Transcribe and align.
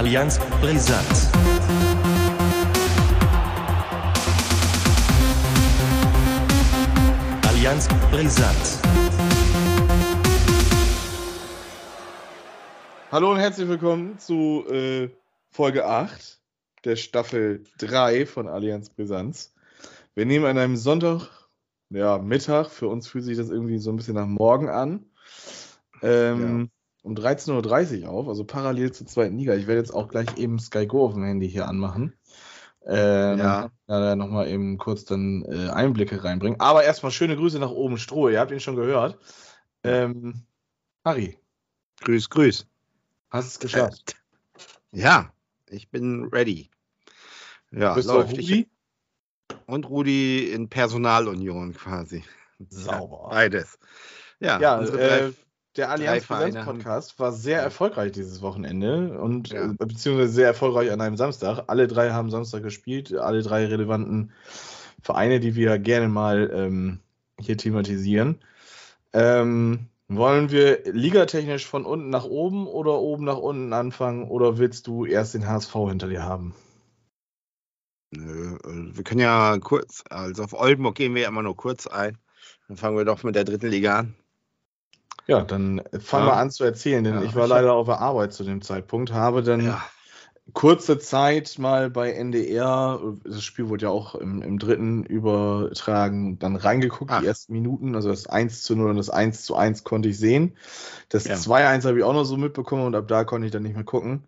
Allianz 0.00 0.38
brisant. 0.62 1.30
Allianz 7.46 7.86
brisant. 8.10 8.78
Hallo 13.12 13.32
und 13.32 13.40
herzlich 13.40 13.68
willkommen 13.68 14.18
zu 14.18 14.64
äh, 14.70 15.10
Folge 15.50 15.84
8 15.84 16.40
der 16.86 16.96
Staffel 16.96 17.64
3 17.76 18.24
von 18.24 18.48
Allianz 18.48 18.88
Brisanz. 18.88 19.52
Wir 20.14 20.24
nehmen 20.24 20.46
an 20.46 20.56
einem 20.56 20.76
Sonntag, 20.78 21.28
ja, 21.90 22.16
Mittag, 22.16 22.70
für 22.70 22.88
uns 22.88 23.06
fühlt 23.06 23.24
sich 23.24 23.36
das 23.36 23.50
irgendwie 23.50 23.76
so 23.76 23.90
ein 23.90 23.96
bisschen 23.96 24.14
nach 24.14 24.26
morgen 24.26 24.70
an. 24.70 25.04
Ähm, 26.00 26.70
um 27.02 27.14
13.30 27.14 28.02
Uhr 28.02 28.08
auf, 28.10 28.28
also 28.28 28.44
parallel 28.44 28.92
zur 28.92 29.06
zweiten 29.06 29.38
Liga. 29.38 29.54
Ich 29.54 29.66
werde 29.66 29.80
jetzt 29.80 29.92
auch 29.94 30.08
gleich 30.08 30.36
eben 30.36 30.58
Sky 30.58 30.86
Go 30.86 31.04
auf 31.06 31.14
dem 31.14 31.24
Handy 31.24 31.48
hier 31.50 31.66
anmachen. 31.68 32.14
Ähm, 32.86 33.38
Ja. 33.38 33.70
Da 33.86 34.16
nochmal 34.16 34.48
eben 34.48 34.78
kurz 34.78 35.04
dann 35.04 35.44
äh, 35.48 35.68
Einblicke 35.70 36.22
reinbringen. 36.22 36.60
Aber 36.60 36.84
erstmal 36.84 37.12
schöne 37.12 37.36
Grüße 37.36 37.58
nach 37.58 37.70
oben, 37.70 37.98
Stroh. 37.98 38.28
Ihr 38.28 38.38
habt 38.40 38.52
ihn 38.52 38.60
schon 38.60 38.76
gehört. 38.76 39.18
Ähm, 39.82 40.44
Harry, 41.04 41.38
Grüß, 42.02 42.28
grüß. 42.30 42.66
hast 43.30 43.46
es 43.46 43.58
geschafft. 43.58 44.16
Ja, 44.92 45.32
ich 45.68 45.90
bin 45.90 46.24
ready. 46.32 46.70
Ja, 47.70 47.94
Bist 47.94 48.08
du 48.08 48.14
läuft. 48.14 48.36
Ich- 48.38 48.50
Rudi? 48.50 48.68
und 49.66 49.88
Rudi 49.88 50.50
in 50.52 50.68
Personalunion 50.68 51.72
quasi. 51.74 52.24
Sauber. 52.68 53.28
Beides. 53.30 53.78
Ja, 54.40 54.60
Ja, 54.60 54.78
unsere 54.78 55.28
äh, 55.28 55.32
der 55.76 55.90
Allianz 55.90 56.24
Vereine 56.24 56.52
Präsenz 56.52 56.64
Podcast 56.64 57.18
war 57.18 57.32
sehr 57.32 57.60
erfolgreich 57.60 58.12
dieses 58.12 58.42
Wochenende 58.42 59.18
und 59.18 59.50
Ja. 59.50 59.70
äh, 59.70 59.74
beziehungsweise 59.74 60.32
sehr 60.32 60.46
erfolgreich 60.48 60.90
an 60.90 61.00
einem 61.00 61.16
Samstag. 61.16 61.64
Alle 61.68 61.86
drei 61.86 62.10
haben 62.10 62.30
Samstag 62.30 62.62
gespielt, 62.62 63.14
alle 63.14 63.42
drei 63.42 63.66
relevanten 63.66 64.32
Vereine, 65.02 65.40
die 65.40 65.54
wir 65.54 65.78
gerne 65.78 66.08
mal 66.08 66.50
ähm, 66.52 67.00
hier 67.38 67.56
thematisieren. 67.56 68.40
Ähm, 69.12 69.88
wollen 70.08 70.50
wir 70.50 70.82
ligatechnisch 70.92 71.66
von 71.66 71.84
unten 71.84 72.10
nach 72.10 72.24
oben 72.24 72.66
oder 72.66 72.98
oben 72.98 73.24
nach 73.24 73.38
unten 73.38 73.72
anfangen 73.72 74.24
oder 74.28 74.58
willst 74.58 74.88
du 74.88 75.04
erst 75.04 75.34
den 75.34 75.46
HSV 75.46 75.72
hinter 75.88 76.08
dir 76.08 76.24
haben? 76.24 76.54
Nö, 78.10 78.56
äh, 78.56 78.96
wir 78.96 79.04
können 79.04 79.20
ja 79.20 79.56
kurz, 79.58 80.02
also 80.10 80.42
auf 80.42 80.52
Oldenburg 80.52 80.96
gehen 80.96 81.14
wir 81.14 81.22
ja 81.22 81.28
immer 81.28 81.42
nur 81.42 81.56
kurz 81.56 81.86
ein. 81.86 82.18
Dann 82.66 82.76
fangen 82.76 82.96
wir 82.96 83.04
doch 83.04 83.22
mit 83.22 83.36
der 83.36 83.44
dritten 83.44 83.68
Liga 83.68 84.00
an. 84.00 84.16
Ja, 85.30 85.42
dann 85.42 85.78
äh, 85.78 86.00
fang 86.00 86.20
Ja. 86.22 86.26
mal 86.26 86.40
an 86.40 86.50
zu 86.50 86.64
erzählen, 86.64 87.04
denn 87.04 87.14
Ja, 87.14 87.22
ich 87.22 87.34
war 87.34 87.44
ich 87.46 87.50
hab- 87.50 87.58
leider 87.58 87.72
auf 87.74 87.86
der 87.86 88.00
Arbeit 88.00 88.32
zu 88.32 88.44
dem 88.44 88.62
Zeitpunkt, 88.62 89.12
habe 89.12 89.42
dann 89.42 89.60
Ja, 89.64 89.82
kurze 90.52 90.98
Zeit 90.98 91.58
mal 91.58 91.90
bei 91.90 92.10
NDR, 92.12 93.00
das 93.24 93.44
Spiel 93.44 93.68
wurde 93.68 93.84
ja 93.84 93.90
auch 93.90 94.16
im, 94.16 94.42
im 94.42 94.58
dritten 94.58 95.04
übertragen, 95.04 96.38
dann 96.40 96.56
reingeguckt, 96.56 97.12
Ach. 97.12 97.20
die 97.20 97.26
ersten 97.26 97.52
Minuten, 97.52 97.94
also 97.94 98.08
das 98.08 98.26
1 98.26 98.62
zu 98.62 98.74
0 98.74 98.90
und 98.90 98.96
das 98.96 99.10
1 99.10 99.44
zu 99.44 99.54
1 99.54 99.84
konnte 99.84 100.08
ich 100.08 100.18
sehen. 100.18 100.56
Das 101.08 101.24
Ja. 101.26 101.36
2-1 101.36 101.84
habe 101.84 101.98
ich 101.98 102.04
auch 102.04 102.12
noch 102.12 102.24
so 102.24 102.36
mitbekommen 102.36 102.84
und 102.86 102.94
ab 102.96 103.06
da 103.06 103.22
konnte 103.24 103.46
ich 103.46 103.52
dann 103.52 103.62
nicht 103.62 103.76
mehr 103.76 103.84
gucken. 103.84 104.24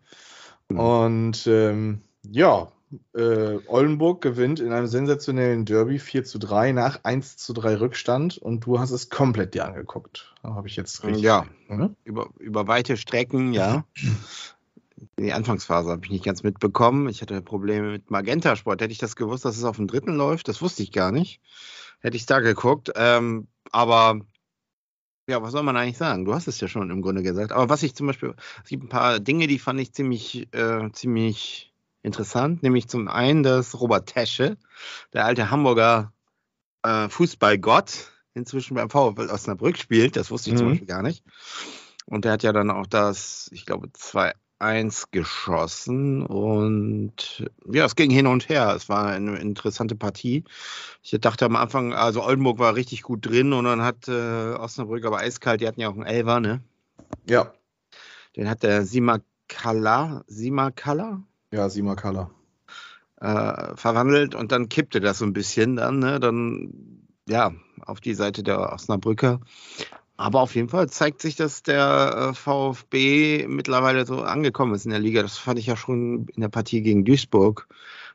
Mhm. 0.69 0.78
Und 0.78 1.47
ähm, 1.48 2.03
ja, 2.30 2.69
äh, 3.15 3.59
Oldenburg 3.67 4.21
gewinnt 4.21 4.61
in 4.61 4.73
einem 4.73 4.87
sensationellen 4.87 5.65
Derby 5.65 5.98
4 5.98 6.25
zu 6.25 6.39
3 6.39 6.73
nach 6.73 7.01
1 7.03 7.37
zu 7.37 7.53
3 7.53 7.81
Rückstand 7.81 8.39
und 8.39 8.67
du 8.67 8.79
hast 8.79 8.91
es 8.91 9.09
komplett 9.09 9.55
dir 9.55 9.65
angeguckt. 9.65 10.35
Habe 10.43 10.69
ich 10.69 10.77
jetzt 10.77 11.05
richtig. 11.05 11.23
ja 11.23 11.47
Ne? 11.77 11.95
über, 12.05 12.29
über 12.39 12.67
weite 12.67 12.97
Strecken, 12.97 13.53
ja. 13.53 13.85
Die 15.19 15.33
Anfangsphase 15.33 15.91
habe 15.91 16.05
ich 16.05 16.11
nicht 16.11 16.25
ganz 16.25 16.43
mitbekommen. 16.43 17.09
Ich 17.09 17.23
hatte 17.23 17.41
Probleme 17.43 17.91
mit 17.91 18.11
Magenta 18.11 18.57
Sport. 18.57 18.81
Hätte 18.81 18.93
ich 18.93 18.98
das 18.98 19.17
gewusst, 19.17 19.45
dass 19.45 19.57
es 19.57 19.65
auf 19.65 19.77
dem 19.77 19.89
dritten 19.89 20.14
läuft, 20.14 20.48
das 20.48 20.63
wusste 20.63 20.83
ich 20.83 20.92
gar 20.92 21.13
nicht. 21.13 21.41
Hätte 22.01 22.17
ich 22.17 22.27
da 22.27 22.41
geguckt. 22.41 22.92
Ähm, 22.95 23.48
aber 23.70 24.20
ja, 25.29 25.42
was 25.42 25.52
soll 25.52 25.63
man 25.63 25.77
eigentlich 25.77 25.98
sagen? 25.98 26.25
Du 26.25 26.35
hast 26.35 26.48
es 26.48 26.61
ja 26.61 26.69
schon 26.69 26.91
im 26.91 27.02
Grunde 27.02 27.23
gesagt. 27.23 27.52
Aber 27.52 27.69
was 27.69 27.83
ich 27.83 27.95
zum 27.95 28.07
Beispiel, 28.07 28.35
es 28.63 28.69
gibt 28.69 28.85
ein 28.85 28.89
paar 28.89 29.20
Dinge, 29.20 29.47
die 29.47 29.58
fand 29.58 29.81
ich 29.81 29.92
ziemlich, 29.92 30.48
äh, 30.55 30.91
ziemlich 30.92 31.71
interessant. 32.02 32.63
Nämlich 32.63 32.89
zum 32.89 33.08
einen, 33.08 33.42
dass 33.42 33.80
Robert 33.80 34.07
Tesche, 34.08 34.57
der 35.13 35.24
alte 35.24 35.51
Hamburger 35.51 36.13
äh, 36.83 37.08
Fußballgott, 37.08 38.11
inzwischen 38.35 38.74
beim 38.74 38.90
VfL 38.90 39.30
Osnabrück 39.30 39.77
spielt. 39.77 40.17
Das 40.17 40.30
wusste 40.30 40.51
ich 40.51 40.57
zum 40.57 40.67
Mhm. 40.67 40.70
Beispiel 40.70 40.89
gar 40.89 41.02
nicht. 41.02 41.23
Und 42.07 42.24
der 42.24 42.33
hat 42.33 42.42
ja 42.42 42.52
dann 42.52 42.70
auch 42.70 42.86
das, 42.86 43.48
ich 43.52 43.67
glaube, 43.67 43.89
2-1 43.89 45.05
geschossen. 45.11 46.27
Und 46.27 47.46
ja, 47.70 47.85
es 47.85 47.95
ging 47.95 48.11
hin 48.11 48.27
und 48.27 48.48
her. 48.48 48.74
Es 48.74 48.89
war 48.89 49.07
eine 49.07 49.36
interessante 49.39 49.95
Partie. 49.95 50.45
Ich 51.02 51.11
dachte 51.20 51.45
am 51.45 51.57
Anfang, 51.57 51.92
also 51.95 52.23
Oldenburg 52.24 52.58
war 52.58 52.74
richtig 52.74 53.02
gut 53.02 53.27
drin 53.27 53.52
und 53.52 53.64
dann 53.64 53.83
hat 53.83 54.08
äh, 54.08 54.55
Osnabrück 54.55 55.05
aber 55.05 55.19
eiskalt, 55.19 55.61
die 55.61 55.69
hatten 55.69 55.80
ja 55.80 55.89
auch 55.89 55.95
einen 55.95 56.07
Elfer, 56.07 56.40
ne? 56.40 56.63
Ja, 57.29 57.52
Den 58.36 58.48
hat 58.48 58.63
der 58.63 58.84
Simakala, 58.86 60.24
Simakala 60.27 61.23
ja, 61.52 61.68
Sima 61.68 61.95
Kalla. 61.95 62.30
äh, 63.20 63.77
verwandelt 63.77 64.35
und 64.35 64.52
dann 64.52 64.68
kippte 64.68 65.01
das 65.01 65.18
so 65.18 65.24
ein 65.24 65.33
bisschen 65.33 65.77
dann, 65.77 66.01
ne? 66.01 66.18
Dann 66.20 67.02
ja, 67.29 67.52
auf 67.86 68.01
die 68.01 68.14
Seite 68.14 68.42
der 68.42 68.73
Osnabrücker. 68.73 69.40
Aber 70.17 70.40
auf 70.40 70.55
jeden 70.55 70.68
Fall 70.68 70.89
zeigt 70.89 71.23
sich, 71.23 71.36
dass 71.36 71.63
der 71.63 72.30
äh, 72.30 72.35
VfB 72.35 73.46
mittlerweile 73.48 74.07
so 74.07 74.23
angekommen 74.23 74.74
ist 74.74 74.85
in 74.85 74.90
der 74.90 75.01
Liga. 75.01 75.23
Das 75.23 75.39
fand 75.39 75.58
ich 75.58 75.67
ja 75.67 75.77
schon 75.77 76.27
in 76.35 76.42
der 76.42 76.48
Partie 76.48 76.83
gegen 76.83 77.05
Duisburg. 77.05 77.69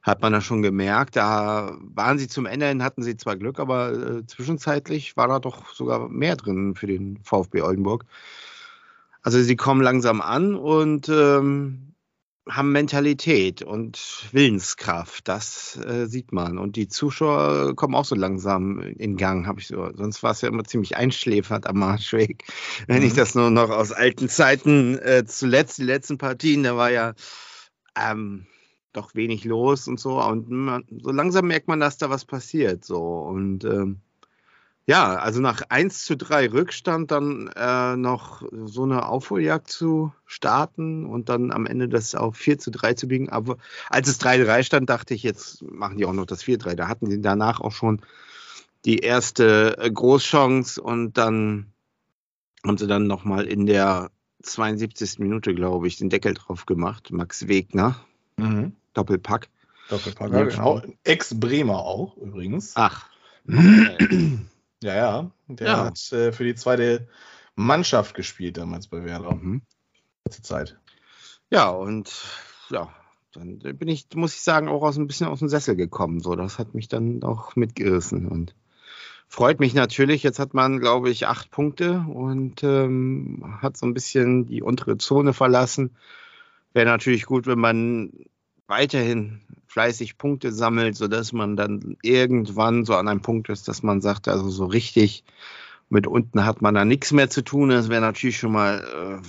Hat 0.04 0.22
man 0.22 0.34
da 0.34 0.42
schon 0.42 0.62
gemerkt. 0.62 1.16
Da 1.16 1.78
waren 1.82 2.20
sie 2.20 2.28
zum 2.28 2.46
Ende 2.46 2.68
hin, 2.68 2.84
hatten 2.84 3.04
sie 3.04 3.18
zwar 3.18 3.36
Glück, 3.36 3.60
aber 3.60 3.92
äh, 3.92 4.26
zwischenzeitlich 4.26 5.18
war 5.18 5.28
da 5.28 5.40
doch 5.40 5.74
sogar 5.74 6.08
mehr 6.10 6.36
drin 6.36 6.76
für 6.76 6.88
den 6.88 7.20
VfB 7.24 7.62
Oldenburg. 7.62 8.06
Also 9.22 9.42
sie 9.42 9.56
kommen 9.58 9.82
langsam 9.82 10.22
an 10.22 10.56
und 10.56 11.10
ähm, 11.10 11.87
haben 12.50 12.72
Mentalität 12.72 13.62
und 13.62 14.28
Willenskraft. 14.32 15.28
Das 15.28 15.78
äh, 15.78 16.06
sieht 16.08 16.32
man. 16.32 16.58
Und 16.58 16.76
die 16.76 16.88
Zuschauer 16.88 17.76
kommen 17.76 17.96
auch 17.96 18.06
so 18.06 18.16
langsam 18.16 18.80
in 18.80 19.18
Gang, 19.18 19.48
habe 19.48 19.60
ich 19.60 19.68
so. 19.68 19.90
Sonst 19.94 20.24
war 20.24 20.32
es 20.32 20.42
ja 20.42 20.50
immer 20.50 20.64
ziemlich 20.64 20.98
einschläfernd 20.98 21.68
am 21.68 21.80
Marschweg. 21.80 22.44
Wenn 22.88 23.04
ich 23.04 23.14
Mhm. 23.14 23.18
das 23.18 23.36
nur 23.36 23.50
noch 23.50 23.70
aus 23.70 23.92
alten 23.92 24.30
Zeiten 24.30 24.98
äh, 24.98 25.26
zuletzt, 25.26 25.78
die 25.78 25.84
letzten 25.84 26.18
Partien, 26.18 26.64
da 26.64 26.76
war 26.78 26.92
ja 26.92 27.14
ähm, 27.96 28.48
doch 28.94 29.16
wenig 29.16 29.46
los 29.46 29.88
und 29.88 30.00
so. 30.00 30.22
Und 30.22 30.50
man, 30.50 30.84
so 31.02 31.12
langsam 31.12 31.48
merkt 31.48 31.68
man, 31.68 31.80
dass 31.80 31.98
da 31.98 32.10
was 32.10 32.26
passiert. 32.26 32.84
So. 32.86 33.00
Und 33.02 33.64
ähm, 33.66 34.02
ja, 34.88 35.16
also 35.18 35.42
nach 35.42 35.62
1 35.70 36.06
zu 36.06 36.16
3 36.18 36.50
Rückstand 36.52 37.12
dann 37.12 37.48
äh, 37.56 37.96
noch 37.98 38.42
so 38.66 38.84
eine 38.84 39.06
Aufholjagd 39.08 39.70
zu 39.70 40.14
starten 40.26 41.06
und 41.06 41.28
dann 41.30 41.52
am 41.52 41.66
Ende 41.66 41.90
das 41.90 42.16
auf 42.16 42.38
4 42.38 42.58
zu 42.58 42.72
3 42.72 42.94
zu 42.94 43.08
biegen. 43.08 43.30
Aber 43.30 43.58
als 43.90 44.08
es 44.08 44.20
3-3 44.22 44.64
stand, 44.64 44.90
dachte 44.90 45.14
ich, 45.14 45.24
jetzt 45.24 45.62
machen 45.64 45.98
die 45.98 46.06
auch 46.06 46.14
noch 46.14 46.26
das 46.26 46.44
4-3. 46.44 46.76
Da 46.76 46.88
hatten 46.88 47.10
sie 47.10 47.22
danach 47.22 47.60
auch 47.60 47.74
schon 47.74 48.02
die 48.86 49.00
erste 49.00 49.78
äh, 49.78 49.92
Großchance 49.92 50.82
und 50.82 51.18
dann 51.18 51.68
haben 52.66 52.78
sie 52.78 52.88
dann 52.88 53.08
nochmal 53.08 53.46
in 53.46 53.66
der 53.66 54.10
72. 54.44 55.20
Minute, 55.20 55.54
glaube 55.54 55.88
ich, 55.88 55.98
den 55.98 56.10
Deckel 56.10 56.34
drauf 56.34 56.66
gemacht. 56.66 57.12
Max 57.12 57.48
Wegner, 57.48 57.96
Mhm. 58.38 58.74
Doppelpack. 58.94 59.50
Doppelpacker, 59.90 60.38
Ja. 60.40 60.46
genau. 60.46 60.82
Ex-Bremer 61.04 61.80
auch 61.80 62.16
übrigens. 62.18 62.72
Ach. 62.76 63.10
Ja, 64.84 64.96
ja. 64.96 65.32
Der 65.48 65.68
Ja. 65.68 65.78
hat 65.86 66.12
äh, 66.12 66.32
für 66.32 66.44
die 66.44 66.56
zweite 66.56 67.08
Mannschaft 67.56 68.14
gespielt 68.16 68.58
damals 68.58 68.88
bei 68.88 69.04
Werder. 69.04 69.36
Mhm. 69.36 69.62
Letzte 70.26 70.44
Zeit. 70.44 70.78
Ja, 71.50 71.70
und 71.70 72.12
ja, 72.70 72.94
dann 73.34 73.60
bin 73.60 73.88
ich, 73.88 74.08
muss 74.16 74.36
ich 74.36 74.42
sagen, 74.42 74.68
auch 74.68 74.84
aus 74.84 74.98
ein 74.98 75.08
bisschen 75.08 75.28
aus 75.28 75.40
dem 75.40 75.50
Sessel 75.50 75.76
gekommen. 75.76 76.20
So, 76.20 76.36
das 76.36 76.60
hat 76.60 76.74
mich 76.74 76.88
dann 76.88 77.24
auch 77.24 77.56
mitgerissen 77.56 78.28
und 78.28 78.54
freut 79.28 79.60
mich 79.60 79.74
natürlich. 79.74 80.24
Jetzt 80.24 80.40
hat 80.40 80.54
man, 80.54 80.80
glaube 80.80 81.10
ich, 81.10 81.28
acht 81.28 81.50
Punkte 81.50 82.06
und 82.14 82.64
ähm, 82.64 83.58
hat 83.62 83.78
so 83.78 83.86
ein 83.86 83.94
bisschen 83.94 84.46
die 84.46 84.62
untere 84.62 84.98
Zone 84.98 85.34
verlassen. 85.34 85.96
Wäre 86.74 86.86
natürlich 86.86 87.26
gut, 87.26 87.48
wenn 87.48 87.60
man 87.60 88.12
weiterhin 88.68 89.42
fleißig 89.68 90.18
Punkte 90.18 90.52
sammelt, 90.52 90.96
sodass 90.96 91.34
man 91.34 91.56
dann 91.56 91.98
irgendwann 92.02 92.86
so 92.86 92.96
an 92.96 93.08
einem 93.08 93.22
Punkt 93.22 93.50
ist, 93.50 93.68
dass 93.68 93.84
man 93.84 94.02
sagt, 94.02 94.28
also 94.28 94.50
so 94.50 94.66
richtig 94.66 95.24
mit 95.90 96.08
unten 96.08 96.46
hat 96.46 96.62
man 96.62 96.74
da 96.74 96.84
nichts 96.86 97.12
mehr 97.12 97.30
zu 97.30 97.44
tun. 97.44 97.70
Das 97.70 97.90
wäre 97.90 98.02
natürlich 98.02 98.38
schon 98.38 98.52
mal, 98.52 99.22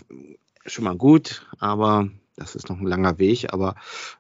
äh, 0.65 0.69
schon 0.69 0.85
mal 0.85 0.97
gut, 0.97 1.47
aber 1.59 2.09
das 2.37 2.55
ist 2.55 2.69
noch 2.69 2.79
ein 2.79 2.87
langer 2.87 3.19
Weg. 3.19 3.53
Aber 3.53 3.75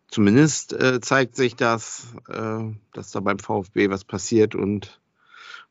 zumindest 0.09 0.73
äh, 0.73 1.01
zeigt 1.01 1.37
sich, 1.37 1.57
dass, 1.57 2.15
äh, 2.29 2.61
dass 2.93 3.11
da 3.11 3.21
beim 3.21 3.39
VfB 3.39 3.91
was 3.91 4.05
passiert 4.05 4.55
und 4.55 5.01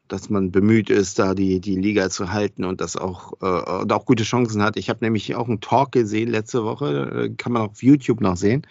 dass 0.07 0.29
man 0.29 0.51
bemüht 0.51 0.89
ist, 0.89 1.19
da 1.19 1.33
die, 1.33 1.59
die 1.59 1.75
Liga 1.75 2.09
zu 2.09 2.31
halten 2.31 2.63
und 2.63 2.79
das 2.79 2.95
auch, 2.95 3.33
äh, 3.41 3.81
und 3.81 3.91
auch 3.91 4.05
gute 4.05 4.23
Chancen 4.23 4.63
hat. 4.63 4.77
Ich 4.77 4.89
habe 4.89 5.03
nämlich 5.03 5.35
auch 5.35 5.47
einen 5.47 5.59
Talk 5.59 5.91
gesehen 5.91 6.29
letzte 6.29 6.63
Woche, 6.63 7.25
äh, 7.25 7.35
kann 7.35 7.51
man 7.51 7.63
auf 7.63 7.83
YouTube 7.83 8.21
noch 8.21 8.37
sehen. 8.37 8.65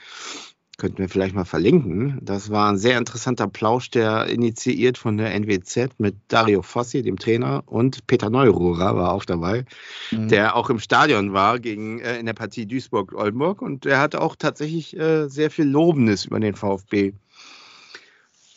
Könnten 0.78 0.98
wir 0.98 1.08
vielleicht 1.08 1.34
mal 1.34 1.46
verlinken. 1.46 2.18
Das 2.20 2.50
war 2.50 2.70
ein 2.70 2.76
sehr 2.76 2.98
interessanter 2.98 3.48
Plausch, 3.48 3.90
der 3.90 4.26
initiiert 4.26 4.98
von 4.98 5.16
der 5.16 5.34
NWZ 5.34 5.98
mit 5.98 6.16
Dario 6.28 6.60
Fossi, 6.60 7.02
dem 7.02 7.18
Trainer, 7.18 7.62
und 7.64 8.06
Peter 8.06 8.28
Neururer 8.28 8.94
war 8.94 9.12
auch 9.12 9.24
dabei, 9.24 9.64
mhm. 10.10 10.28
der 10.28 10.54
auch 10.54 10.68
im 10.68 10.78
Stadion 10.78 11.32
war 11.32 11.58
gegen, 11.60 12.00
äh, 12.00 12.18
in 12.18 12.26
der 12.26 12.34
Partie 12.34 12.66
Duisburg-Oldenburg. 12.66 13.62
Und 13.62 13.86
der 13.86 14.00
hatte 14.00 14.20
auch 14.20 14.36
tatsächlich 14.36 14.94
äh, 14.98 15.28
sehr 15.28 15.50
viel 15.50 15.66
Lobendes 15.66 16.26
über 16.26 16.40
den 16.40 16.54
VfB 16.54 17.14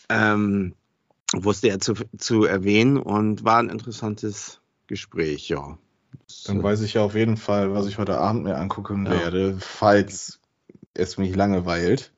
ähm, 0.10 0.74
wusste 1.34 1.70
er 1.70 1.80
zu, 1.80 1.94
zu 2.18 2.44
erwähnen 2.44 2.98
und 2.98 3.44
war 3.44 3.60
ein 3.60 3.70
interessantes 3.70 4.60
Gespräch, 4.88 5.50
ja. 5.50 5.78
Dann 6.46 6.62
weiß 6.62 6.82
ich 6.82 6.96
ja 6.96 7.04
auf 7.04 7.16
jeden 7.16 7.38
Fall, 7.38 7.74
was 7.74 7.88
ich 7.88 7.98
heute 7.98 8.18
Abend 8.18 8.44
mir 8.44 8.58
angucken 8.58 9.06
ja. 9.06 9.12
werde, 9.12 9.58
falls 9.60 10.40
es 10.94 11.18
mich 11.18 11.36
langeweilt. 11.36 12.12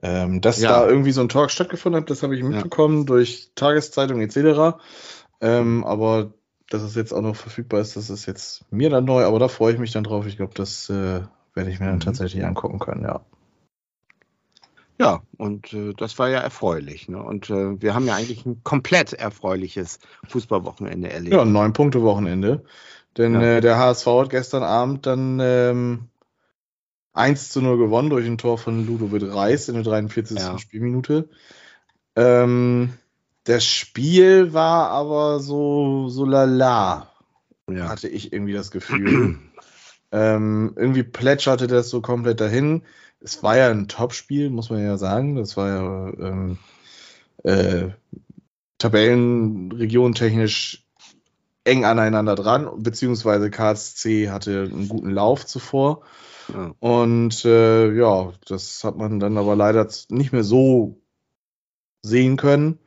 Ähm, 0.00 0.40
dass 0.40 0.60
ja. 0.60 0.70
da 0.70 0.88
irgendwie 0.88 1.10
so 1.10 1.20
ein 1.20 1.28
Talk 1.28 1.50
stattgefunden 1.50 2.02
hat, 2.02 2.10
das 2.10 2.22
habe 2.22 2.36
ich 2.36 2.42
mitbekommen 2.42 3.00
ja. 3.00 3.04
durch 3.04 3.50
Tageszeitung 3.56 4.20
etc. 4.20 4.78
Ähm, 5.40 5.84
aber 5.84 6.32
dass 6.68 6.82
es 6.82 6.94
jetzt 6.94 7.12
auch 7.12 7.22
noch 7.22 7.34
verfügbar 7.34 7.80
ist, 7.80 7.96
das 7.96 8.10
ist 8.10 8.26
jetzt 8.26 8.64
mir 8.70 8.90
dann 8.90 9.04
neu, 9.04 9.24
aber 9.24 9.38
da 9.38 9.48
freue 9.48 9.72
ich 9.72 9.78
mich 9.78 9.92
dann 9.92 10.04
drauf. 10.04 10.26
Ich 10.26 10.36
glaube, 10.36 10.54
das 10.54 10.88
äh, 10.90 11.22
werde 11.54 11.70
ich 11.70 11.80
mir 11.80 11.86
dann 11.86 11.96
mhm. 11.96 12.00
tatsächlich 12.00 12.44
angucken 12.44 12.78
können, 12.78 13.02
ja. 13.02 13.22
Ja, 15.00 15.22
und 15.36 15.72
äh, 15.72 15.94
das 15.96 16.18
war 16.18 16.28
ja 16.28 16.40
erfreulich. 16.40 17.08
Ne? 17.08 17.22
Und 17.22 17.50
äh, 17.50 17.80
wir 17.80 17.94
haben 17.94 18.06
ja 18.06 18.16
eigentlich 18.16 18.44
ein 18.44 18.62
komplett 18.64 19.12
erfreuliches 19.12 20.00
Fußballwochenende 20.26 21.10
erlebt. 21.10 21.34
Ja, 21.34 21.42
ein 21.42 21.52
Neun-Punkte-Wochenende. 21.52 22.64
Denn 23.16 23.34
ja. 23.34 23.42
äh, 23.42 23.60
der 23.60 23.78
HSV 23.78 24.06
hat 24.06 24.30
gestern 24.30 24.64
Abend 24.64 25.06
dann 25.06 25.38
ähm, 25.40 26.08
1 27.18 27.50
zu 27.50 27.60
0 27.60 27.78
gewonnen 27.78 28.10
durch 28.10 28.26
ein 28.26 28.38
Tor 28.38 28.58
von 28.58 28.86
Ludovic 28.86 29.34
Reis 29.34 29.68
in 29.68 29.74
der 29.74 29.84
43. 29.84 30.38
Ja. 30.38 30.58
Spielminute. 30.58 31.28
Ähm, 32.16 32.94
das 33.44 33.64
Spiel 33.64 34.52
war 34.52 34.90
aber 34.90 35.40
so, 35.40 36.08
so 36.08 36.24
lala, 36.24 37.10
ja. 37.70 37.88
hatte 37.88 38.08
ich 38.08 38.32
irgendwie 38.32 38.52
das 38.52 38.70
Gefühl. 38.70 39.38
ähm, 40.12 40.72
irgendwie 40.76 41.02
plätscherte 41.02 41.66
das 41.66 41.90
so 41.90 42.00
komplett 42.00 42.40
dahin 42.40 42.82
es 43.20 43.42
war 43.42 43.56
ja 43.56 43.70
ein 43.70 43.88
Topspiel, 43.88 44.50
muss 44.50 44.70
man 44.70 44.82
ja 44.82 44.96
sagen. 44.96 45.36
Das 45.36 45.56
war 45.56 45.68
ja 45.68 46.12
ähm, 46.26 46.58
äh, 47.44 47.88
Tabellenregion 48.78 50.14
technisch 50.14 50.84
eng 51.64 51.84
aneinander 51.84 52.34
dran, 52.34 52.82
beziehungsweise 52.82 53.50
KSC 53.50 54.30
hatte 54.30 54.68
einen 54.72 54.88
guten 54.88 55.10
Lauf 55.10 55.44
zuvor. 55.46 56.02
Ja. 56.52 56.74
Und 56.80 57.44
äh, 57.44 57.92
ja, 57.92 58.32
das 58.46 58.84
hat 58.84 58.96
man 58.96 59.20
dann 59.20 59.36
aber 59.36 59.56
leider 59.56 59.88
nicht 60.08 60.32
mehr 60.32 60.44
so 60.44 61.00
sehen 62.02 62.36
können. 62.36 62.78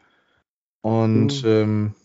Und 0.82 1.44
mhm. 1.44 1.50
ähm, 1.50 1.96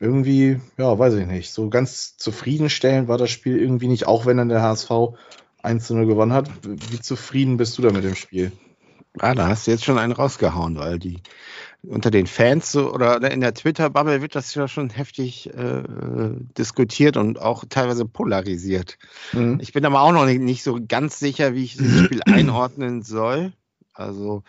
irgendwie, 0.00 0.60
ja, 0.76 0.98
weiß 0.98 1.14
ich 1.14 1.26
nicht, 1.26 1.50
so 1.50 1.68
ganz 1.68 2.16
zufriedenstellend 2.16 3.08
war 3.08 3.18
das 3.18 3.30
Spiel 3.30 3.58
irgendwie 3.58 3.88
nicht, 3.88 4.06
auch 4.06 4.26
wenn 4.26 4.36
dann 4.36 4.48
der 4.48 4.62
HSV 4.62 4.90
1 5.62 5.86
zu 5.86 5.94
0 5.94 6.06
gewonnen 6.06 6.32
hat. 6.32 6.50
Wie 6.62 7.00
zufrieden 7.00 7.56
bist 7.56 7.78
du 7.78 7.82
da 7.82 7.90
mit 7.90 8.04
dem 8.04 8.14
Spiel? 8.14 8.52
Ah, 9.18 9.34
da 9.34 9.48
hast 9.48 9.66
du 9.66 9.70
jetzt 9.70 9.84
schon 9.84 9.98
einen 9.98 10.12
rausgehauen, 10.12 10.76
weil 10.76 10.98
die 10.98 11.22
unter 11.88 12.10
den 12.10 12.26
Fans 12.26 12.72
so, 12.72 12.92
oder 12.92 13.30
in 13.30 13.40
der 13.40 13.54
Twitter-Bubble 13.54 14.22
wird 14.22 14.34
das 14.34 14.54
ja 14.54 14.68
schon 14.68 14.90
heftig 14.90 15.52
äh, 15.54 15.82
diskutiert 16.58 17.16
und 17.16 17.40
auch 17.40 17.64
teilweise 17.68 18.06
polarisiert. 18.06 18.98
Mhm. 19.32 19.58
Ich 19.60 19.72
bin 19.72 19.84
aber 19.84 20.00
auch 20.02 20.12
noch 20.12 20.26
nicht, 20.26 20.40
nicht, 20.40 20.62
so 20.62 20.78
ganz 20.86 21.18
sicher, 21.18 21.54
wie 21.54 21.64
ich 21.64 21.76
dieses 21.76 22.04
Spiel 22.04 22.22
einordnen 22.26 23.02
soll. 23.02 23.52
Also 23.92 24.42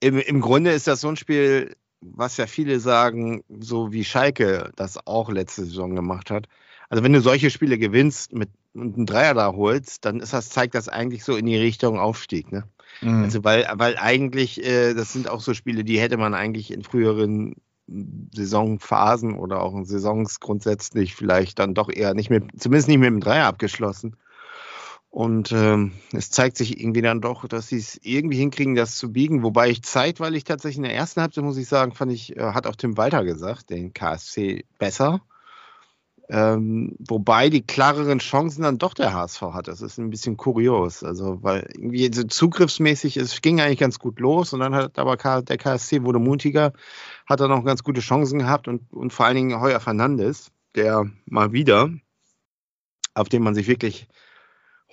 im, 0.00 0.18
im 0.18 0.40
Grunde 0.40 0.72
ist 0.72 0.86
das 0.86 1.00
so 1.00 1.08
ein 1.08 1.16
Spiel, 1.16 1.76
was 2.00 2.36
ja 2.36 2.46
viele 2.46 2.80
sagen, 2.80 3.42
so 3.48 3.92
wie 3.92 4.04
Schalke 4.04 4.70
das 4.76 5.06
auch 5.06 5.30
letzte 5.30 5.64
Saison 5.64 5.94
gemacht 5.94 6.30
hat. 6.30 6.46
Also 6.88 7.04
wenn 7.04 7.12
du 7.12 7.20
solche 7.20 7.50
Spiele 7.50 7.78
gewinnst 7.78 8.32
mit 8.32 8.48
und 8.74 8.96
einen 8.96 9.06
Dreier 9.06 9.34
da 9.34 9.52
holst, 9.52 10.04
dann 10.04 10.20
ist 10.20 10.32
das, 10.32 10.50
zeigt 10.50 10.74
das 10.74 10.88
eigentlich 10.88 11.24
so 11.24 11.36
in 11.36 11.46
die 11.46 11.56
Richtung 11.56 11.98
Aufstieg. 11.98 12.52
Ne? 12.52 12.64
Mhm. 13.00 13.24
Also 13.24 13.44
weil, 13.44 13.66
weil 13.74 13.96
eigentlich, 13.96 14.64
äh, 14.64 14.94
das 14.94 15.12
sind 15.12 15.28
auch 15.28 15.40
so 15.40 15.54
Spiele, 15.54 15.84
die 15.84 16.00
hätte 16.00 16.16
man 16.16 16.34
eigentlich 16.34 16.72
in 16.72 16.82
früheren 16.82 17.54
Saisonphasen 18.34 19.34
oder 19.38 19.62
auch 19.62 19.74
in 19.74 19.84
Saisons 19.84 20.40
grundsätzlich 20.40 21.14
vielleicht 21.14 21.58
dann 21.58 21.74
doch 21.74 21.88
eher 21.88 22.14
nicht 22.14 22.30
mit, 22.30 22.60
zumindest 22.60 22.88
nicht 22.88 22.98
mit 22.98 23.06
dem 23.06 23.20
Dreier 23.20 23.46
abgeschlossen. 23.46 24.16
Und 25.10 25.52
ähm, 25.52 25.92
es 26.12 26.30
zeigt 26.30 26.58
sich 26.58 26.78
irgendwie 26.78 27.00
dann 27.00 27.22
doch, 27.22 27.48
dass 27.48 27.68
sie 27.68 27.78
es 27.78 27.98
irgendwie 28.02 28.36
hinkriegen, 28.36 28.74
das 28.74 28.96
zu 28.96 29.10
biegen. 29.10 29.42
Wobei 29.42 29.70
ich 29.70 29.82
zeitweilig 29.82 30.44
tatsächlich 30.44 30.76
in 30.76 30.82
der 30.82 30.94
ersten 30.94 31.22
Halbzeit, 31.22 31.44
muss 31.44 31.56
ich 31.56 31.66
sagen, 31.66 31.92
fand 31.92 32.12
ich, 32.12 32.36
äh, 32.36 32.52
hat 32.52 32.66
auch 32.66 32.76
Tim 32.76 32.98
Walter 32.98 33.24
gesagt, 33.24 33.70
den 33.70 33.94
KSC 33.94 34.66
besser. 34.78 35.22
Ähm, 36.30 36.94
wobei 36.98 37.48
die 37.48 37.62
klareren 37.62 38.18
Chancen 38.18 38.62
dann 38.62 38.76
doch 38.76 38.92
der 38.92 39.14
HSV 39.14 39.40
hat. 39.40 39.66
Das 39.66 39.80
ist 39.80 39.98
ein 39.98 40.10
bisschen 40.10 40.36
kurios. 40.36 41.02
Also, 41.02 41.42
weil 41.42 41.66
irgendwie 41.74 42.10
so 42.12 42.24
zugriffsmäßig, 42.24 43.16
es 43.16 43.40
ging 43.40 43.60
eigentlich 43.60 43.78
ganz 43.78 43.98
gut 43.98 44.20
los 44.20 44.52
und 44.52 44.60
dann 44.60 44.74
hat 44.74 44.98
aber 44.98 45.16
der 45.16 45.56
KSC 45.56 46.02
wurde 46.02 46.18
mutiger, 46.18 46.72
hat 47.26 47.40
dann 47.40 47.50
noch 47.50 47.64
ganz 47.64 47.82
gute 47.82 48.02
Chancen 48.02 48.38
gehabt 48.40 48.68
und, 48.68 48.92
und 48.92 49.12
vor 49.12 49.24
allen 49.24 49.36
Dingen 49.36 49.60
Heuer 49.60 49.80
Fernandes, 49.80 50.50
der 50.74 51.10
mal 51.24 51.52
wieder, 51.52 51.90
auf 53.14 53.30
den 53.30 53.42
man 53.42 53.54
sich 53.54 53.66
wirklich 53.66 54.06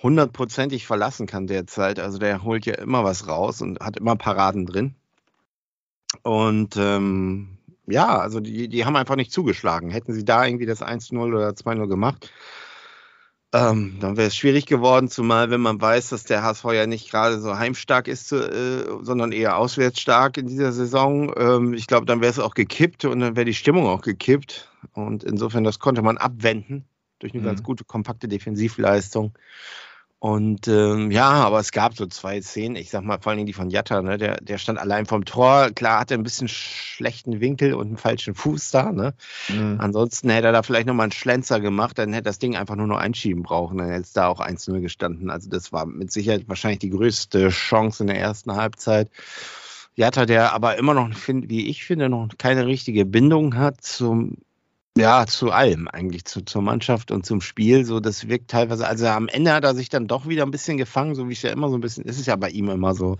hundertprozentig 0.02 0.86
verlassen 0.86 1.26
kann 1.26 1.46
derzeit. 1.46 1.98
Also 1.98 2.18
der 2.18 2.44
holt 2.44 2.64
ja 2.64 2.74
immer 2.76 3.04
was 3.04 3.28
raus 3.28 3.60
und 3.60 3.80
hat 3.80 3.98
immer 3.98 4.16
Paraden 4.16 4.64
drin. 4.64 4.94
Und 6.22 6.76
ähm, 6.78 7.55
ja, 7.86 8.18
also 8.18 8.40
die, 8.40 8.68
die 8.68 8.84
haben 8.84 8.96
einfach 8.96 9.16
nicht 9.16 9.32
zugeschlagen. 9.32 9.90
Hätten 9.90 10.12
sie 10.12 10.24
da 10.24 10.44
irgendwie 10.44 10.66
das 10.66 10.82
1-0 10.82 11.16
oder 11.18 11.50
2-0 11.50 11.88
gemacht, 11.88 12.30
ähm, 13.56 13.96
dann 14.00 14.16
wäre 14.16 14.26
es 14.28 14.36
schwierig 14.36 14.66
geworden, 14.66 15.08
zumal 15.08 15.50
wenn 15.50 15.60
man 15.60 15.80
weiß, 15.80 16.10
dass 16.10 16.24
der 16.24 16.42
HSV 16.42 16.64
ja 16.72 16.86
nicht 16.86 17.10
gerade 17.10 17.40
so 17.40 17.56
heimstark 17.56 18.08
ist, 18.08 18.32
äh, 18.32 18.84
sondern 19.00 19.32
eher 19.32 19.56
auswärtsstark 19.56 20.36
in 20.36 20.46
dieser 20.46 20.72
Saison. 20.72 21.32
Ähm, 21.36 21.72
ich 21.72 21.86
glaube, 21.86 22.06
dann 22.06 22.20
wäre 22.20 22.30
es 22.30 22.38
auch 22.38 22.54
gekippt 22.54 23.04
und 23.04 23.20
dann 23.20 23.36
wäre 23.36 23.46
die 23.46 23.54
Stimmung 23.54 23.86
auch 23.86 24.02
gekippt. 24.02 24.68
Und 24.92 25.24
insofern, 25.24 25.64
das 25.64 25.78
konnte 25.78 26.02
man 26.02 26.18
abwenden 26.18 26.86
durch 27.18 27.32
eine 27.32 27.42
mhm. 27.42 27.46
ganz 27.46 27.62
gute, 27.62 27.84
kompakte 27.84 28.28
Defensivleistung. 28.28 29.32
Und 30.26 30.66
ähm, 30.66 31.12
ja, 31.12 31.30
aber 31.30 31.60
es 31.60 31.70
gab 31.70 31.96
so 31.96 32.04
zwei 32.06 32.42
Szenen, 32.42 32.74
ich 32.74 32.90
sag 32.90 33.04
mal, 33.04 33.20
vor 33.20 33.30
allem 33.30 33.46
die 33.46 33.52
von 33.52 33.70
Jatta, 33.70 34.02
ne? 34.02 34.18
der, 34.18 34.38
der 34.40 34.58
stand 34.58 34.76
allein 34.76 35.06
vom 35.06 35.24
Tor. 35.24 35.70
Klar, 35.70 36.00
hatte 36.00 36.14
ein 36.14 36.24
bisschen 36.24 36.48
schlechten 36.48 37.38
Winkel 37.38 37.74
und 37.74 37.86
einen 37.86 37.96
falschen 37.96 38.34
Fuß 38.34 38.72
da. 38.72 38.90
Ne? 38.90 39.14
Mhm. 39.48 39.76
Ansonsten 39.78 40.28
hätte 40.30 40.48
er 40.48 40.52
da 40.52 40.64
vielleicht 40.64 40.88
nochmal 40.88 41.04
einen 41.04 41.12
Schlenzer 41.12 41.60
gemacht, 41.60 41.96
dann 41.96 42.12
hätte 42.12 42.24
das 42.24 42.40
Ding 42.40 42.56
einfach 42.56 42.74
nur 42.74 42.88
noch 42.88 42.98
einschieben 42.98 43.44
brauchen, 43.44 43.78
dann 43.78 43.86
hätte 43.88 44.00
es 44.00 44.14
da 44.14 44.26
auch 44.26 44.40
1-0 44.40 44.80
gestanden. 44.80 45.30
Also 45.30 45.48
das 45.48 45.72
war 45.72 45.86
mit 45.86 46.10
Sicherheit 46.10 46.48
wahrscheinlich 46.48 46.80
die 46.80 46.90
größte 46.90 47.50
Chance 47.50 48.02
in 48.02 48.08
der 48.08 48.18
ersten 48.18 48.56
Halbzeit. 48.56 49.08
Jatta, 49.94 50.26
der 50.26 50.52
aber 50.52 50.76
immer 50.76 50.94
noch, 50.94 51.08
wie 51.28 51.68
ich 51.68 51.84
finde, 51.84 52.08
noch 52.08 52.30
keine 52.36 52.66
richtige 52.66 53.06
Bindung 53.06 53.56
hat 53.56 53.80
zum 53.80 54.38
ja, 54.96 55.26
zu 55.26 55.50
allem 55.50 55.88
eigentlich, 55.88 56.24
zu, 56.24 56.44
zur 56.44 56.62
Mannschaft 56.62 57.10
und 57.10 57.26
zum 57.26 57.40
Spiel. 57.40 57.84
So, 57.84 58.00
das 58.00 58.28
wirkt 58.28 58.50
teilweise, 58.50 58.86
also 58.86 59.06
am 59.06 59.28
Ende 59.28 59.52
hat 59.52 59.64
er 59.64 59.74
sich 59.74 59.88
dann 59.88 60.06
doch 60.06 60.26
wieder 60.26 60.44
ein 60.44 60.50
bisschen 60.50 60.78
gefangen, 60.78 61.14
so 61.14 61.28
wie 61.28 61.34
es 61.34 61.42
ja 61.42 61.50
immer 61.50 61.68
so 61.68 61.76
ein 61.76 61.80
bisschen, 61.80 62.04
ist 62.04 62.18
es 62.18 62.26
ja 62.26 62.36
bei 62.36 62.48
ihm 62.48 62.68
immer 62.70 62.94
so 62.94 63.18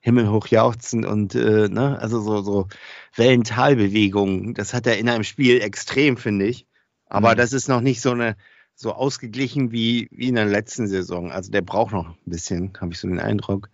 himmelhoch 0.00 0.46
jauchzend 0.46 1.04
und, 1.04 1.34
äh, 1.34 1.68
ne, 1.68 1.98
also 2.00 2.20
so, 2.20 2.42
so 2.42 2.68
Wellentalbewegungen. 3.16 4.54
Das 4.54 4.72
hat 4.72 4.86
er 4.86 4.98
in 4.98 5.08
einem 5.08 5.24
Spiel 5.24 5.60
extrem, 5.60 6.16
finde 6.16 6.46
ich. 6.46 6.66
Aber 7.08 7.32
mhm. 7.32 7.36
das 7.36 7.52
ist 7.52 7.68
noch 7.68 7.80
nicht 7.80 8.00
so 8.00 8.12
eine, 8.12 8.36
so 8.74 8.92
ausgeglichen 8.92 9.72
wie, 9.72 10.08
wie 10.12 10.28
in 10.28 10.34
der 10.34 10.44
letzten 10.44 10.86
Saison. 10.86 11.32
Also 11.32 11.50
der 11.50 11.62
braucht 11.62 11.92
noch 11.92 12.08
ein 12.08 12.16
bisschen, 12.26 12.72
habe 12.80 12.92
ich 12.92 13.00
so 13.00 13.08
den 13.08 13.18
Eindruck. 13.18 13.70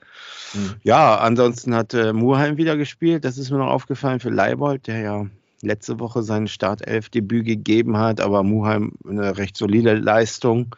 Mhm. 0.55 0.77
Ja, 0.83 1.19
ansonsten 1.19 1.75
hat 1.75 1.93
äh, 1.93 2.13
Murheim 2.13 2.57
wieder 2.57 2.77
gespielt. 2.77 3.25
Das 3.25 3.37
ist 3.37 3.51
mir 3.51 3.59
noch 3.59 3.71
aufgefallen 3.71 4.21
für 4.21 4.31
Leibold, 4.31 4.87
der 4.87 5.01
ja 5.01 5.27
letzte 5.63 5.99
Woche 6.01 6.23
sein 6.23 6.49
Startelf-Debüt 6.49 7.47
gegeben 7.47 7.97
hat, 7.97 8.21
aber 8.21 8.43
Muheim 8.43 8.93
eine 9.09 9.37
recht 9.39 9.57
solide 9.57 9.95
Leistung. 9.95 10.75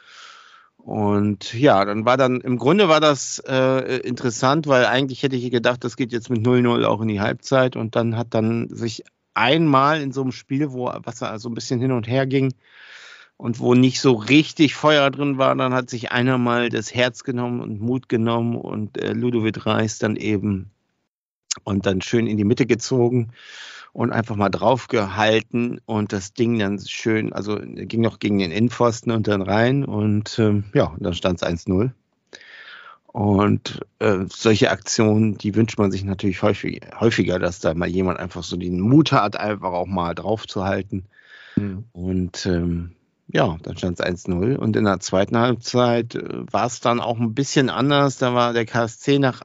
Und 0.77 1.55
ja, 1.55 1.85
dann 1.87 2.05
war 2.05 2.19
dann, 2.19 2.43
im 2.43 2.59
Grunde 2.59 2.89
war 2.89 3.01
das 3.01 3.43
äh, 3.49 3.99
interessant, 4.01 4.67
weil 4.67 4.85
eigentlich 4.85 5.23
hätte 5.23 5.37
ich 5.37 5.51
gedacht, 5.51 5.83
das 5.83 5.97
geht 5.97 6.13
jetzt 6.13 6.29
mit 6.29 6.47
0-0 6.47 6.85
auch 6.85 7.01
in 7.01 7.09
die 7.09 7.21
Halbzeit 7.21 7.75
und 7.75 7.97
dann 7.97 8.19
hat 8.19 8.35
dann 8.35 8.69
sich 8.69 9.03
einmal 9.33 10.03
in 10.03 10.13
so 10.13 10.21
einem 10.21 10.33
Spiel, 10.33 10.73
wo 10.73 10.93
was 11.03 11.19
so 11.19 11.27
also 11.27 11.49
ein 11.49 11.55
bisschen 11.55 11.81
hin 11.81 11.91
und 11.91 12.07
her 12.07 12.27
ging 12.27 12.53
und 13.39 13.61
wo 13.61 13.73
nicht 13.73 14.01
so 14.01 14.13
richtig 14.13 14.75
Feuer 14.75 15.11
drin 15.11 15.39
war, 15.39 15.55
dann 15.57 15.73
hat 15.73 15.89
sich 15.89 16.13
einer 16.13 16.37
mal 16.37 16.69
das 16.69 16.95
Herz 16.95 17.25
genommen 17.25 17.61
und 17.61 17.81
Mut 17.81 18.11
genommen 18.11 18.57
und 18.57 18.99
äh, 18.99 19.13
Ludovic 19.13 19.65
Reis 19.65 19.99
dann 19.99 20.17
eben 20.17 20.71
und 21.65 21.87
dann 21.87 22.03
schön 22.03 22.27
in 22.27 22.37
die 22.37 22.45
Mitte 22.45 22.67
gezogen 22.67 23.33
und 23.95 24.13
einfach 24.13 24.35
mal 24.35 24.51
draufgehalten 24.51 25.81
und 25.87 26.13
das 26.13 26.35
Ding 26.35 26.59
dann 26.59 26.81
schön, 26.81 27.33
also 27.33 27.59
ging 27.63 28.03
noch 28.03 28.19
gegen 28.19 28.39
den 28.39 28.51
Innenpfosten 28.51 29.13
und 29.13 29.29
dann 29.29 29.41
rein 29.41 29.85
und 29.85 30.37
ähm, 30.39 30.65
ja, 30.75 30.95
dann 30.99 31.15
stand 31.15 31.41
es 31.41 31.49
1-0. 31.49 31.91
Und 33.07 33.81
äh, 34.01 34.25
solche 34.29 34.73
Aktionen, 34.73 35.39
die 35.39 35.55
wünscht 35.55 35.79
man 35.79 35.93
sich 35.93 36.03
natürlich 36.03 36.43
häufig, 36.43 36.81
häufiger, 36.99 37.39
dass 37.39 37.61
da 37.61 37.73
mal 37.73 37.89
jemand 37.89 38.19
einfach 38.19 38.43
so 38.43 38.57
den 38.57 38.81
Mut 38.81 39.13
hat, 39.13 39.37
einfach 39.37 39.71
auch 39.71 39.87
mal 39.87 40.17
draufzuhalten. 40.17 41.07
Mhm. 41.55 41.85
Und 41.93 42.45
ähm, 42.47 42.97
ja, 43.29 43.57
dann 43.63 43.77
stand 43.77 44.01
es 44.01 44.05
1-0. 44.05 44.57
Und 44.57 44.75
in 44.75 44.85
der 44.87 44.99
zweiten 44.99 45.39
Halbzeit 45.39 46.17
äh, 46.17 46.53
war 46.53 46.67
es 46.67 46.81
dann 46.81 46.99
auch 46.99 47.21
ein 47.21 47.35
bisschen 47.35 47.71
anders. 47.71 48.19
Da 48.19 48.35
war 48.35 48.53
der 48.53 48.67
KSC 48.67 49.21
nach, 49.21 49.43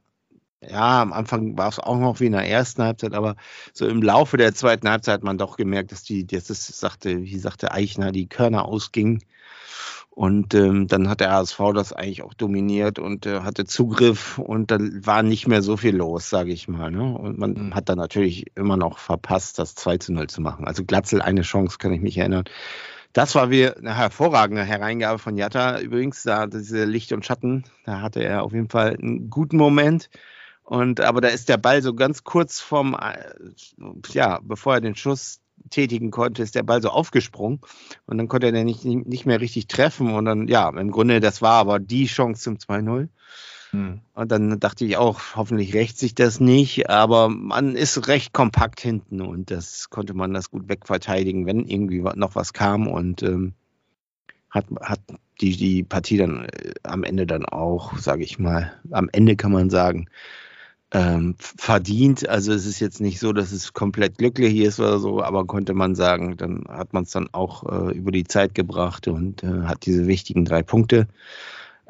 ja, 0.62 1.02
am 1.02 1.14
Anfang 1.14 1.58
war 1.58 1.70
es 1.70 1.80
auch 1.80 1.98
noch 1.98 2.20
wie 2.20 2.26
in 2.26 2.34
der 2.34 2.48
ersten 2.48 2.84
Halbzeit, 2.84 3.14
aber 3.14 3.36
so 3.74 3.88
im 3.88 4.02
Laufe 4.02 4.38
der 4.38 4.54
zweiten 4.54 4.90
Halbzeit 4.90 5.16
hat 5.16 5.24
man 5.24 5.38
doch 5.38 5.56
gemerkt, 5.56 5.92
dass 5.92 6.04
die, 6.04 6.28
das 6.28 6.50
ist, 6.50 6.68
sagte, 6.80 7.24
wie 7.24 7.38
sagte 7.38 7.72
Eichner, 7.72 8.12
die 8.12 8.28
Körner 8.28 8.66
ausgingen. 8.66 9.24
Und 10.10 10.54
ähm, 10.54 10.88
dann 10.88 11.08
hat 11.08 11.22
der 11.22 11.32
HSV 11.32 11.60
das 11.74 11.94
eigentlich 11.94 12.24
auch 12.24 12.34
dominiert 12.34 13.00
und 13.00 13.26
äh, 13.26 13.40
hatte 13.40 13.64
Zugriff 13.64 14.38
und 14.38 14.70
dann 14.70 15.06
war 15.06 15.24
nicht 15.24 15.48
mehr 15.48 15.62
so 15.62 15.78
viel 15.78 15.96
los, 15.96 16.30
sage 16.30 16.52
ich 16.52 16.68
mal. 16.68 16.92
Ne? 16.92 17.04
Und 17.04 17.38
man 17.38 17.54
mhm. 17.54 17.76
hat 17.76 17.88
dann 17.88 17.98
natürlich 17.98 18.48
immer 18.58 18.76
noch 18.76 18.98
verpasst, 18.98 19.60
das 19.60 19.76
2 19.76 19.98
zu 20.00 20.12
0 20.12 20.28
zu 20.28 20.42
machen. 20.42 20.68
Also 20.68 20.84
Glatzel 20.84 21.22
eine 21.22 21.44
Chance, 21.44 21.78
kann 21.78 21.94
ich 21.94 22.02
mich 22.02 22.18
erinnern. 22.18 22.44
Das 23.14 23.34
war 23.36 23.50
wie 23.50 23.70
eine 23.70 23.96
hervorragende 23.96 24.64
Hereingabe 24.64 25.20
von 25.20 25.38
Jatta. 25.38 25.80
Übrigens, 25.80 26.24
da 26.24 26.48
diese 26.48 26.84
Licht 26.84 27.14
und 27.14 27.26
Schatten, 27.26 27.64
da 27.86 28.02
hatte 28.02 28.22
er 28.22 28.44
auf 28.44 28.52
jeden 28.52 28.70
Fall 28.70 28.98
einen 29.02 29.30
guten 29.30 29.56
Moment. 29.56 30.10
Und 30.70 31.02
aber 31.02 31.20
da 31.20 31.30
ist 31.30 31.50
der 31.50 31.58
Ball 31.58 31.82
so 31.82 31.96
ganz 31.96 32.24
kurz 32.24 32.60
vom, 32.60 32.94
äh, 32.94 33.18
ja, 34.14 34.40
bevor 34.44 34.76
er 34.76 34.82
den 34.82 34.94
Schuss 34.94 35.40
tätigen 35.72 36.12
konnte, 36.12 36.44
ist 36.44 36.54
der 36.54 36.62
Ball 36.62 36.80
so 36.80 36.90
aufgesprungen. 36.90 37.60
Und 38.06 38.20
dann 38.20 38.28
konnte 38.28 38.46
er 38.46 38.52
den 38.52 38.68
nicht, 38.68 38.86
nicht 38.86 39.26
mehr 39.26 39.42
richtig 39.42 39.66
treffen. 39.66 40.14
Und 40.14 40.26
dann, 40.26 40.48
ja, 40.48 40.70
im 40.70 40.92
Grunde, 40.92 41.22
das 41.22 41.42
war 41.42 41.54
aber 41.54 41.80
die 41.80 42.06
Chance 42.06 42.44
zum 42.44 42.58
2-0. 42.58 43.08
Hm. 43.72 44.02
Und 44.14 44.32
dann 44.32 44.60
dachte 44.60 44.86
ich 44.86 44.96
auch, 44.98 45.20
hoffentlich 45.34 45.74
rächt 45.74 45.98
sich 45.98 46.14
das 46.14 46.40
nicht, 46.40 46.88
aber 46.88 47.30
man 47.30 47.76
ist 47.76 48.08
recht 48.08 48.32
kompakt 48.32 48.80
hinten. 48.80 49.22
Und 49.22 49.50
das 49.50 49.90
konnte 49.90 50.14
man 50.14 50.36
das 50.36 50.52
gut 50.52 50.70
wegverteidigen, 50.70 51.48
wenn 51.48 51.66
irgendwie 51.66 52.04
noch 52.14 52.36
was 52.36 52.54
kam. 52.54 52.88
Und 52.88 53.24
ähm, 53.24 53.54
hat, 54.52 54.66
hat 54.82 55.02
die, 55.42 55.58
die 55.58 55.82
Partie 55.82 56.18
dann 56.18 56.46
äh, 56.46 56.76
am 56.84 57.04
Ende 57.04 57.26
dann 57.26 57.46
auch, 57.46 57.98
sage 57.98 58.24
ich 58.24 58.38
mal, 58.38 58.80
am 58.92 59.10
Ende 59.12 59.36
kann 59.36 59.52
man 59.52 59.72
sagen, 59.72 60.08
ähm, 60.92 61.36
verdient. 61.40 62.28
Also 62.28 62.52
es 62.54 62.66
ist 62.66 62.80
jetzt 62.80 63.00
nicht 63.02 63.20
so, 63.20 63.34
dass 63.34 63.52
es 63.52 63.74
komplett 63.74 64.18
glücklich 64.18 64.56
ist 64.58 64.80
oder 64.80 65.00
so, 65.00 65.22
aber 65.22 65.46
konnte 65.46 65.74
man 65.74 65.96
sagen, 65.96 66.36
dann 66.38 66.66
hat 66.68 66.94
man 66.94 67.04
es 67.04 67.12
dann 67.12 67.30
auch 67.32 67.64
äh, 67.90 67.94
über 67.96 68.12
die 68.12 68.24
Zeit 68.24 68.56
gebracht 68.56 69.08
und 69.08 69.44
äh, 69.44 69.64
hat 69.64 69.86
diese 69.86 70.08
wichtigen 70.08 70.46
drei 70.46 70.64
Punkte. 70.64 71.08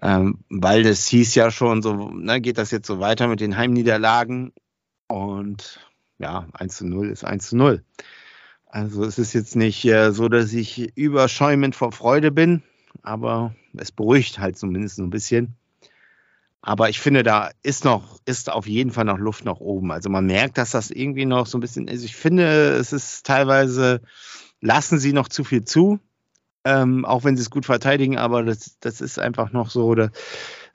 Ähm, 0.01 0.39
weil 0.49 0.83
das 0.83 1.07
hieß 1.07 1.35
ja 1.35 1.51
schon 1.51 1.81
so, 1.81 2.09
ne, 2.09 2.41
geht 2.41 2.57
das 2.57 2.71
jetzt 2.71 2.87
so 2.87 2.99
weiter 2.99 3.27
mit 3.27 3.41
den 3.41 3.57
Heimniederlagen 3.57 4.53
und 5.07 5.79
ja, 6.19 6.47
1 6.53 6.77
zu 6.77 6.87
0 6.87 7.09
ist 7.09 7.23
1 7.25 7.49
zu 7.49 7.57
0. 7.57 7.83
Also 8.65 9.03
es 9.03 9.17
ist 9.17 9.33
jetzt 9.33 9.55
nicht 9.55 9.83
äh, 9.85 10.11
so, 10.11 10.29
dass 10.29 10.53
ich 10.53 10.95
überschäumend 10.95 11.75
vor 11.75 11.91
Freude 11.91 12.31
bin, 12.31 12.63
aber 13.01 13.55
es 13.75 13.91
beruhigt 13.91 14.39
halt 14.39 14.57
zumindest 14.57 14.97
so 14.97 15.03
ein 15.03 15.09
bisschen. 15.09 15.55
Aber 16.61 16.89
ich 16.89 16.99
finde, 16.99 17.23
da 17.23 17.51
ist 17.63 17.85
noch, 17.85 18.19
ist 18.25 18.51
auf 18.51 18.67
jeden 18.67 18.91
Fall 18.91 19.05
noch 19.05 19.17
Luft 19.17 19.45
nach 19.45 19.59
oben. 19.59 19.91
Also 19.91 20.09
man 20.09 20.25
merkt, 20.25 20.57
dass 20.57 20.71
das 20.71 20.91
irgendwie 20.91 21.25
noch 21.25 21.47
so 21.47 21.57
ein 21.57 21.61
bisschen 21.61 21.87
ist. 21.87 22.03
Ich 22.03 22.15
finde, 22.15 22.73
es 22.73 22.91
ist 22.91 23.25
teilweise, 23.25 24.01
lassen 24.59 24.99
sie 24.99 25.13
noch 25.13 25.29
zu 25.29 25.43
viel 25.43 25.63
zu, 25.63 25.99
ähm, 26.65 27.05
auch 27.05 27.23
wenn 27.23 27.37
sie 27.37 27.43
es 27.43 27.49
gut 27.49 27.65
verteidigen, 27.65 28.17
aber 28.17 28.43
das, 28.43 28.77
das 28.81 28.99
ist 28.99 29.19
einfach 29.19 29.53
noch 29.53 29.69
so, 29.69 29.85
oder, 29.85 30.11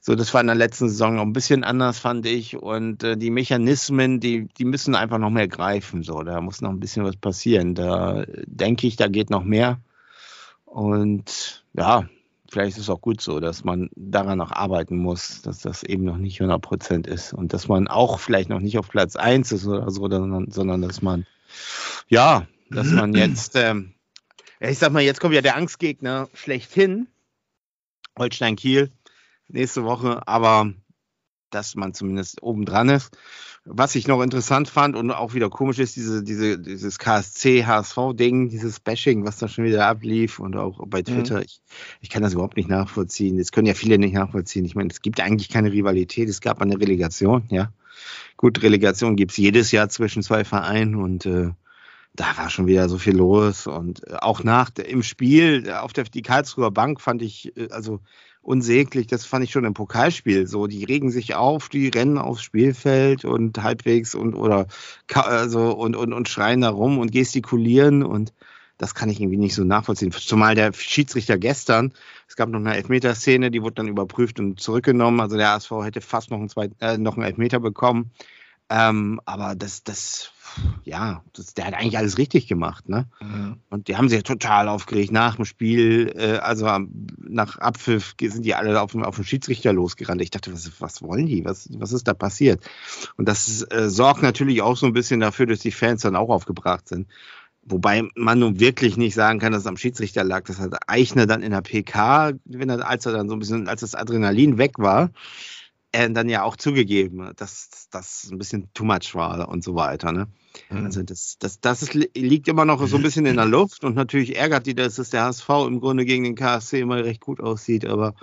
so, 0.07 0.15
das 0.15 0.35
war 0.35 0.43
in 0.43 0.49
der 0.49 0.57
letzten 0.57 0.91
Saison 0.91 1.17
noch 1.17 1.23
ein 1.23 1.33
bisschen 1.33 1.65
anders, 1.65 1.99
fand 1.99 2.27
ich. 2.27 2.59
Und 2.59 3.03
äh, 3.03 3.17
die 3.17 3.31
Mechanismen, 3.31 4.21
die, 4.21 4.49
die 4.59 4.67
müssen 4.67 4.95
einfach 4.95 5.17
noch 5.17 5.31
mehr 5.31 5.49
greifen. 5.49 6.03
So, 6.03 6.23
da 6.23 6.43
muss 6.43 6.61
noch 6.61 6.69
ein 6.69 6.79
bisschen 6.79 7.05
was 7.05 7.17
passieren. 7.17 7.75
Da 7.75 8.27
denke 8.45 8.87
ich, 8.87 8.97
da 8.97 9.09
geht 9.09 9.31
noch 9.31 9.45
mehr. 9.45 9.81
Und 10.67 11.65
ja, 11.73 12.07
vielleicht 12.55 12.77
ist 12.77 12.85
es 12.85 12.91
auch 12.91 13.01
gut 13.01 13.21
so, 13.21 13.41
dass 13.41 13.65
man 13.65 13.91
daran 13.97 14.39
noch 14.39 14.53
arbeiten 14.53 14.97
muss, 14.97 15.43
dass 15.43 15.59
das 15.59 15.83
eben 15.83 16.05
noch 16.05 16.19
nicht 16.19 16.41
100 16.41 16.63
Prozent 16.63 17.07
ist 17.09 17.33
und 17.33 17.53
dass 17.53 17.67
man 17.67 17.89
auch 17.89 18.21
vielleicht 18.21 18.49
noch 18.49 18.61
nicht 18.61 18.79
auf 18.79 18.89
Platz 18.89 19.17
1 19.17 19.51
ist 19.51 19.67
oder 19.67 19.91
so, 19.91 20.09
sondern, 20.09 20.53
sondern 20.53 20.81
dass 20.81 21.03
man, 21.03 21.27
ja, 22.07 22.47
dass 22.71 22.87
man 22.93 23.13
jetzt, 23.17 23.57
ähm, 23.57 23.95
ich 24.61 24.79
sag 24.79 24.93
mal, 24.93 25.03
jetzt 25.03 25.21
kommt 25.21 25.35
ja 25.35 25.41
der 25.41 25.57
Angstgegner 25.57 26.29
schlechthin, 26.33 27.09
Holstein 28.17 28.55
Kiel, 28.55 28.93
nächste 29.49 29.83
Woche, 29.83 30.23
aber 30.29 30.73
dass 31.51 31.75
man 31.75 31.93
zumindest 31.93 32.41
oben 32.41 32.65
dran 32.65 32.89
ist. 32.89 33.19
Was 33.67 33.95
ich 33.95 34.07
noch 34.07 34.23
interessant 34.23 34.69
fand 34.69 34.95
und 34.95 35.11
auch 35.11 35.33
wieder 35.33 35.49
komisch 35.49 35.79
ist, 35.79 35.97
diese, 35.97 36.23
diese, 36.23 36.59
dieses 36.59 36.99
KSC-HSV-Ding, 36.99 38.51
dieses 38.51 38.79
Bashing, 38.79 39.25
was 39.25 39.39
da 39.39 39.49
schon 39.49 39.65
wieder 39.65 39.87
ablief 39.87 40.39
und 40.39 40.55
auch 40.55 40.87
bei 40.87 40.99
mhm. 40.99 41.05
Twitter. 41.05 41.37
Mhm. 41.39 41.45
Ich, 41.47 41.61
ich 42.03 42.11
kann 42.11 42.23
das 42.23 42.35
überhaupt 42.35 42.59
nicht 42.59 42.69
nachvollziehen. 42.69 43.39
Das 43.39 43.53
können 43.53 43.67
ja 43.67 43.75
viele 43.75 43.99
nicht 43.99 44.15
nachvollziehen. 44.15 44.67
Ich 44.67 44.75
meine, 44.75 44.91
es 44.91 45.01
gibt 45.01 45.21
eigentlich 45.21 45.49
keine 45.49 45.73
Rivalität. 45.73 46.29
Es 46.29 46.43
gab 46.43 46.61
eine 46.61 46.79
Relegation, 46.79 47.45
ja. 47.49 47.73
Gut, 48.37 48.63
Relegation 48.63 49.17
gibt 49.17 49.31
es 49.31 49.39
jedes 49.39 49.73
Jahr 49.73 49.89
zwischen 49.89 50.23
zwei 50.23 50.45
Vereinen 50.45 50.97
und 50.97 51.25
äh, 51.25 51.53
da 52.15 52.37
war 52.37 52.51
schon 52.51 52.67
wieder 52.67 52.89
so 52.89 52.99
viel 52.99 53.17
los 53.17 53.67
und 53.67 54.07
äh, 54.07 54.17
auch 54.21 54.45
nach 54.45 54.71
im 54.77 55.03
Spiel 55.03 55.71
auf 55.71 55.93
der 55.93 56.05
die 56.05 56.23
Karlsruher 56.23 56.71
Bank 56.71 57.01
fand 57.01 57.23
ich 57.23 57.57
äh, 57.57 57.69
also 57.71 58.01
unsäglich. 58.45 59.07
Das 59.07 59.25
fand 59.25 59.45
ich 59.45 59.51
schon 59.51 59.65
im 59.65 59.75
Pokalspiel 59.75 60.47
so. 60.47 60.67
Die 60.67 60.85
regen 60.85 61.11
sich 61.11 61.35
auf, 61.35 61.69
die 61.69 61.89
rennen 61.89 62.19
aufs 62.19 62.43
Spielfeld 62.43 63.25
und 63.25 63.63
halbwegs 63.63 64.15
und 64.15 64.35
oder 64.35 64.67
also 65.15 65.73
und, 65.73 65.97
und, 65.97 66.13
und 66.13 66.29
schreien 66.29 66.61
da 66.61 66.71
rum 66.71 66.99
und 66.99 67.13
gestikulieren 67.13 68.03
und 68.03 68.33
das 68.77 68.95
kann 68.95 69.09
ich 69.09 69.21
irgendwie 69.21 69.39
nicht 69.39 69.55
so 69.55 69.65
nachvollziehen. 69.65 70.11
Zumal 70.11 70.55
der 70.57 70.73
Schiedsrichter 70.73 71.39
gestern, 71.39 71.93
es 72.29 72.37
gab 72.37 72.49
noch 72.49 72.59
eine 72.59 72.75
Elfmeterszene, 72.75 73.51
die 73.51 73.63
wurde 73.63 73.77
dann 73.77 73.89
überprüft 73.89 74.41
und 74.41 74.61
zurückgenommen. 74.61 75.21
Also 75.21 75.37
der 75.37 75.51
ASV 75.51 75.71
hätte 75.85 76.01
fast 76.01 76.31
noch 76.31 76.39
einen, 76.39 76.49
zweiten, 76.49 76.75
äh, 76.81 76.99
noch 76.99 77.15
einen 77.17 77.25
Elfmeter 77.25 77.61
bekommen. 77.61 78.11
Ähm, 78.77 79.21
aber 79.25 79.55
das, 79.55 79.85
das, 79.85 80.33
ja, 80.83 81.23
das, 81.33 81.55
der 81.55 81.67
hat 81.67 81.75
eigentlich 81.75 81.97
alles 81.97 82.19
richtig 82.19 82.49
gemacht, 82.49 82.89
ne? 82.89 83.07
Mhm. 83.21 83.61
Und 83.71 83.87
die 83.87 83.97
haben 83.97 84.09
sich 84.09 84.25
total 84.25 84.67
aufgeregt 84.67 85.13
nach 85.13 85.37
dem 85.37 85.45
Spiel, 85.45 86.13
äh, 86.17 86.39
also 86.39 86.67
nach 87.19 87.59
Abpfiff 87.59 88.17
sind 88.21 88.45
die 88.45 88.57
alle 88.57 88.81
auf, 88.81 88.93
auf 88.97 89.15
den 89.15 89.25
Schiedsrichter 89.25 89.73
losgerannt. 89.73 90.21
Ich 90.23 90.31
dachte, 90.31 90.53
was, 90.53 90.81
was 90.81 91.03
wollen 91.03 91.27
die? 91.27 91.45
Was, 91.45 91.69
was 91.79 91.93
ist 91.93 92.09
da 92.09 92.15
passiert? 92.15 92.65
Und 93.17 93.29
das 93.29 93.65
äh, 93.71 93.89
sorgt 93.89 94.23
natürlich 94.23 94.61
auch 94.61 94.77
so 94.77 94.87
ein 94.87 94.93
bisschen 94.93 95.21
dafür, 95.21 95.47
dass 95.47 95.61
die 95.61 95.71
Fans 95.71 96.03
dann 96.03 96.17
auch 96.17 96.31
aufgebracht 96.31 96.89
sind. 96.89 97.07
Wobei 97.63 98.03
man 98.17 98.41
nun 98.41 98.59
wirklich 98.59 98.97
nicht 98.97 99.15
sagen 99.15 99.39
kann, 99.39 99.53
dass 99.53 99.63
es 99.63 99.69
am 99.69 99.77
Schiedsrichter 99.77 100.25
lag. 100.25 100.45
Das 100.45 100.59
hat 100.59 100.75
Eichner 100.89 101.27
dann 101.27 101.43
in 101.43 101.53
der 101.53 101.63
PK, 101.63 102.33
wenn 102.45 102.69
er, 102.69 102.89
als 102.89 103.07
er 103.07 103.13
dann 103.13 103.29
so 103.29 103.37
ein 103.37 103.39
bisschen, 103.39 103.69
als 103.69 103.83
das 103.83 103.95
Adrenalin 103.95 104.59
weg 104.59 104.73
war, 104.79 105.11
er 105.95 106.09
dann 106.11 106.29
ja 106.29 106.43
auch 106.43 106.57
zugegeben, 106.57 107.33
dass 107.37 107.89
das 107.91 108.29
ein 108.31 108.39
bisschen 108.39 108.69
too 108.75 108.85
much 108.85 109.15
war 109.15 109.49
und 109.49 109.63
so 109.63 109.75
weiter. 109.77 110.13
Ne? 110.13 110.27
Mhm. 110.71 110.85
Also 110.85 111.03
das, 111.03 111.37
das, 111.39 111.61
das 111.61 111.83
ist, 111.83 111.95
liegt 111.95 112.49
immer 112.49 112.65
noch 112.65 112.85
so 112.87 112.97
ein 112.97 113.03
bisschen 113.03 113.27
in 113.27 113.37
der 113.37 113.45
Luft 113.47 113.85
und 113.85 113.95
natürlich 113.95 114.37
ärgert 114.37 114.67
die 114.67 114.75
das, 114.75 114.97
dass 114.97 115.11
der 115.11 115.25
HSV 115.25 115.49
im 115.67 115.81
Grunde 115.81 116.05
gegen 116.05 116.25
den 116.25 116.35
KSC 116.35 116.81
immer 116.81 117.05
recht 117.05 117.21
gut 117.21 117.41
aussieht, 117.41 117.87
aber 117.87 118.15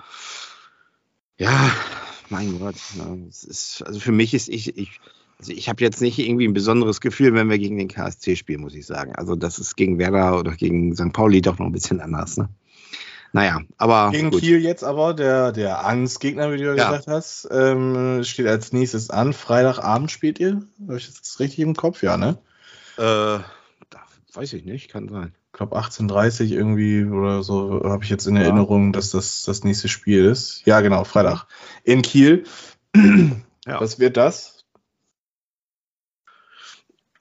ja, 1.38 1.72
mein 2.28 2.58
Gott. 2.58 2.76
Ne? 2.96 3.28
Ist, 3.28 3.82
also 3.86 3.98
für 3.98 4.12
mich 4.12 4.34
ist 4.34 4.48
ich, 4.48 4.76
ich 4.76 5.00
also 5.38 5.52
ich 5.52 5.68
habe 5.68 5.82
jetzt 5.82 6.00
nicht 6.00 6.20
irgendwie 6.20 6.46
ein 6.46 6.52
besonderes 6.52 7.00
Gefühl, 7.00 7.34
wenn 7.34 7.50
wir 7.50 7.58
gegen 7.58 7.76
den 7.76 7.88
KSC 7.88 8.36
spielen, 8.36 8.60
muss 8.60 8.76
ich 8.76 8.86
sagen. 8.86 9.16
Also 9.16 9.34
das 9.34 9.58
ist 9.58 9.76
gegen 9.76 9.98
Werder 9.98 10.38
oder 10.38 10.52
gegen 10.52 10.94
St. 10.94 11.12
Pauli 11.12 11.40
doch 11.40 11.58
noch 11.58 11.66
ein 11.66 11.72
bisschen 11.72 12.00
anders. 12.00 12.36
Ne? 12.36 12.48
Naja, 13.32 13.62
aber. 13.78 14.10
Gegen 14.12 14.30
gut. 14.30 14.40
Kiel 14.40 14.60
jetzt 14.60 14.84
aber, 14.84 15.14
der, 15.14 15.52
der 15.52 15.86
Angstgegner, 15.86 16.52
wie 16.52 16.58
du 16.58 16.64
ja 16.64 16.74
gesagt 16.74 17.06
hast, 17.06 17.48
ähm, 17.50 18.22
steht 18.24 18.46
als 18.46 18.72
nächstes 18.72 19.10
an. 19.10 19.32
Freitagabend 19.32 20.10
spielt 20.10 20.38
ihr? 20.38 20.62
Habe 20.86 20.98
ich 20.98 21.06
das 21.06 21.40
richtig 21.40 21.60
im 21.60 21.74
Kopf? 21.74 22.02
Ja, 22.02 22.16
ne? 22.16 22.38
Äh, 22.98 23.38
weiß 24.34 24.52
ich 24.52 24.64
nicht, 24.64 24.90
kann 24.90 25.08
sein. 25.08 25.34
Ich 25.46 25.52
glaube 25.52 25.76
18.30 25.76 26.52
irgendwie 26.52 27.04
oder 27.04 27.42
so 27.42 27.82
habe 27.84 28.04
ich 28.04 28.10
jetzt 28.10 28.26
in 28.26 28.36
Erinnerung, 28.36 28.92
dass 28.92 29.10
das 29.10 29.44
das 29.44 29.64
nächste 29.64 29.88
Spiel 29.88 30.24
ist. 30.24 30.62
Ja, 30.64 30.80
genau, 30.80 31.04
Freitag. 31.04 31.46
In 31.84 32.02
Kiel. 32.02 32.44
ja. 32.96 33.80
Was 33.80 33.98
wird 33.98 34.16
das? 34.16 34.64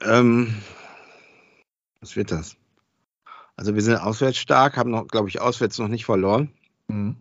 Ähm, 0.01 0.55
was 1.99 2.15
wird 2.15 2.31
das? 2.31 2.55
Also 3.55 3.75
wir 3.75 3.81
sind 3.81 3.95
auswärts 3.95 4.37
stark, 4.37 4.77
haben 4.77 4.91
noch, 4.91 5.07
glaube 5.07 5.29
ich, 5.29 5.39
auswärts 5.41 5.77
noch 5.77 5.87
nicht 5.87 6.05
verloren. 6.05 6.51
Mhm. 6.87 7.17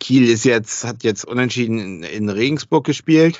Kiel 0.00 0.28
ist 0.28 0.44
jetzt, 0.44 0.84
hat 0.84 1.04
jetzt 1.04 1.24
unentschieden 1.24 1.78
in, 1.78 2.02
in 2.02 2.28
Regensburg 2.28 2.84
gespielt 2.84 3.38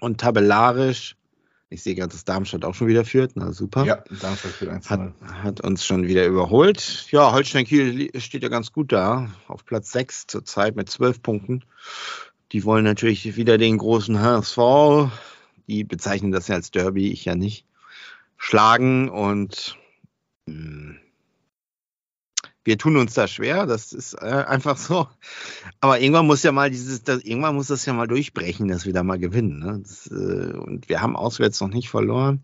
und 0.00 0.20
tabellarisch 0.20 1.16
Ich 1.68 1.82
sehe 1.82 1.94
gerade, 1.94 2.10
dass 2.12 2.24
Darmstadt 2.24 2.64
auch 2.64 2.74
schon 2.74 2.88
wieder 2.88 3.04
führt. 3.04 3.32
Na 3.34 3.52
super. 3.52 3.84
Ja, 3.84 4.02
Darmstadt 4.20 4.52
führt 4.52 4.70
1 4.72 4.90
Hat, 4.90 5.12
hat 5.42 5.60
uns 5.60 5.84
schon 5.84 6.06
wieder 6.08 6.26
überholt. 6.26 7.06
Ja, 7.10 7.32
Holstein 7.32 7.64
Kiel 7.64 7.84
li- 7.90 8.20
steht 8.20 8.42
ja 8.42 8.48
ganz 8.48 8.72
gut 8.72 8.92
da. 8.92 9.30
Auf 9.46 9.64
Platz 9.64 9.92
6 9.92 10.26
zurzeit 10.26 10.74
mit 10.74 10.88
12 10.90 11.22
Punkten. 11.22 11.64
Die 12.52 12.64
wollen 12.64 12.84
natürlich 12.84 13.36
wieder 13.36 13.58
den 13.58 13.78
großen 13.78 14.20
HSV. 14.20 15.10
Die 15.68 15.84
bezeichnen 15.84 16.32
das 16.32 16.48
ja 16.48 16.54
als 16.56 16.70
Derby, 16.70 17.10
ich 17.10 17.24
ja 17.24 17.34
nicht. 17.34 17.64
Schlagen 18.36 19.08
und 19.08 19.76
mh, 20.46 20.96
wir 22.66 22.78
tun 22.78 22.96
uns 22.96 23.14
da 23.14 23.28
schwer, 23.28 23.64
das 23.64 23.92
ist 23.92 24.14
äh, 24.14 24.26
einfach 24.26 24.76
so. 24.76 25.08
Aber 25.80 26.00
irgendwann 26.00 26.26
muss 26.26 26.42
ja 26.42 26.50
mal 26.50 26.68
dieses, 26.68 27.04
das, 27.04 27.22
irgendwann 27.22 27.54
muss 27.54 27.68
das 27.68 27.86
ja 27.86 27.92
mal 27.92 28.08
durchbrechen, 28.08 28.66
dass 28.66 28.86
wir 28.86 28.92
da 28.92 29.04
mal 29.04 29.20
gewinnen. 29.20 29.60
Ne? 29.60 29.80
Das, 29.82 30.08
äh, 30.08 30.56
und 30.56 30.88
wir 30.88 31.00
haben 31.00 31.16
auswärts 31.16 31.60
noch 31.60 31.68
nicht 31.68 31.88
verloren. 31.88 32.42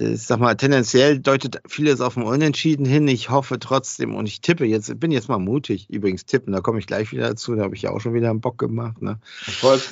Ich, 0.00 0.06
ich 0.14 0.22
sag 0.22 0.40
mal, 0.40 0.54
tendenziell 0.56 1.18
deutet 1.18 1.60
vieles 1.68 2.00
auf 2.00 2.16
ein 2.16 2.22
Unentschieden 2.22 2.86
hin. 2.86 3.06
Ich 3.08 3.30
hoffe 3.30 3.58
trotzdem 3.58 4.14
und 4.14 4.26
ich 4.26 4.40
tippe 4.40 4.64
jetzt, 4.64 4.98
bin 4.98 5.10
jetzt 5.10 5.28
mal 5.28 5.38
mutig. 5.38 5.88
Übrigens 5.90 6.24
tippen, 6.26 6.52
da 6.52 6.60
komme 6.60 6.78
ich 6.78 6.86
gleich 6.86 7.12
wieder 7.12 7.28
dazu. 7.28 7.54
Da 7.54 7.62
habe 7.64 7.74
ich 7.74 7.82
ja 7.82 7.90
auch 7.90 8.00
schon 8.00 8.14
wieder 8.14 8.30
einen 8.30 8.40
Bock 8.40 8.58
gemacht. 8.58 9.02
Ne? 9.02 9.18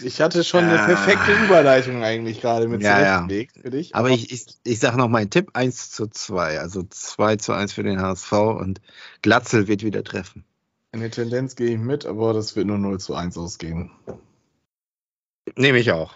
Ich, 0.03 0.21
hatte 0.21 0.45
schon 0.45 0.65
eine 0.65 0.81
Ah. 0.81 0.87
perfekte 0.87 1.33
Überleitung 1.45 2.03
eigentlich 2.03 2.41
gerade 2.41 2.69
mit 2.69 2.83
Ja, 2.83 3.00
ja. 3.00 3.29
für 3.62 3.71
dich. 3.71 3.95
Aber 3.95 4.11
ich, 4.11 4.33
ich, 4.33 4.47
ich 4.65 4.79
sage 4.79 4.97
noch 4.97 5.09
meinen 5.09 5.31
Tipp: 5.31 5.50
1 5.53 5.91
zu 5.91 6.07
2. 6.07 6.61
Also 6.61 6.83
2 6.88 7.37
zu 7.37 7.53
1 7.53 7.73
für 7.73 7.83
den 7.83 8.00
HSV 8.00 8.33
und 8.33 8.81
Glatzel 9.23 9.69
wird 9.69 9.83
wieder 9.85 10.05
treffen. 10.05 10.45
in 10.93 11.00
der 11.00 11.11
Tendenz 11.11 11.55
gehe 11.57 11.71
ich 11.75 11.79
mit, 11.79 12.07
aber 12.07 12.33
das 12.33 12.57
wird 12.57 12.67
nur 12.67 12.79
0 12.79 12.99
zu 12.99 13.15
1 13.15 13.37
ausgehen. 13.37 13.91
Nehme 15.57 15.79
ich 15.79 15.93
auch. 15.93 16.15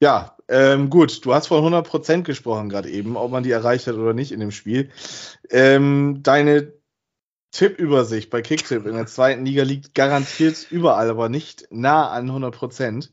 Ja, 0.00 0.36
ähm, 0.48 0.88
gut, 0.88 1.24
du 1.24 1.34
hast 1.34 1.48
von 1.48 1.62
100% 1.62 2.22
gesprochen 2.22 2.68
gerade 2.70 2.88
eben, 2.90 3.16
ob 3.16 3.30
man 3.30 3.42
die 3.42 3.50
erreicht 3.50 3.86
hat 3.86 3.94
oder 3.96 4.14
nicht 4.14 4.32
in 4.32 4.40
dem 4.40 4.50
Spiel. 4.50 4.90
Ähm, 5.50 6.20
deine 6.22 6.72
Tippübersicht 7.52 8.30
bei 8.30 8.42
Kicktipp 8.42 8.86
in 8.86 8.94
der 8.94 9.06
zweiten 9.06 9.44
Liga 9.44 9.62
liegt 9.62 9.94
garantiert 9.94 10.66
überall, 10.70 11.10
aber 11.10 11.28
nicht 11.28 11.68
nah 11.70 12.08
an 12.10 12.30
100%. 12.30 13.10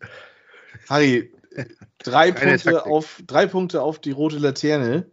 Harry, 0.88 1.34
drei 2.04 2.32
Punkte, 2.32 2.86
auf, 2.86 3.22
drei 3.26 3.48
Punkte 3.48 3.82
auf 3.82 4.00
die 4.00 4.12
rote 4.12 4.38
Laterne 4.38 5.12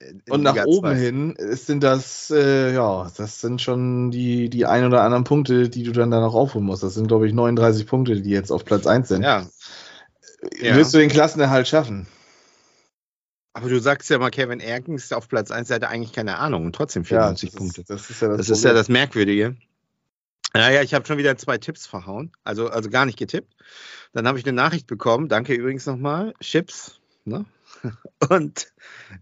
In 0.00 0.22
und 0.28 0.42
nach 0.42 0.52
Liga 0.54 0.66
oben 0.66 0.90
zwei. 0.90 0.96
hin 0.96 1.34
ist- 1.36 1.66
sind 1.66 1.82
das, 1.82 2.30
äh, 2.30 2.74
ja, 2.74 3.10
das 3.16 3.40
sind 3.40 3.62
schon 3.62 4.10
die, 4.10 4.50
die 4.50 4.66
ein 4.66 4.84
oder 4.84 5.02
anderen 5.02 5.24
Punkte, 5.24 5.68
die 5.68 5.82
du 5.82 5.92
dann 5.92 6.10
da 6.10 6.20
noch 6.20 6.34
aufholen 6.34 6.66
musst. 6.66 6.82
Das 6.82 6.94
sind, 6.94 7.08
glaube 7.08 7.26
ich, 7.26 7.32
39 7.32 7.86
Punkte, 7.86 8.20
die 8.20 8.30
jetzt 8.30 8.52
auf 8.52 8.64
Platz 8.64 8.86
1 8.86 9.08
sind. 9.08 9.22
Ja, 9.22 9.46
ja. 10.60 10.76
Wirst 10.76 10.94
du 10.94 10.98
den 10.98 11.10
Klassenerhalt 11.10 11.68
schaffen? 11.68 12.06
aber 13.54 13.68
du 13.68 13.80
sagst 13.80 14.10
ja 14.10 14.18
mal, 14.18 14.30
Kevin 14.30 14.60
Erkens 14.60 15.12
auf 15.12 15.28
Platz 15.28 15.50
1 15.50 15.68
der 15.68 15.76
hatte 15.76 15.88
eigentlich 15.88 16.12
keine 16.12 16.38
Ahnung 16.38 16.66
und 16.66 16.74
trotzdem 16.74 17.04
94 17.04 17.50
das 17.50 17.58
Punkte. 17.58 17.80
Ist, 17.82 17.90
das 17.90 18.10
ist 18.10 18.20
ja 18.20 18.28
das, 18.28 18.36
Das 18.38 18.50
ist 18.50 18.64
ja 18.64 18.72
das 18.72 18.88
Merkwürdige. 18.88 19.56
Naja, 20.52 20.82
ich 20.82 20.92
habe 20.92 21.06
schon 21.06 21.18
wieder 21.18 21.36
zwei 21.36 21.58
Tipps 21.58 21.86
verhauen, 21.86 22.32
also, 22.42 22.68
also 22.68 22.90
gar 22.90 23.06
nicht 23.06 23.18
getippt. 23.18 23.54
Dann 24.12 24.26
habe 24.26 24.38
ich 24.38 24.44
eine 24.44 24.54
Nachricht 24.54 24.86
bekommen, 24.86 25.28
danke 25.28 25.54
übrigens 25.54 25.86
nochmal, 25.86 26.34
Chips, 26.40 27.00
ne? 27.24 27.44
Und 28.28 28.72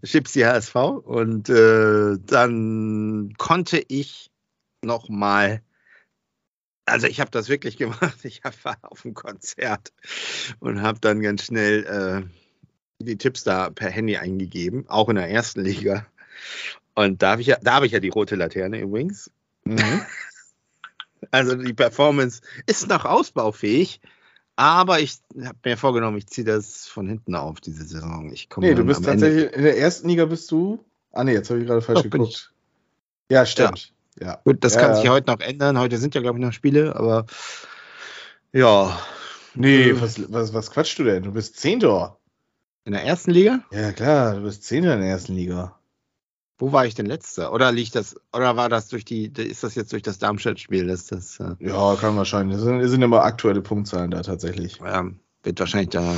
Chips 0.05 0.33
die 0.33 0.47
HSV. 0.47 0.75
Und 0.77 1.49
äh, 1.49 2.17
dann 2.27 3.35
konnte 3.37 3.83
ich 3.87 4.31
nochmal, 4.83 5.63
also 6.87 7.07
ich 7.07 7.21
habe 7.21 7.31
das 7.31 7.49
wirklich 7.49 7.77
gemacht, 7.77 8.25
ich 8.25 8.43
war 8.63 8.77
auf 8.83 9.05
einem 9.05 9.15
Konzert 9.15 9.93
und 10.61 10.83
habe 10.83 10.99
dann 11.01 11.21
ganz 11.21 11.45
schnell 11.45 11.85
äh, 11.85 13.03
die 13.05 13.17
Tipps 13.19 13.45
da 13.45 13.71
per 13.71 13.91
Handy 13.91 14.17
eingegeben, 14.17 14.89
auch 14.89 15.09
in 15.09 15.17
der 15.17 15.29
ersten 15.31 15.63
Liga. 15.65 16.07
Und 16.95 17.23
da 17.23 17.33
habe 17.33 17.41
ich, 17.41 17.49
ja, 17.49 17.59
da 17.63 17.83
ich 17.83 17.93
ja 17.93 18.01
die 18.01 18.11
rote 18.11 18.37
Laterne 18.37 18.81
übrigens. 18.81 19.31
Mhm. 19.65 20.03
Also 21.31 21.55
die 21.55 21.73
Performance 21.73 22.43
ist 22.67 22.89
noch 22.89 23.05
ausbaufähig, 23.05 24.01
aber 24.57 24.99
ich 24.99 25.21
habe 25.41 25.57
mir 25.65 25.77
vorgenommen, 25.77 26.19
ich 26.19 26.27
ziehe 26.27 26.45
das 26.45 26.87
von 26.89 27.09
hinten 27.09 27.37
auf 27.37 27.61
diese 27.61 27.85
Saison. 27.85 28.33
Ich 28.33 28.49
komme 28.49 28.67
Nee, 28.67 28.75
du 28.75 28.85
bist 28.85 29.07
am 29.07 29.13
Ende- 29.15 29.27
tatsächlich 29.27 29.57
in 29.57 29.63
der 29.63 29.79
ersten 29.79 30.09
Liga 30.09 30.25
bist 30.27 30.51
du. 30.51 30.85
Ah 31.13 31.23
nee, 31.23 31.33
jetzt 31.33 31.49
habe 31.49 31.61
ich 31.61 31.67
gerade 31.67 31.81
falsch 31.81 32.03
Doch, 32.03 32.11
geguckt. 32.11 32.53
Ja, 33.31 33.47
stimmt. 33.47 33.79
Ja. 33.87 33.95
Gut, 34.45 34.63
das 34.65 34.75
Ja, 34.75 34.81
kann 34.81 34.91
ja. 34.91 34.97
sich 34.97 35.09
heute 35.09 35.31
noch 35.31 35.41
ändern. 35.41 35.79
Heute 35.79 35.99
sind 35.99 36.15
ja, 36.15 36.21
glaube 36.21 36.39
ich, 36.39 36.45
noch 36.45 36.53
Spiele, 36.53 36.95
aber 36.97 37.27
ja. 38.53 38.99
Nee, 39.55 39.91
Äh, 39.91 40.01
was, 40.01 40.33
was, 40.33 40.53
was 40.55 40.71
quatschst 40.71 40.99
du 40.99 41.05
denn? 41.05 41.23
Du 41.23 41.33
bist 41.33 41.59
Zehnter. 41.59 42.19
In 42.85 42.93
der 42.93 43.05
ersten 43.05 43.31
Liga? 43.31 43.61
Ja, 43.71 43.93
klar, 43.93 44.35
du 44.35 44.43
bist 44.43 44.65
Zehnter 44.65 44.95
in 44.95 45.01
der 45.01 45.11
ersten 45.11 45.35
Liga. 45.35 45.79
Wo 46.59 46.73
war 46.73 46.87
ich 46.87 46.95
denn 46.95 47.07
letzter? 47.07 47.53
Oder 47.53 47.73
liegt 47.73 47.95
das, 47.95 48.15
oder 48.33 48.57
war 48.57 48.69
das 48.69 48.89
durch 48.89 49.05
die, 49.05 49.27
ist 49.27 49.65
das 49.65 49.75
jetzt 49.75 49.93
durch 49.93 50.03
das 50.03 50.19
Darmstadt-Spiel, 50.19 50.87
das 50.87 51.11
äh, 51.11 51.55
Ja, 51.61 51.97
kann 51.97 52.17
wahrscheinlich. 52.17 52.57
Das 52.57 52.65
sind, 52.65 52.87
sind 52.89 53.03
immer 53.03 53.23
aktuelle 53.25 53.63
Punktzahlen 53.63 54.11
da 54.11 54.23
tatsächlich. 54.23 54.79
ja, 54.79 55.09
wird 55.43 55.59
wahrscheinlich 55.59 55.91
der, 55.91 56.15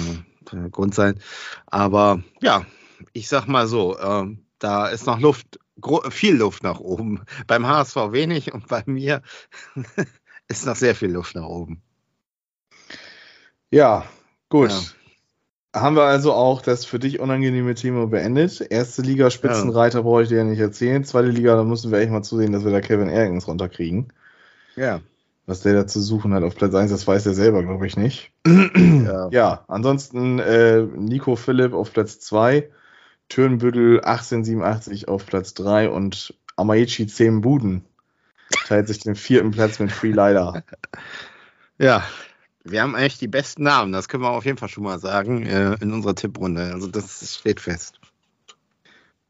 der 0.52 0.68
Grund 0.70 0.94
sein. 0.94 1.18
Aber 1.66 2.22
ja, 2.42 2.66
ich 3.12 3.28
sag 3.28 3.46
mal 3.46 3.66
so, 3.66 3.98
ähm, 3.98 4.44
da 4.58 4.88
ist 4.88 5.06
noch 5.06 5.18
Luft, 5.20 5.58
viel 6.10 6.36
Luft 6.36 6.62
nach 6.62 6.80
oben. 6.80 7.22
Beim 7.46 7.66
HSV 7.66 7.96
wenig 8.10 8.52
und 8.52 8.68
bei 8.68 8.82
mir 8.86 9.22
ist 10.48 10.66
noch 10.66 10.76
sehr 10.76 10.94
viel 10.94 11.10
Luft 11.10 11.34
nach 11.34 11.46
oben. 11.46 11.82
Ja, 13.70 14.04
gut. 14.48 14.70
Ja. 14.70 15.80
Haben 15.80 15.96
wir 15.96 16.04
also 16.04 16.32
auch 16.32 16.62
das 16.62 16.84
für 16.84 17.00
dich 17.00 17.18
unangenehme 17.18 17.74
Thema 17.74 18.06
beendet. 18.06 18.60
Erste 18.60 19.02
Liga 19.02 19.30
Spitzenreiter 19.30 20.04
brauche 20.04 20.22
ich 20.22 20.28
dir 20.28 20.38
ja 20.38 20.44
nicht 20.44 20.60
erzählen. 20.60 21.02
Zweite 21.02 21.28
Liga, 21.28 21.56
da 21.56 21.64
müssen 21.64 21.90
wir 21.90 21.98
echt 21.98 22.12
mal 22.12 22.22
zusehen, 22.22 22.52
dass 22.52 22.64
wir 22.64 22.70
da 22.70 22.80
Kevin 22.80 23.08
Ergens 23.08 23.48
runterkriegen. 23.48 24.12
Ja. 24.76 25.00
Was 25.46 25.62
der 25.62 25.74
da 25.74 25.86
zu 25.88 26.00
suchen 26.00 26.32
hat 26.32 26.44
auf 26.44 26.54
Platz 26.54 26.74
1, 26.74 26.92
das 26.92 27.06
weiß 27.06 27.26
er 27.26 27.34
selber, 27.34 27.62
glaube 27.62 27.86
ich, 27.88 27.96
nicht. 27.96 28.30
ja. 28.46 29.28
Ja, 29.32 29.64
ansonsten 29.66 30.38
äh, 30.38 30.82
Nico 30.82 31.34
Philipp 31.34 31.72
auf 31.74 31.92
Platz 31.92 32.20
2, 32.20 32.70
Türnbüttel 33.28 34.00
1887 34.00 35.08
auf 35.08 35.26
Platz 35.26 35.54
3 35.54 35.90
und 35.90 36.34
Amaichi 36.56 37.06
10 37.06 37.40
Buden 37.40 37.84
teilt 38.66 38.88
sich 38.88 39.00
den 39.00 39.16
vierten 39.16 39.50
Platz 39.50 39.78
mit 39.78 39.92
Free 39.92 40.12
Lider. 40.12 40.62
Ja. 41.78 42.04
Wir 42.66 42.80
haben 42.80 42.94
eigentlich 42.94 43.18
die 43.18 43.28
besten 43.28 43.64
Namen, 43.64 43.92
das 43.92 44.08
können 44.08 44.22
wir 44.22 44.30
auf 44.30 44.46
jeden 44.46 44.56
Fall 44.56 44.70
schon 44.70 44.84
mal 44.84 44.98
sagen, 44.98 45.44
äh, 45.44 45.76
in 45.82 45.92
unserer 45.92 46.14
Tipprunde. 46.14 46.72
Also 46.72 46.86
das 46.86 47.36
steht 47.38 47.60
fest. 47.60 48.00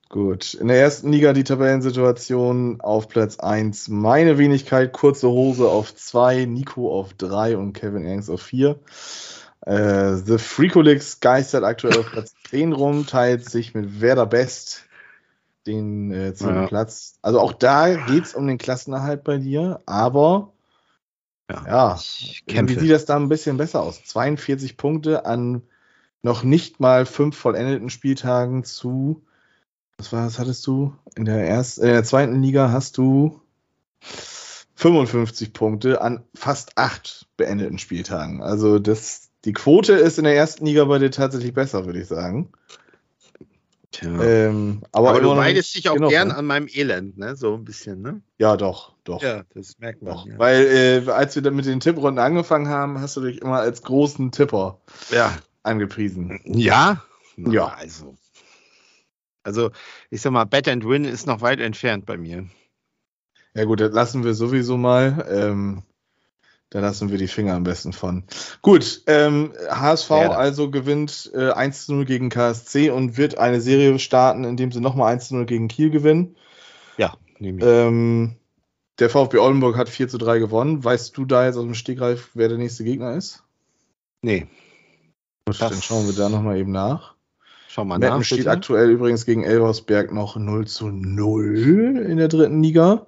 Gut, 0.09 0.55
in 0.55 0.69
der 0.69 0.79
ersten 0.79 1.11
Liga 1.11 1.33
die 1.33 1.43
Tabellensituation 1.43 2.81
auf 2.81 3.09
Platz 3.09 3.41
1. 3.41 3.89
Meine 3.89 4.39
Wenigkeit, 4.39 4.93
kurze 4.93 5.29
Hose 5.29 5.69
auf 5.69 5.93
2, 5.93 6.45
Nico 6.45 6.97
auf 6.97 7.15
3 7.15 7.57
und 7.57 7.73
Kevin 7.73 8.05
Ernst 8.05 8.31
auf 8.31 8.43
4. 8.43 8.79
Äh, 9.67 10.17
The 10.17 10.39
Freakolix 10.39 11.21
geistert 11.21 11.65
aktuell 11.65 11.99
auf 11.99 12.11
Platz 12.11 12.35
10 12.51 12.73
rum, 12.73 13.07
teilt 13.07 13.49
sich 13.49 13.75
mit 13.75 14.01
Werder 14.01 14.27
Best 14.27 14.85
den 15.67 16.13
äh, 16.13 16.35
zehnten 16.35 16.63
Ja. 16.63 16.67
Platz. 16.67 17.19
Also 17.23 17.41
auch 17.41 17.53
da 17.53 17.95
geht 17.95 18.25
es 18.25 18.35
um 18.35 18.47
den 18.47 18.59
Klassenerhalt 18.59 19.25
bei 19.25 19.39
dir, 19.39 19.81
aber 19.87 20.53
ja, 21.51 21.97
Ich 21.97 22.45
wie 22.47 22.75
sieht 22.75 22.91
das 22.91 23.05
da 23.05 23.17
ein 23.17 23.29
bisschen 23.29 23.57
besser 23.57 23.83
aus? 23.83 24.03
42 24.05 24.77
Punkte 24.77 25.27
an 25.27 25.63
noch 26.23 26.43
nicht 26.43 26.81
mal 26.81 27.05
fünf 27.07 27.37
vollendeten 27.37 27.91
Spieltagen 27.91 28.65
zu. 28.65 29.23
Was 29.99 30.13
war 30.13 30.25
das 30.25 30.39
hattest 30.39 30.67
du? 30.67 30.95
In 31.15 31.27
der 31.27 31.47
ersten, 31.47 31.83
in 31.83 31.89
der 31.89 32.05
zweiten 32.05 32.43
Liga 32.43 32.71
hast 32.71 32.97
du 32.99 33.41
55 34.75 35.53
Punkte 35.53 36.01
an 36.01 36.25
fast 36.35 36.77
acht 36.77 37.27
beendeten 37.37 37.79
Spieltagen. 37.79 38.43
Also 38.43 38.79
das, 38.79 39.31
die 39.45 39.53
Quote 39.53 39.93
ist 39.93 40.19
in 40.19 40.25
der 40.25 40.35
ersten 40.35 40.67
Liga 40.67 40.85
bei 40.85 40.99
dir 40.99 41.11
tatsächlich 41.11 41.55
besser, 41.55 41.87
würde 41.87 42.01
ich 42.01 42.09
sagen. 42.09 42.51
Tja. 43.95 44.11
Ähm, 44.23 44.83
aber 44.91 45.11
aber 45.11 45.21
du 45.21 45.37
weidest 45.37 45.75
nicht 45.75 45.85
dich 45.85 45.91
auch 45.91 45.95
genug, 45.95 46.11
gern 46.11 46.29
ne? 46.29 46.37
an 46.37 46.47
meinem 46.47 46.69
Elend, 46.69 47.17
ne? 47.17 47.37
So 47.37 47.55
ein 47.55 47.65
bisschen, 47.65 48.03
ne? 48.03 48.23
Ja, 48.39 48.57
doch, 48.57 48.93
doch. 49.05 49.23
Ja, 49.23 49.45
das 49.55 49.79
merkt 49.79 50.03
man. 50.03 50.15
Doch, 50.15 50.27
ja. 50.27 50.37
weil 50.37 51.05
äh, 51.07 51.11
als 51.11 51.37
wir 51.37 51.43
dann 51.43 51.55
mit 51.55 51.67
den 51.67 51.79
Tipprunden 51.79 52.19
angefangen 52.19 52.69
haben, 52.69 53.01
hast 53.01 53.17
du 53.17 53.21
dich 53.21 53.41
immer 53.41 53.61
als 53.61 53.83
großen 53.83 54.33
Tipper 54.33 54.81
ja. 55.11 55.37
angepriesen. 55.63 56.41
Ja? 56.45 57.05
Ja. 57.37 57.67
Also. 57.69 58.17
Also, 59.45 59.71
ich 60.11 60.23
sag 60.23 60.33
mal, 60.33 60.45
Bet 60.45 60.67
and 60.67 60.89
Win 60.89 61.05
ist 61.05 61.27
noch 61.27 61.41
weit 61.41 61.61
entfernt 61.61 62.07
bei 62.07 62.17
mir. 62.17 62.49
Ja 63.55 63.65
gut, 63.65 63.79
das 63.79 63.93
lassen 63.93 64.25
wir 64.25 64.35
sowieso 64.35 64.77
mal. 64.77 65.25
Ähm, 65.31 65.83
da 66.75 66.81
lassen 66.81 67.09
wir 67.13 67.19
die 67.19 67.29
Finger 67.29 67.55
am 67.55 67.63
besten 67.63 67.93
von. 67.93 68.25
Gut, 68.61 69.03
ähm, 69.07 69.53
HSV 69.71 70.11
Werder. 70.11 70.37
also 70.39 70.71
gewinnt 70.73 71.31
äh, 71.33 71.53
1 71.53 71.87
zu 71.87 71.95
0 71.95 72.05
gegen 72.05 72.31
KSC 72.31 72.91
und 72.91 73.17
wird 73.17 73.39
eine 73.39 73.61
Serie 73.61 73.97
starten, 74.01 74.43
indem 74.43 74.73
sie 74.73 74.81
nochmal 74.81 75.13
1 75.13 75.29
zu 75.29 75.37
0 75.37 75.47
gegen 75.47 75.69
Kiel 75.69 75.91
gewinnen. 75.91 76.35
Ja, 76.97 77.15
nehme 77.39 77.59
ich. 77.61 77.65
Ähm, 77.65 78.35
der 78.99 79.09
VfB 79.09 79.39
Oldenburg 79.39 79.77
hat 79.77 79.89
4 79.89 80.09
zu 80.09 80.19
3 80.19 80.41
gewonnen. 80.41 80.83
Weißt 80.83 81.17
du 81.17 81.25
da 81.25 81.47
jetzt 81.47 81.57
aus 81.57 81.63
dem 81.65 81.75
Stegreif, 81.75 82.31
wer 82.35 82.49
der 82.49 82.59
nächste 82.59 82.83
Gegner 82.85 83.15
ist? 83.15 83.45
nee. 84.23 84.49
Gut, 85.47 85.61
Das- 85.61 85.71
dann 85.71 85.81
schauen 85.83 86.07
wir 86.07 86.15
da 86.15 86.29
nochmal 86.29 86.57
eben 86.59 86.73
nach. 86.73 87.15
Schau 87.69 87.85
mal 87.85 87.99
Meppen 88.01 88.19
nach. 88.19 88.25
steht 88.25 88.39
bitte. 88.39 88.51
aktuell 88.51 88.91
übrigens 88.91 89.27
gegen 89.27 89.45
Elversberg 89.45 90.11
noch 90.13 90.35
0 90.37 90.67
zu 90.67 90.89
0 90.89 91.99
in 92.09 92.17
der 92.17 92.27
dritten 92.29 92.63
Liga. 92.65 93.07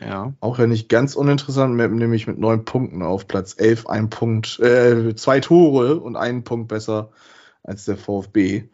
Ja. 0.00 0.32
Auch 0.40 0.58
ja 0.58 0.66
nicht 0.66 0.88
ganz 0.88 1.14
uninteressant, 1.14 1.76
nämlich 1.76 2.26
mit 2.26 2.38
neun 2.38 2.64
Punkten 2.64 3.02
auf 3.02 3.28
Platz 3.28 3.54
11, 3.56 3.86
ein 3.86 4.10
Punkt, 4.10 4.58
äh, 4.60 5.14
zwei 5.14 5.40
Tore 5.40 6.00
und 6.00 6.16
einen 6.16 6.44
Punkt 6.44 6.68
besser 6.68 7.10
als 7.62 7.84
der 7.84 7.96
VfB. 7.96 8.64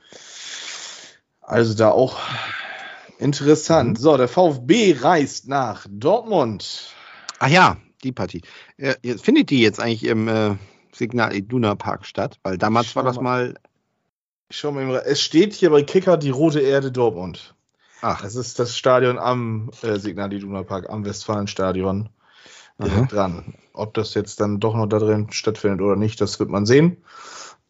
Also 1.43 1.75
da 1.75 1.91
auch 1.91 2.19
interessant. 3.19 3.99
So, 3.99 4.17
der 4.17 4.29
VfB 4.29 4.97
reist 5.01 5.49
nach 5.49 5.87
Dortmund. 5.91 6.95
Ach 7.39 7.49
ja, 7.49 7.77
die 8.03 8.13
Partie. 8.13 8.43
Äh, 8.77 8.95
jetzt 9.03 9.25
findet 9.25 9.51
die 9.51 9.61
jetzt 9.61 9.81
eigentlich 9.81 10.05
im 10.05 10.29
äh, 10.29 10.57
Signal 10.93 11.35
Iduna 11.35 11.75
Park 11.75 12.07
statt? 12.07 12.39
Weil 12.43 12.59
damals 12.59 12.95
war 12.97 13.03
das 13.03 13.17
mal. 13.17 13.23
mal. 13.23 13.55
Schau 14.53 14.73
mal, 14.73 15.03
es 15.07 15.21
steht 15.21 15.53
hier 15.53 15.71
bei 15.71 15.83
Kicker 15.83 16.17
die 16.17 16.31
Rote 16.31 16.61
Erde 16.61 16.91
Dortmund. 16.91 17.55
Ach, 18.03 18.23
Das 18.23 18.35
ist 18.35 18.59
das 18.59 18.77
Stadion 18.77 19.19
am 19.19 19.71
äh, 19.83 19.99
Signal 19.99 20.33
Iduna 20.33 20.63
Park, 20.63 20.89
am 20.89 21.05
Westfalenstadion 21.05 22.09
Aha. 22.79 23.07
dran. 23.07 23.55
Ob 23.73 23.95
das 23.95 24.15
jetzt 24.15 24.41
dann 24.41 24.61
doch 24.61 24.75
noch 24.75 24.87
da 24.87 24.99
drin 24.99 25.29
stattfindet 25.31 25.81
oder 25.81 25.97
nicht, 25.97 26.21
das 26.21 26.41
wird 26.41 26.51
man 26.51 26.67
sehen. 26.67 26.99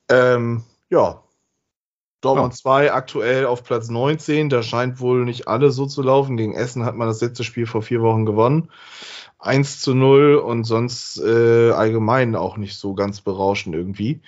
Ähm, 0.08 0.62
ja. 0.88 1.22
Dortmund 2.20 2.52
Ja. 2.52 2.58
2 2.58 2.92
aktuell 2.92 3.46
auf 3.46 3.64
Platz 3.64 3.88
19. 3.88 4.50
Da 4.50 4.62
scheint 4.62 5.00
wohl 5.00 5.24
nicht 5.24 5.48
alles 5.48 5.74
so 5.74 5.86
zu 5.86 6.02
laufen. 6.02 6.36
Gegen 6.36 6.54
Essen 6.54 6.84
hat 6.84 6.94
man 6.94 7.08
das 7.08 7.20
letzte 7.20 7.44
Spiel 7.44 7.66
vor 7.66 7.82
vier 7.82 8.02
Wochen 8.02 8.26
gewonnen. 8.26 8.70
1 9.38 9.80
zu 9.80 9.94
0 9.94 10.34
und 10.36 10.64
sonst 10.64 11.18
äh, 11.18 11.70
allgemein 11.70 12.36
auch 12.36 12.58
nicht 12.58 12.76
so 12.78 12.94
ganz 12.94 13.22
berauschend 13.22 13.74
irgendwie. 13.74 14.20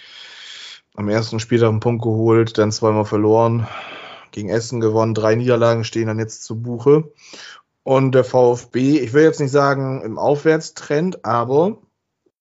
Am 0.95 1.09
ersten 1.09 1.39
Spieltag 1.39 1.69
einen 1.69 1.81
Punkt 1.81 2.03
geholt, 2.03 2.57
dann 2.59 2.73
zweimal 2.73 3.05
verloren. 3.05 3.67
Gegen 4.33 4.49
Essen 4.49 4.81
gewonnen, 4.81 5.15
drei 5.15 5.37
Niederlagen 5.37 5.85
stehen 5.85 6.09
dann 6.09 6.19
jetzt 6.19 6.43
zu 6.43 6.61
Buche. 6.61 7.13
Und 7.85 8.13
der 8.13 8.25
VfB, 8.25 8.99
ich 8.99 9.13
will 9.13 9.23
jetzt 9.23 9.41
nicht 9.41 9.51
sagen 9.51 10.03
im 10.03 10.19
Aufwärtstrend, 10.19 11.25
aber 11.25 11.79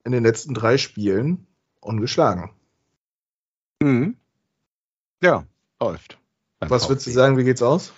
in 0.04 0.12
den 0.12 0.23
letzten 0.23 0.54
drei 0.54 0.77
Spielen 0.77 1.47
ungeschlagen. 1.80 2.51
Mhm. 3.82 4.15
Ja, 5.21 5.45
läuft. 5.80 6.17
Was 6.60 6.89
würdest 6.89 7.08
du 7.08 7.12
sagen, 7.12 7.38
wie 7.38 7.43
geht's 7.43 7.62
aus? 7.62 7.93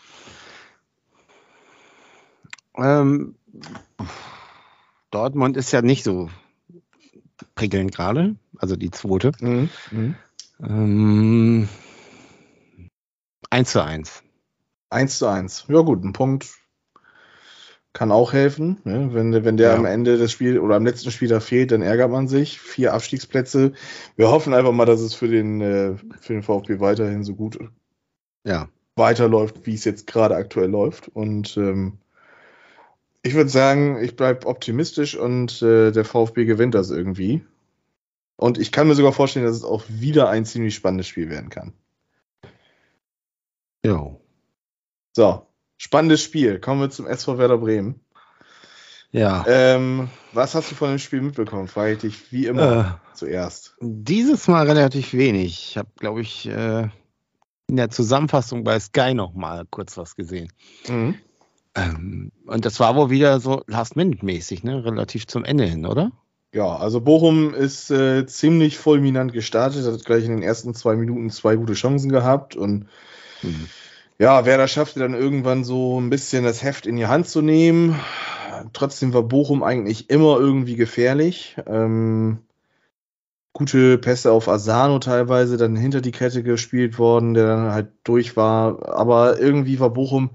Ähm, 2.75 3.36
Dortmund 5.12 5.58
ist 5.58 5.71
ja 5.71 5.82
nicht 5.82 6.03
so 6.03 6.29
prickelnd 7.56 7.93
gerade, 7.93 8.36
also 8.58 8.75
die 8.75 8.91
zweite. 8.91 9.32
Mhm. 9.39 9.69
Mhm. 9.91 10.15
Ähm, 10.60 11.69
1 13.54 13.70
zu 13.72 13.84
1. 13.84 14.24
1 14.89 15.20
zu 15.20 15.28
1. 15.28 15.66
Ja 15.68 15.82
gut, 15.82 16.04
ein 16.04 16.12
Punkt 16.13 16.48
kann 17.94 18.12
auch 18.12 18.34
helfen. 18.34 18.82
Ne? 18.84 19.10
Wenn, 19.13 19.46
wenn 19.46 19.58
der 19.58 19.70
Ja. 19.74 19.76
am 19.76 19.86
Ende 19.86 20.18
des 20.18 20.32
Spiels 20.32 20.60
oder 20.60 20.76
am 20.76 20.86
letzten 20.88 21.12
Spiel 21.12 21.28
da 21.28 21.39
fehlt, 21.39 21.72
dann 21.72 21.84
ärgert 21.84 22.10
man 22.10 22.28
sich. 22.28 22.60
Vier 22.60 22.96
Abstiegsplätze. 22.96 23.74
Wir 24.16 24.32
hoffen 24.32 24.56
einfach 24.56 24.72
mal, 24.72 24.86
dass 24.86 25.02
es 25.02 25.13
für 25.13 25.28
den, 25.28 25.62
äh, 25.62 25.96
für 26.20 26.34
den 26.34 26.42
VfB 26.42 26.80
weiterhin 26.80 27.24
so 27.24 27.36
gut 27.36 27.60
Ja. 28.44 28.70
weiterläuft, 28.96 29.68
wie 29.68 29.76
es 29.76 29.86
jetzt 29.86 30.08
gerade 30.08 30.36
aktuell 30.36 30.72
läuft. 30.72 31.10
Und 31.10 31.56
ähm, 31.56 32.00
ich 33.22 33.36
würde 33.36 33.52
sagen, 33.52 34.02
ich 34.02 34.16
bleibe 34.16 34.48
optimistisch 34.48 35.16
und 35.16 35.62
äh, 35.62 35.92
der 35.92 36.06
VfB 36.06 36.46
gewinnt 36.46 36.74
das 36.74 36.89
irgendwie. 36.89 37.46
Und 38.36 38.58
ich 38.58 38.72
kann 38.72 38.88
mir 38.88 38.96
sogar 38.96 39.13
vorstellen, 39.13 39.46
dass 39.46 39.56
es 39.56 39.63
auch 39.63 39.84
wieder 39.89 40.28
ein 40.30 40.44
ziemlich 40.46 40.74
spannendes 40.74 41.06
Spiel 41.08 41.30
werden 41.30 41.52
kann. 41.52 41.74
Jo. 43.86 44.22
So, 45.15 45.46
spannendes 45.78 46.22
Spiel. 46.24 46.60
Kommen 46.60 46.82
wir 46.82 46.89
zum 46.89 47.08
SV 47.08 47.38
Werder 47.38 47.58
Bremen. 47.58 48.00
Ja. 49.12 49.46
Ähm, 49.48 50.10
was 50.32 50.56
hast 50.56 50.72
du 50.72 50.76
von 50.76 50.89
dem 50.89 51.00
Spiel 51.00 51.22
mitbekommen? 51.22 51.67
Frage 51.67 51.93
ich 51.93 52.00
dich 52.00 52.32
wie 52.32 52.48
immer 52.48 53.00
Äh, 53.13 53.15
zuerst. 53.15 53.76
dieses 53.80 54.48
Mal 54.48 54.65
relativ 54.67 55.13
wenig. 55.13 55.69
Ich 55.69 55.78
habe, 55.78 55.89
glaube 56.00 56.22
ich, 56.22 56.48
äh, 56.48 56.88
in 57.67 57.76
der 57.76 57.89
Zusammenfassung 57.91 58.63
bei 58.63 58.80
Sky 58.80 59.13
noch 59.13 59.34
mal 59.34 59.65
kurz 59.69 59.98
was 59.98 60.15
gesehen. 60.15 60.52
Mhm. 60.88 61.15
Ähm, 61.76 62.32
und 62.48 62.65
das 62.65 62.80
war 62.80 62.96
wohl 62.96 63.10
wieder 63.12 63.39
so 63.39 63.63
Last-Minute-mäßig, 63.67 64.63
ne? 64.63 64.84
Relativ 64.84 65.28
zum 65.28 65.43
Ende 65.46 65.65
hin, 65.65 65.86
oder? 65.86 66.12
Ja, 66.54 66.76
also 66.76 67.02
Bochum 67.02 67.54
ist 67.54 67.89
äh, 67.91 68.26
ziemlich 68.28 68.78
fulminant 68.78 69.34
gestartet, 69.34 69.86
hat 69.86 70.06
gleich 70.06 70.24
in 70.26 70.32
den 70.32 70.43
ersten 70.43 70.74
zwei 70.76 70.96
Minuten 70.96 71.30
zwei 71.32 71.56
gute 71.56 71.74
Chancen 71.74 72.12
gehabt 72.12 72.56
und 72.56 72.88
Ja, 74.19 74.45
Werder 74.45 74.67
schaffte 74.67 74.99
dann 74.99 75.13
irgendwann 75.13 75.63
so 75.63 75.99
ein 75.99 76.10
bisschen 76.10 76.43
das 76.43 76.63
Heft 76.63 76.86
in 76.86 76.95
die 76.95 77.08
Hand 77.08 77.27
zu 77.27 77.41
nehmen. 77.41 77.99
Trotzdem 78.73 79.13
war 79.13 79.23
Bochum 79.23 79.63
eigentlich 79.63 80.10
immer 80.10 80.39
irgendwie 80.39 80.75
gefährlich. 80.75 81.58
Ähm, 81.65 82.39
gute 83.53 83.97
Pässe 83.97 84.32
auf 84.32 84.47
Asano 84.47 84.99
teilweise, 84.99 85.58
dann 85.58 85.75
hinter 85.75 86.01
die 86.01 86.12
Kette 86.12 86.43
gespielt 86.43 86.97
worden, 86.97 87.34
der 87.34 87.47
dann 87.47 87.71
halt 87.71 87.89
durch 88.03 88.36
war. 88.36 88.88
Aber 88.95 89.39
irgendwie 89.39 89.79
war 89.79 89.91
Bochum 89.91 90.32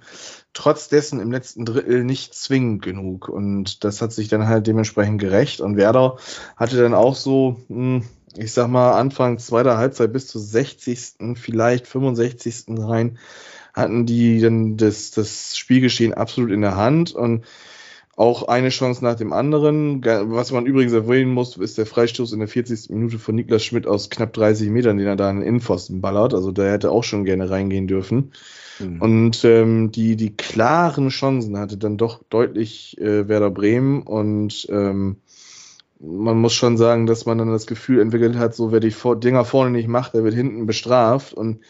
trotz 0.52 0.88
dessen 0.88 1.20
im 1.20 1.30
letzten 1.30 1.64
Drittel 1.64 2.04
nicht 2.04 2.34
zwingend 2.34 2.82
genug. 2.82 3.28
Und 3.28 3.84
das 3.84 4.02
hat 4.02 4.12
sich 4.12 4.28
dann 4.28 4.48
halt 4.48 4.66
dementsprechend 4.66 5.20
gerecht. 5.20 5.60
Und 5.60 5.76
Werder 5.76 6.16
hatte 6.56 6.76
dann 6.76 6.94
auch 6.94 7.14
so, 7.14 7.56
hm, 7.68 8.02
ich 8.36 8.52
sag 8.52 8.68
mal, 8.68 8.92
Anfang 8.92 9.38
zweiter 9.38 9.78
Halbzeit 9.78 10.12
bis 10.12 10.26
zur 10.26 10.40
60., 10.40 11.34
vielleicht 11.34 11.86
65. 11.86 12.64
rein, 12.68 13.18
hatten 13.74 14.06
die 14.06 14.40
dann 14.40 14.76
das, 14.76 15.10
das 15.10 15.56
Spielgeschehen 15.56 16.14
absolut 16.14 16.50
in 16.50 16.60
der 16.60 16.76
Hand 16.76 17.12
und 17.12 17.44
auch 18.18 18.48
eine 18.48 18.70
Chance 18.70 19.04
nach 19.04 19.14
dem 19.14 19.32
anderen. 19.32 20.04
Was 20.04 20.50
man 20.50 20.66
übrigens 20.66 20.92
erwähnen 20.92 21.32
muss, 21.32 21.56
ist 21.56 21.78
der 21.78 21.86
Freistoß 21.86 22.32
in 22.32 22.40
der 22.40 22.48
40. 22.48 22.90
Minute 22.90 23.20
von 23.20 23.36
Niklas 23.36 23.64
Schmidt 23.64 23.86
aus 23.86 24.10
knapp 24.10 24.32
30 24.32 24.70
Metern, 24.70 24.98
den 24.98 25.06
er 25.06 25.14
da 25.14 25.30
in 25.30 25.36
den 25.36 25.46
Innenpfosten 25.46 26.00
ballert. 26.00 26.34
Also 26.34 26.50
der 26.50 26.72
hätte 26.72 26.90
auch 26.90 27.04
schon 27.04 27.24
gerne 27.24 27.48
reingehen 27.48 27.86
dürfen. 27.86 28.32
Hm. 28.78 29.00
Und 29.00 29.44
ähm, 29.44 29.92
die, 29.92 30.16
die 30.16 30.36
klaren 30.36 31.10
Chancen 31.10 31.56
hatte 31.56 31.76
dann 31.76 31.96
doch 31.96 32.20
deutlich 32.28 33.00
äh, 33.00 33.28
Werder 33.28 33.50
Bremen 33.50 34.02
und 34.02 34.66
ähm, 34.68 35.18
man 36.00 36.38
muss 36.38 36.54
schon 36.54 36.76
sagen, 36.76 37.06
dass 37.06 37.26
man 37.26 37.38
dann 37.38 37.50
das 37.50 37.66
Gefühl 37.66 38.00
entwickelt 38.00 38.36
hat, 38.36 38.54
so 38.54 38.72
wer 38.72 38.80
die 38.80 38.94
Dinger 39.20 39.44
vorne 39.44 39.70
nicht 39.70 39.88
macht, 39.88 40.14
der 40.14 40.24
wird 40.24 40.34
hinten 40.34 40.66
bestraft. 40.66 41.34
Und 41.34 41.60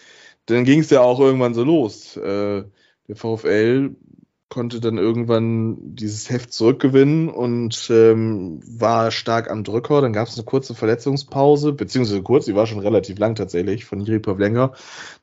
dann 0.47 0.65
ging 0.65 0.81
es 0.81 0.91
ja 0.91 1.01
auch 1.01 1.21
irgendwann 1.21 1.55
so 1.55 1.65
los. 1.65 2.17
Äh, 2.17 2.65
der 3.09 3.17
VfL 3.17 3.97
konnte 4.49 4.81
dann 4.81 4.97
irgendwann 4.97 5.77
dieses 5.95 6.31
Heft 6.31 6.53
zurückgewinnen 6.53 7.29
und 7.29 7.89
ähm, 7.91 8.61
war 8.67 9.11
stark 9.11 9.51
am 9.51 9.65
Drücker. 9.65 10.01
Dann 10.01 10.13
gab 10.13 10.29
es 10.29 10.37
eine 10.37 10.45
kurze 10.45 10.75
Verletzungspause, 10.75 11.73
beziehungsweise 11.73 12.23
kurz, 12.23 12.47
die 12.47 12.55
war 12.55 12.67
schon 12.67 12.79
relativ 12.79 13.19
lang 13.19 13.35
tatsächlich, 13.35 13.85
von 13.85 14.01
Jiri 14.01 14.21
Pavlenka, 14.21 14.73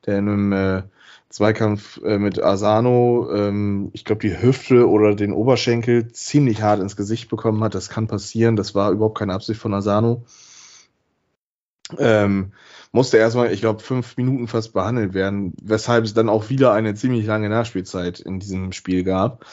der 0.04 0.18
in 0.18 0.28
einem 0.28 0.52
äh, 0.52 0.82
Zweikampf 1.28 2.00
äh, 2.04 2.18
mit 2.18 2.42
Asano, 2.42 3.28
ähm, 3.34 3.90
ich 3.92 4.04
glaube, 4.04 4.20
die 4.20 4.40
Hüfte 4.40 4.88
oder 4.88 5.14
den 5.14 5.32
Oberschenkel 5.32 6.12
ziemlich 6.12 6.62
hart 6.62 6.80
ins 6.80 6.96
Gesicht 6.96 7.28
bekommen 7.28 7.62
hat. 7.64 7.74
Das 7.74 7.88
kann 7.88 8.06
passieren. 8.06 8.56
Das 8.56 8.74
war 8.74 8.92
überhaupt 8.92 9.18
keine 9.18 9.34
Absicht 9.34 9.60
von 9.60 9.74
Asano. 9.74 10.24
Ähm, 11.98 12.52
musste 12.92 13.18
erstmal, 13.18 13.52
ich 13.52 13.60
glaube, 13.60 13.82
fünf 13.82 14.16
Minuten 14.16 14.48
fast 14.48 14.72
behandelt 14.72 15.14
werden, 15.14 15.54
weshalb 15.62 16.04
es 16.04 16.14
dann 16.14 16.28
auch 16.28 16.48
wieder 16.48 16.72
eine 16.72 16.94
ziemlich 16.94 17.26
lange 17.26 17.48
Nachspielzeit 17.48 18.20
in 18.20 18.40
diesem 18.40 18.72
Spiel 18.72 19.04
gab. 19.04 19.44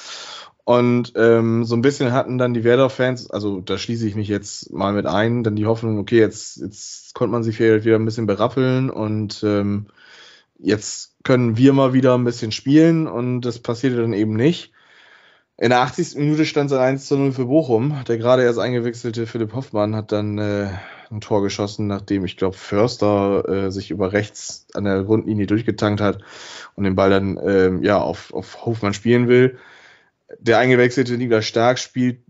Und 0.65 1.11
ähm, 1.17 1.65
so 1.65 1.75
ein 1.75 1.81
bisschen 1.81 2.13
hatten 2.13 2.37
dann 2.37 2.53
die 2.53 2.63
Werder-Fans, 2.63 3.29
also 3.29 3.59
da 3.59 3.77
schließe 3.77 4.07
ich 4.07 4.15
mich 4.15 4.29
jetzt 4.29 4.71
mal 4.71 4.93
mit 4.93 5.05
ein, 5.05 5.43
dann 5.43 5.57
die 5.57 5.65
Hoffnung, 5.65 5.99
okay, 5.99 6.19
jetzt, 6.19 6.57
jetzt 6.57 7.13
konnte 7.13 7.33
man 7.33 7.43
sich 7.43 7.57
vielleicht 7.57 7.85
wieder 7.85 7.97
ein 7.97 8.05
bisschen 8.05 8.27
berappeln 8.27 8.89
und 8.89 9.43
ähm, 9.43 9.87
jetzt 10.57 11.12
können 11.23 11.57
wir 11.57 11.73
mal 11.73 11.93
wieder 11.93 12.15
ein 12.15 12.23
bisschen 12.23 12.51
spielen 12.51 13.07
und 13.07 13.41
das 13.41 13.59
passierte 13.59 14.01
dann 14.01 14.13
eben 14.13 14.35
nicht. 14.35 14.73
In 15.57 15.69
der 15.69 15.81
80. 15.81 16.15
Minute 16.17 16.45
stand 16.45 16.71
es 16.71 16.77
1 16.77 17.07
zu 17.07 17.17
0 17.17 17.31
für 17.31 17.45
Bochum. 17.45 18.03
Der 18.07 18.17
gerade 18.17 18.43
erst 18.43 18.59
eingewechselte 18.59 19.27
Philipp 19.27 19.53
Hoffmann 19.53 19.95
hat 19.95 20.11
dann 20.11 20.37
äh, 20.39 20.69
ein 21.11 21.21
Tor 21.21 21.43
geschossen, 21.43 21.87
nachdem 21.87 22.25
ich 22.25 22.37
glaube 22.37 22.57
Förster 22.57 23.47
äh, 23.47 23.71
sich 23.71 23.91
über 23.91 24.11
rechts 24.13 24.67
an 24.73 24.85
der 24.85 25.03
Grundlinie 25.03 25.45
durchgetankt 25.45 26.01
hat 26.01 26.19
und 26.75 26.83
den 26.83 26.95
Ball 26.95 27.11
dann 27.11 27.39
ähm, 27.45 27.83
ja 27.83 27.99
auf, 27.99 28.33
auf 28.33 28.65
Hofmann 28.65 28.93
spielen 28.93 29.27
will. 29.27 29.57
Der 30.39 30.57
eingewechselte 30.57 31.17
Niklas 31.17 31.45
Stark 31.45 31.77
spielt, 31.77 32.21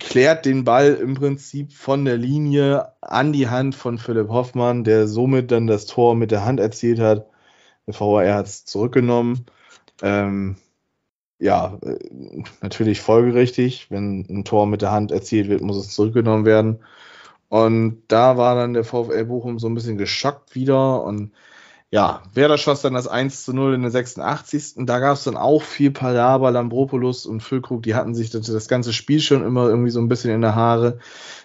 klärt 0.00 0.44
den 0.44 0.64
Ball 0.64 0.94
im 0.94 1.14
Prinzip 1.14 1.72
von 1.72 2.04
der 2.04 2.16
Linie 2.16 2.88
an 3.00 3.32
die 3.32 3.48
Hand 3.48 3.76
von 3.76 3.98
Philipp 3.98 4.28
Hoffmann, 4.28 4.82
der 4.82 5.06
somit 5.06 5.52
dann 5.52 5.68
das 5.68 5.86
Tor 5.86 6.16
mit 6.16 6.32
der 6.32 6.44
Hand 6.44 6.58
erzielt 6.58 6.98
hat. 6.98 7.26
Der 7.86 7.98
VAR 7.98 8.34
hat 8.34 8.46
es 8.46 8.64
zurückgenommen. 8.64 9.46
Ähm, 10.02 10.56
ja, 11.38 11.78
natürlich 12.60 13.00
folgerichtig. 13.00 13.88
Wenn 13.90 14.26
ein 14.28 14.44
Tor 14.44 14.66
mit 14.66 14.82
der 14.82 14.92
Hand 14.92 15.10
erzielt 15.10 15.48
wird, 15.48 15.60
muss 15.60 15.76
es 15.76 15.94
zurückgenommen 15.94 16.44
werden. 16.44 16.80
Und 17.48 18.02
da 18.08 18.36
war 18.36 18.54
dann 18.54 18.74
der 18.74 18.84
VfL 18.84 19.24
Bochum 19.26 19.58
so 19.58 19.68
ein 19.68 19.74
bisschen 19.74 19.98
geschockt 19.98 20.54
wieder 20.54 21.04
und 21.04 21.32
ja, 21.92 22.22
Werder 22.32 22.56
schoss 22.56 22.80
dann 22.80 22.94
das 22.94 23.06
1 23.06 23.44
zu 23.44 23.52
0 23.52 23.74
in 23.74 23.82
der 23.82 23.90
86. 23.90 24.86
Da 24.86 24.98
gab 24.98 25.18
es 25.18 25.24
dann 25.24 25.36
auch 25.36 25.60
viel 25.60 25.90
Palaber, 25.90 26.50
Lambropoulos 26.50 27.26
und 27.26 27.42
Füllkrug, 27.42 27.82
die 27.82 27.94
hatten 27.94 28.14
sich 28.14 28.30
das, 28.30 28.66
ganze 28.66 28.94
Spiel 28.94 29.20
schon 29.20 29.44
immer 29.44 29.68
irgendwie 29.68 29.90
so 29.90 30.00
ein 30.00 30.08
bisschen 30.08 30.30
in 30.30 30.40
der 30.40 30.54
Haare. 30.54 31.00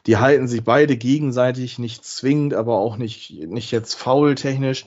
Die 0.06 0.16
halten 0.16 0.48
sich 0.48 0.64
beide 0.64 0.96
gegenseitig, 0.96 1.80
nicht 1.80 2.06
zwingend, 2.06 2.54
aber 2.54 2.78
auch 2.78 2.96
nicht, 2.96 3.46
nicht 3.46 3.72
jetzt 3.72 3.96
faultechnisch. 3.96 4.86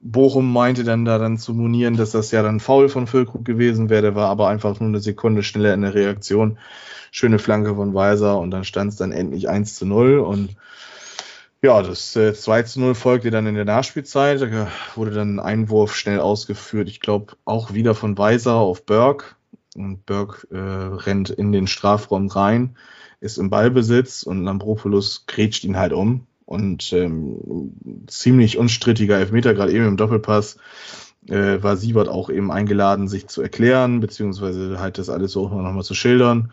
Bochum 0.00 0.52
meinte 0.52 0.84
dann 0.84 1.04
da 1.04 1.18
dann 1.18 1.38
zu 1.38 1.54
monieren, 1.54 1.96
dass 1.96 2.12
das 2.12 2.30
ja 2.30 2.42
dann 2.42 2.60
faul 2.60 2.88
von 2.88 3.06
Füllkrug 3.06 3.44
gewesen 3.44 3.88
wäre, 3.88 4.14
war 4.14 4.28
aber 4.28 4.48
einfach 4.48 4.78
nur 4.78 4.88
eine 4.88 5.00
Sekunde 5.00 5.42
schneller 5.42 5.74
in 5.74 5.82
der 5.82 5.94
Reaktion. 5.94 6.58
Schöne 7.10 7.38
Flanke 7.38 7.74
von 7.74 7.94
Weiser 7.94 8.38
und 8.38 8.50
dann 8.50 8.64
stand 8.64 8.92
es 8.92 8.96
dann 8.98 9.12
endlich 9.12 9.48
1 9.48 9.74
zu 9.76 9.86
0 9.86 10.18
und 10.18 10.56
ja, 11.62 11.82
das 11.82 12.14
äh, 12.16 12.34
2 12.34 12.62
zu 12.64 12.80
0 12.80 12.94
folgte 12.94 13.30
dann 13.30 13.46
in 13.46 13.54
der 13.54 13.64
Nachspielzeit. 13.64 14.40
Da 14.42 14.68
wurde 14.94 15.10
dann 15.12 15.36
ein 15.36 15.40
Einwurf 15.40 15.96
schnell 15.96 16.20
ausgeführt. 16.20 16.88
Ich 16.88 17.00
glaube 17.00 17.34
auch 17.44 17.72
wieder 17.72 17.94
von 17.94 18.18
Weiser 18.18 18.54
auf 18.54 18.84
Berg. 18.84 19.36
Und 19.74 20.06
Berg 20.06 20.46
äh, 20.50 20.56
rennt 20.56 21.30
in 21.30 21.52
den 21.52 21.66
Strafraum 21.66 22.28
rein, 22.28 22.76
ist 23.20 23.36
im 23.38 23.50
Ballbesitz 23.50 24.22
und 24.22 24.44
Lambropoulos 24.44 25.26
grätscht 25.26 25.64
ihn 25.64 25.76
halt 25.76 25.92
um. 25.92 26.26
Und 26.46 26.92
ähm, 26.92 27.72
ziemlich 28.06 28.56
unstrittiger 28.56 29.18
Elfmeter, 29.18 29.52
gerade 29.52 29.72
eben 29.72 29.86
im 29.86 29.96
Doppelpass, 29.96 30.58
äh, 31.28 31.62
war 31.62 31.76
Siebert 31.76 32.08
auch 32.08 32.30
eben 32.30 32.52
eingeladen, 32.52 33.08
sich 33.08 33.26
zu 33.26 33.42
erklären, 33.42 34.00
beziehungsweise 34.00 34.78
halt 34.78 34.98
das 34.98 35.10
alles 35.10 35.32
so 35.32 35.48
nochmal 35.48 35.82
zu 35.82 35.94
schildern. 35.94 36.52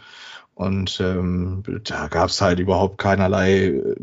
Und 0.56 1.00
ähm, 1.00 1.64
da 1.84 2.08
gab 2.08 2.30
es 2.30 2.42
halt 2.42 2.60
überhaupt 2.60 2.98
keinerlei 2.98 3.68
äh, 3.68 3.96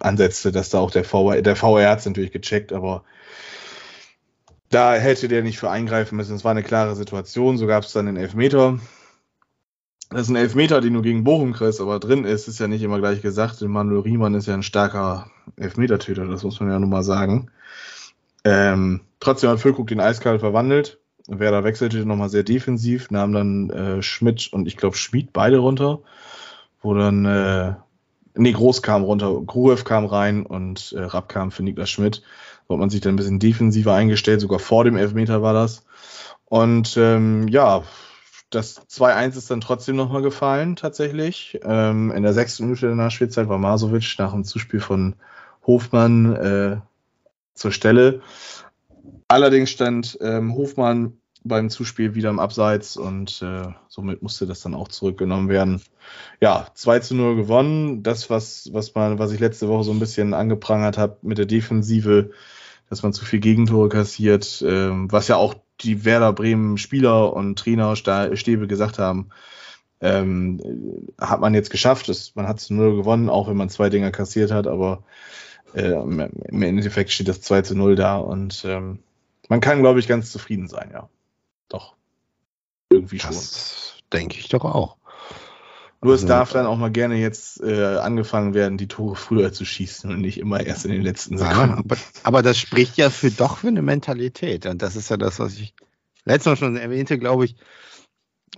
Ansätze, 0.00 0.52
dass 0.52 0.70
da 0.70 0.78
auch 0.78 0.90
der 0.90 1.04
VR, 1.04 1.42
der 1.42 1.56
VR 1.56 1.90
hat 1.90 2.00
es 2.00 2.06
natürlich 2.06 2.32
gecheckt, 2.32 2.72
aber 2.72 3.04
da 4.70 4.94
hätte 4.94 5.28
der 5.28 5.42
nicht 5.42 5.58
für 5.58 5.70
eingreifen 5.70 6.16
müssen. 6.16 6.34
Es 6.34 6.44
war 6.44 6.50
eine 6.50 6.62
klare 6.62 6.96
Situation, 6.96 7.56
so 7.56 7.66
gab 7.66 7.84
es 7.84 7.92
dann 7.92 8.06
den 8.06 8.16
Elfmeter. 8.16 8.78
Das 10.10 10.22
ist 10.22 10.28
ein 10.28 10.36
Elfmeter, 10.36 10.80
den 10.80 10.94
du 10.94 11.02
gegen 11.02 11.24
Bochum 11.24 11.52
kriegst, 11.52 11.80
aber 11.80 11.98
drin 11.98 12.24
ist, 12.24 12.46
ist 12.46 12.60
ja 12.60 12.68
nicht 12.68 12.82
immer 12.82 12.98
gleich 13.00 13.22
gesagt. 13.22 13.60
Manuel 13.60 14.00
Riemann 14.00 14.34
ist 14.34 14.46
ja 14.46 14.54
ein 14.54 14.62
starker 14.62 15.30
Elfmetertöter, 15.56 16.26
das 16.26 16.44
muss 16.44 16.60
man 16.60 16.70
ja 16.70 16.78
nun 16.78 16.90
mal 16.90 17.02
sagen. 17.02 17.50
Ähm, 18.44 19.00
trotzdem 19.18 19.50
hat 19.50 19.60
Füllkrug 19.60 19.88
den 19.88 20.00
eiskalt 20.00 20.40
verwandelt. 20.40 21.00
Werder 21.26 21.64
wechselte 21.64 22.06
nochmal 22.06 22.28
sehr 22.28 22.44
defensiv, 22.44 23.10
nahm 23.10 23.32
dann 23.32 23.70
äh, 23.70 24.02
Schmidt 24.02 24.52
und 24.52 24.68
ich 24.68 24.76
glaube 24.76 24.96
Schmid 24.96 25.32
beide 25.32 25.58
runter, 25.58 25.98
wo 26.82 26.94
dann, 26.94 27.24
äh, 27.24 27.74
nee, 28.36 28.52
Groß 28.52 28.82
kam 28.82 29.02
runter, 29.02 29.42
Gruev 29.44 29.82
kam 29.82 30.04
rein 30.04 30.46
und 30.46 30.94
äh, 30.96 31.02
Rapp 31.02 31.28
kam 31.28 31.50
für 31.50 31.64
Niklas 31.64 31.90
Schmidt. 31.90 32.22
So 32.68 32.74
hat 32.74 32.80
man 32.80 32.90
sich 32.90 33.00
dann 33.00 33.14
ein 33.14 33.16
bisschen 33.16 33.40
defensiver 33.40 33.94
eingestellt, 33.94 34.40
sogar 34.40 34.60
vor 34.60 34.84
dem 34.84 34.96
Elfmeter 34.96 35.42
war 35.42 35.52
das. 35.52 35.84
Und 36.44 36.96
ähm, 36.96 37.48
ja, 37.48 37.82
das 38.50 38.88
2-1 38.88 39.36
ist 39.36 39.50
dann 39.50 39.60
trotzdem 39.60 39.96
nochmal 39.96 40.22
gefallen, 40.22 40.76
tatsächlich. 40.76 41.58
Ähm, 41.64 42.12
in 42.12 42.22
der 42.22 42.32
sechsten 42.32 42.64
Minute 42.64 42.86
der 42.86 42.94
Nachspielzeit 42.94 43.48
war 43.48 43.58
Masovic 43.58 44.16
nach 44.18 44.32
dem 44.32 44.44
Zuspiel 44.44 44.80
von 44.80 45.16
Hofmann 45.66 46.36
äh, 46.36 46.76
zur 47.54 47.72
Stelle. 47.72 48.20
Allerdings 49.28 49.70
stand 49.70 50.18
ähm, 50.20 50.54
Hofmann 50.54 51.18
beim 51.42 51.70
Zuspiel 51.70 52.14
wieder 52.14 52.30
im 52.30 52.38
Abseits 52.38 52.96
und 52.96 53.42
äh, 53.42 53.68
somit 53.88 54.22
musste 54.22 54.46
das 54.46 54.60
dann 54.60 54.74
auch 54.74 54.88
zurückgenommen 54.88 55.48
werden. 55.48 55.80
Ja, 56.40 56.68
2 56.74 57.00
zu 57.00 57.14
0 57.14 57.36
gewonnen. 57.36 58.02
Das, 58.02 58.30
was, 58.30 58.70
was, 58.72 58.94
man, 58.94 59.18
was 59.18 59.32
ich 59.32 59.40
letzte 59.40 59.68
Woche 59.68 59.84
so 59.84 59.92
ein 59.92 60.00
bisschen 60.00 60.34
angeprangert 60.34 60.98
habe 60.98 61.18
mit 61.22 61.38
der 61.38 61.46
Defensive, 61.46 62.30
dass 62.88 63.02
man 63.02 63.12
zu 63.12 63.24
viel 63.24 63.40
Gegentore 63.40 63.88
kassiert, 63.88 64.62
äh, 64.62 64.90
was 64.90 65.28
ja 65.28 65.36
auch 65.36 65.54
die 65.80 66.04
Werder 66.04 66.32
Bremen 66.32 66.78
Spieler 66.78 67.32
und 67.32 67.58
Trainer 67.58 67.96
Stäbe 67.96 68.66
gesagt 68.66 68.98
haben, 68.98 69.30
ähm, 70.00 70.60
hat 71.20 71.40
man 71.40 71.54
jetzt 71.54 71.70
geschafft. 71.70 72.08
Das, 72.08 72.34
man 72.34 72.46
hat 72.46 72.60
zu 72.60 72.74
0 72.74 72.96
gewonnen, 72.96 73.28
auch 73.28 73.48
wenn 73.48 73.56
man 73.56 73.68
zwei 73.68 73.88
Dinger 73.88 74.10
kassiert 74.10 74.50
hat, 74.50 74.66
aber 74.66 75.02
äh, 75.74 75.92
im 75.92 76.62
Endeffekt 76.62 77.10
steht 77.10 77.28
das 77.28 77.40
2 77.42 77.62
zu 77.62 77.74
0 77.74 77.96
da 77.96 78.16
und 78.16 78.64
ähm, 78.66 79.00
man 79.48 79.60
kann, 79.60 79.80
glaube 79.80 80.00
ich, 80.00 80.08
ganz 80.08 80.32
zufrieden 80.32 80.68
sein, 80.68 80.90
ja. 80.92 81.08
Doch. 81.68 81.94
Irgendwie 82.90 83.18
schon. 83.18 83.32
Das 83.32 83.96
denke 84.12 84.38
ich 84.38 84.48
doch 84.48 84.64
auch. 84.64 84.96
Nur 86.02 86.12
also, 86.12 86.24
es 86.24 86.28
darf 86.28 86.52
dann 86.52 86.66
auch 86.66 86.76
mal 86.76 86.90
gerne 86.90 87.16
jetzt 87.16 87.60
äh, 87.62 87.96
angefangen 87.96 88.54
werden, 88.54 88.78
die 88.78 88.88
Tore 88.88 89.16
früher 89.16 89.52
zu 89.52 89.64
schießen 89.64 90.10
und 90.10 90.20
nicht 90.20 90.38
immer 90.38 90.60
erst 90.60 90.84
in 90.84 90.92
den 90.92 91.02
letzten 91.02 91.38
Sekunden. 91.38 91.70
Ja, 91.70 91.78
aber, 91.78 91.96
aber, 92.22 92.42
das 92.42 92.58
spricht 92.58 92.96
ja 92.96 93.10
für 93.10 93.30
doch 93.30 93.58
für 93.58 93.68
eine 93.68 93.82
Mentalität. 93.82 94.66
Und 94.66 94.82
das 94.82 94.94
ist 94.96 95.10
ja 95.10 95.16
das, 95.16 95.38
was 95.38 95.54
ich 95.54 95.74
letztes 96.24 96.46
Mal 96.46 96.56
schon 96.56 96.76
erwähnte, 96.76 97.18
glaube 97.18 97.46
ich. 97.46 97.56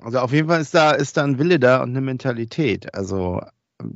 Also 0.01 0.19
auf 0.19 0.33
jeden 0.33 0.49
Fall 0.49 0.61
ist 0.61 0.75
da, 0.75 0.93
ist 0.93 1.17
da 1.17 1.25
ein 1.25 1.39
Wille 1.39 1.59
da 1.59 1.83
und 1.83 1.91
eine 1.91 2.01
Mentalität. 2.01 2.95
Also 2.95 3.41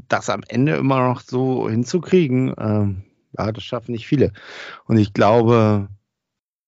das 0.09 0.31
am 0.31 0.43
Ende 0.49 0.77
immer 0.77 1.09
noch 1.09 1.21
so 1.21 1.69
hinzukriegen, 1.69 2.55
ähm, 2.59 3.03
ja, 3.37 3.51
das 3.51 3.65
schaffen 3.65 3.93
nicht 3.93 4.07
viele. 4.07 4.33
Und 4.85 4.99
ich 4.99 5.13
glaube, 5.13 5.89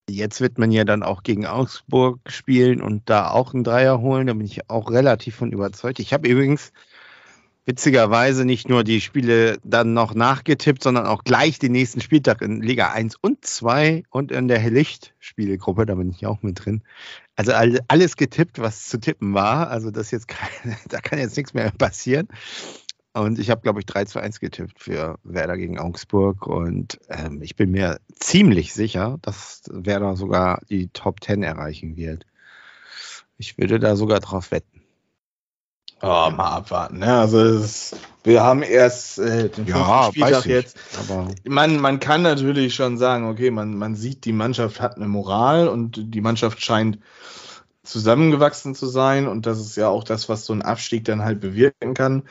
Jetzt 0.09 0.39
wird 0.39 0.59
man 0.59 0.71
ja 0.71 0.83
dann 0.83 1.01
auch 1.01 1.23
gegen 1.23 1.47
Augsburg 1.47 2.19
spielen 2.27 2.81
und 2.81 3.09
da 3.09 3.31
auch 3.31 3.53
einen 3.53 3.63
Dreier 3.63 3.99
holen. 4.01 4.27
Da 4.27 4.33
bin 4.33 4.45
ich 4.45 4.69
auch 4.69 4.91
relativ 4.91 5.35
von 5.35 5.51
überzeugt. 5.51 5.99
Ich 5.99 6.13
habe 6.13 6.27
übrigens 6.27 6.71
witzigerweise 7.65 8.45
nicht 8.45 8.69
nur 8.69 8.83
die 8.83 9.01
Spiele 9.01 9.57
dann 9.63 9.93
noch 9.93 10.13
nachgetippt, 10.13 10.83
sondern 10.83 11.07
auch 11.07 11.23
gleich 11.23 11.57
den 11.57 11.71
nächsten 11.71 11.99
Spieltag 11.99 12.41
in 12.43 12.61
Liga 12.61 12.91
1 12.91 13.15
und 13.19 13.43
2 13.43 14.03
und 14.11 14.31
in 14.31 14.47
der 14.47 14.69
Licht-Spielegruppe, 14.69 15.87
da 15.87 15.95
bin 15.95 16.11
ich 16.11 16.27
auch 16.27 16.43
mit 16.43 16.63
drin. 16.63 16.83
Also 17.35 17.51
alles 17.87 18.15
getippt, 18.15 18.59
was 18.59 18.87
zu 18.87 18.99
tippen 18.99 19.33
war. 19.33 19.69
Also 19.69 19.89
das 19.89 20.11
jetzt, 20.11 20.27
da 20.87 20.99
kann 21.01 21.17
jetzt 21.17 21.35
nichts 21.35 21.55
mehr 21.55 21.71
passieren. 21.71 22.27
Und 23.15 23.39
ich 23.39 23.49
habe, 23.49 23.61
glaube 23.61 23.79
ich, 23.79 23.85
3 23.85 24.03
zu 24.05 24.19
1 24.19 24.41
getippt 24.41 24.77
für 24.77 25.17
Werder 25.23 25.55
gegen 25.55 25.79
Augsburg. 25.79 26.47
Und 26.47 26.99
ähm, 27.07 27.41
ich 27.41 27.55
bin 27.55 27.71
mir 27.71 27.97
ziemlich 28.13 28.73
sicher, 28.73 29.19
dass 29.21 29.63
Werder 29.71 30.17
sogar 30.17 30.59
die 30.69 30.89
Top 30.89 31.23
10 31.23 31.41
erreichen 31.41 31.95
wird. 31.95 32.25
Ich 33.37 33.57
würde 33.57 33.79
da 33.79 33.95
sogar 33.95 34.19
drauf 34.19 34.51
wetten. 34.51 34.81
Oh, 36.01 36.29
mal 36.29 36.57
abwarten. 36.57 36.99
Ne? 36.99 37.17
Also 37.17 37.41
ist, 37.41 37.95
wir 38.25 38.43
haben 38.43 38.63
erst 38.63 39.17
äh, 39.19 39.47
den 39.47 39.65
ja, 39.65 40.09
Spieltag 40.09 40.45
jetzt. 40.45 40.77
Aber 40.99 41.29
man, 41.45 41.79
man 41.79 42.01
kann 42.01 42.21
natürlich 42.21 42.75
schon 42.75 42.97
sagen, 42.97 43.29
okay, 43.29 43.49
man, 43.49 43.77
man 43.77 43.95
sieht, 43.95 44.25
die 44.25 44.33
Mannschaft 44.33 44.81
hat 44.81 44.97
eine 44.97 45.07
Moral 45.07 45.69
und 45.69 46.13
die 46.13 46.21
Mannschaft 46.21 46.61
scheint 46.61 46.99
zusammengewachsen 47.85 48.75
zu 48.75 48.87
sein. 48.87 49.27
Und 49.27 49.45
das 49.45 49.59
ist 49.59 49.77
ja 49.77 49.87
auch 49.87 50.03
das, 50.03 50.27
was 50.27 50.45
so 50.45 50.51
ein 50.51 50.63
Abstieg 50.63 51.05
dann 51.05 51.23
halt 51.23 51.39
bewirken 51.39 51.93
kann. 51.93 52.23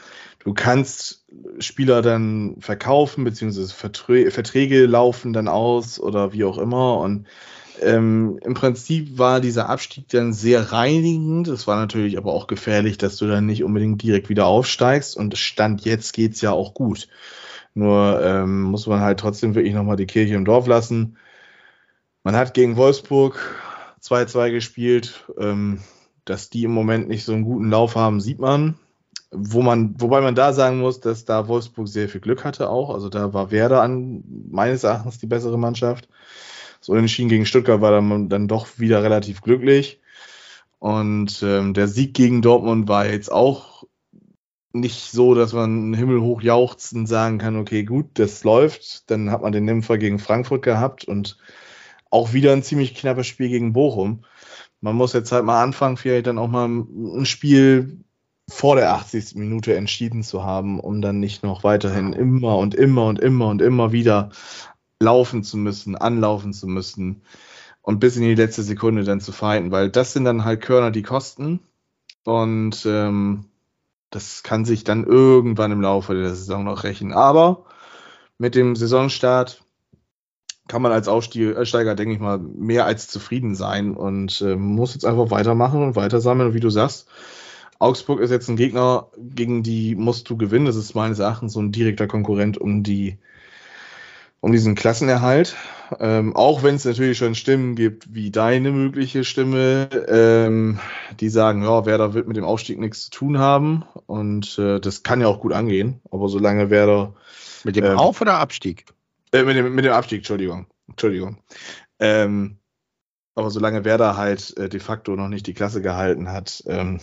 Du 0.44 0.52
kannst 0.52 1.24
Spieler 1.58 2.02
dann 2.02 2.56
verkaufen, 2.60 3.24
beziehungsweise 3.24 3.74
Verträ 3.74 4.30
Verträge 4.30 4.84
laufen 4.84 5.32
dann 5.32 5.48
aus 5.48 5.98
oder 5.98 6.34
wie 6.34 6.44
auch 6.44 6.58
immer. 6.58 6.98
Und 6.98 7.26
ähm, 7.80 8.38
im 8.44 8.52
Prinzip 8.52 9.18
war 9.18 9.40
dieser 9.40 9.70
Abstieg 9.70 10.08
dann 10.10 10.34
sehr 10.34 10.70
reinigend. 10.70 11.48
Es 11.48 11.66
war 11.66 11.76
natürlich 11.76 12.18
aber 12.18 12.34
auch 12.34 12.46
gefährlich, 12.46 12.98
dass 12.98 13.16
du 13.16 13.26
dann 13.26 13.46
nicht 13.46 13.64
unbedingt 13.64 14.02
direkt 14.02 14.28
wieder 14.28 14.44
aufsteigst. 14.44 15.16
Und 15.16 15.36
Stand 15.38 15.86
jetzt 15.86 16.12
geht's 16.12 16.42
ja 16.42 16.52
auch 16.52 16.74
gut. 16.74 17.08
Nur 17.72 18.22
ähm, 18.22 18.62
muss 18.64 18.86
man 18.86 19.00
halt 19.00 19.18
trotzdem 19.18 19.54
wirklich 19.54 19.74
nochmal 19.74 19.96
die 19.96 20.06
Kirche 20.06 20.34
im 20.34 20.44
Dorf 20.44 20.66
lassen. 20.66 21.16
Man 22.22 22.36
hat 22.36 22.52
gegen 22.52 22.76
Wolfsburg 22.76 23.40
2-2 24.02 24.50
gespielt. 24.50 25.24
Ähm, 25.38 25.80
dass 26.26 26.48
die 26.48 26.64
im 26.64 26.70
Moment 26.70 27.08
nicht 27.08 27.24
so 27.24 27.32
einen 27.32 27.44
guten 27.44 27.70
Lauf 27.70 27.96
haben, 27.96 28.20
sieht 28.20 28.38
man 28.38 28.78
wo 29.34 29.62
man, 29.62 29.94
wobei 30.00 30.20
man 30.20 30.34
da 30.34 30.52
sagen 30.52 30.78
muss, 30.78 31.00
dass 31.00 31.24
da 31.24 31.48
Wolfsburg 31.48 31.88
sehr 31.88 32.08
viel 32.08 32.20
Glück 32.20 32.44
hatte 32.44 32.70
auch. 32.70 32.90
Also 32.90 33.08
da 33.08 33.32
war 33.32 33.50
Werder 33.50 33.82
an 33.82 34.22
meines 34.50 34.84
Erachtens 34.84 35.18
die 35.18 35.26
bessere 35.26 35.58
Mannschaft. 35.58 36.08
So 36.80 36.92
Unentschieden 36.92 37.28
gegen 37.28 37.46
Stuttgart 37.46 37.80
war 37.80 37.90
dann, 37.90 38.28
dann 38.28 38.48
doch 38.48 38.78
wieder 38.78 39.02
relativ 39.02 39.42
glücklich. 39.42 40.00
Und 40.78 41.42
ähm, 41.42 41.74
der 41.74 41.88
Sieg 41.88 42.14
gegen 42.14 42.42
Dortmund 42.42 42.88
war 42.88 43.06
jetzt 43.06 43.32
auch 43.32 43.84
nicht 44.72 45.10
so, 45.12 45.34
dass 45.34 45.52
man 45.52 45.94
himmelhoch 45.94 46.42
jauchzend 46.42 47.08
sagen 47.08 47.38
kann, 47.38 47.56
okay, 47.56 47.84
gut, 47.84 48.06
das 48.14 48.44
läuft. 48.44 49.10
Dann 49.10 49.30
hat 49.30 49.42
man 49.42 49.52
den 49.52 49.64
Nympher 49.64 49.98
gegen 49.98 50.18
Frankfurt 50.18 50.62
gehabt 50.62 51.04
und 51.04 51.38
auch 52.10 52.32
wieder 52.32 52.52
ein 52.52 52.62
ziemlich 52.62 52.94
knappes 52.94 53.26
Spiel 53.26 53.48
gegen 53.48 53.72
Bochum. 53.72 54.24
Man 54.80 54.96
muss 54.96 55.14
jetzt 55.14 55.32
halt 55.32 55.44
mal 55.44 55.62
anfangen, 55.62 55.96
vielleicht 55.96 56.26
dann 56.26 56.38
auch 56.38 56.48
mal 56.48 56.68
ein 56.68 57.24
Spiel 57.24 58.03
vor 58.48 58.76
der 58.76 58.92
80. 58.94 59.36
Minute 59.36 59.74
entschieden 59.74 60.22
zu 60.22 60.44
haben, 60.44 60.80
um 60.80 61.00
dann 61.00 61.20
nicht 61.20 61.42
noch 61.42 61.64
weiterhin 61.64 62.12
immer 62.12 62.58
und 62.58 62.74
immer 62.74 63.06
und 63.06 63.18
immer 63.20 63.48
und 63.48 63.62
immer 63.62 63.92
wieder 63.92 64.30
laufen 65.00 65.42
zu 65.42 65.56
müssen, 65.56 65.96
anlaufen 65.96 66.52
zu 66.52 66.66
müssen 66.66 67.22
und 67.82 68.00
bis 68.00 68.16
in 68.16 68.22
die 68.22 68.34
letzte 68.34 68.62
Sekunde 68.62 69.04
dann 69.04 69.20
zu 69.20 69.32
fighten, 69.32 69.70
weil 69.70 69.90
das 69.90 70.12
sind 70.12 70.24
dann 70.24 70.44
halt 70.44 70.60
Körner, 70.60 70.90
die 70.90 71.02
kosten 71.02 71.60
und 72.24 72.84
ähm, 72.86 73.46
das 74.10 74.42
kann 74.42 74.64
sich 74.64 74.84
dann 74.84 75.04
irgendwann 75.04 75.72
im 75.72 75.80
Laufe 75.80 76.14
der 76.14 76.34
Saison 76.34 76.64
noch 76.64 76.84
rächen. 76.84 77.12
Aber 77.12 77.64
mit 78.38 78.54
dem 78.54 78.76
Saisonstart 78.76 79.64
kann 80.68 80.82
man 80.82 80.92
als 80.92 81.08
Aufsteiger, 81.08 81.94
denke 81.94 82.14
ich 82.14 82.20
mal, 82.20 82.38
mehr 82.38 82.86
als 82.86 83.08
zufrieden 83.08 83.54
sein 83.54 83.94
und 83.94 84.40
äh, 84.40 84.56
muss 84.56 84.94
jetzt 84.94 85.04
einfach 85.04 85.30
weitermachen 85.30 85.82
und 85.82 85.96
weiter 85.96 86.20
sammeln. 86.20 86.50
Und 86.50 86.54
wie 86.54 86.60
du 86.60 86.70
sagst, 86.70 87.08
Augsburg 87.78 88.20
ist 88.20 88.30
jetzt 88.30 88.48
ein 88.48 88.56
Gegner, 88.56 89.08
gegen 89.18 89.62
die 89.62 89.94
musst 89.94 90.28
du 90.30 90.36
gewinnen. 90.36 90.66
Das 90.66 90.76
ist 90.76 90.94
meines 90.94 91.18
Erachtens 91.18 91.52
so 91.52 91.60
ein 91.60 91.72
direkter 91.72 92.06
Konkurrent 92.06 92.58
um 92.58 92.82
die 92.82 93.18
um 94.44 94.52
diesen 94.52 94.74
Klassenerhalt. 94.74 95.56
Ähm, 96.00 96.36
auch 96.36 96.62
wenn 96.62 96.74
es 96.74 96.84
natürlich 96.84 97.16
schon 97.16 97.34
Stimmen 97.34 97.76
gibt, 97.76 98.12
wie 98.14 98.30
deine 98.30 98.72
mögliche 98.72 99.24
Stimme, 99.24 99.88
ähm, 100.06 100.80
die 101.18 101.30
sagen, 101.30 101.62
ja, 101.62 101.86
Werder 101.86 102.12
wird 102.12 102.28
mit 102.28 102.36
dem 102.36 102.44
Aufstieg 102.44 102.78
nichts 102.78 103.04
zu 103.04 103.10
tun 103.10 103.38
haben. 103.38 103.84
Und 104.04 104.58
äh, 104.58 104.80
das 104.80 105.02
kann 105.02 105.22
ja 105.22 105.28
auch 105.28 105.40
gut 105.40 105.54
angehen. 105.54 106.02
Aber 106.10 106.28
solange 106.28 106.68
Werder. 106.68 107.14
Mit 107.64 107.76
dem 107.76 107.84
ähm, 107.84 107.98
Auf- 107.98 108.20
oder 108.20 108.34
Abstieg? 108.34 108.84
Äh, 109.32 109.44
mit, 109.44 109.56
dem, 109.56 109.74
mit 109.74 109.86
dem 109.86 109.92
Abstieg, 109.92 110.18
Entschuldigung. 110.18 110.66
Entschuldigung. 110.88 111.38
Ähm, 111.98 112.58
aber 113.34 113.50
solange 113.50 113.86
Werder 113.86 114.18
halt 114.18 114.54
äh, 114.58 114.68
de 114.68 114.78
facto 114.78 115.16
noch 115.16 115.28
nicht 115.28 115.46
die 115.46 115.54
Klasse 115.54 115.80
gehalten 115.80 116.30
hat, 116.30 116.62
ähm, 116.66 117.00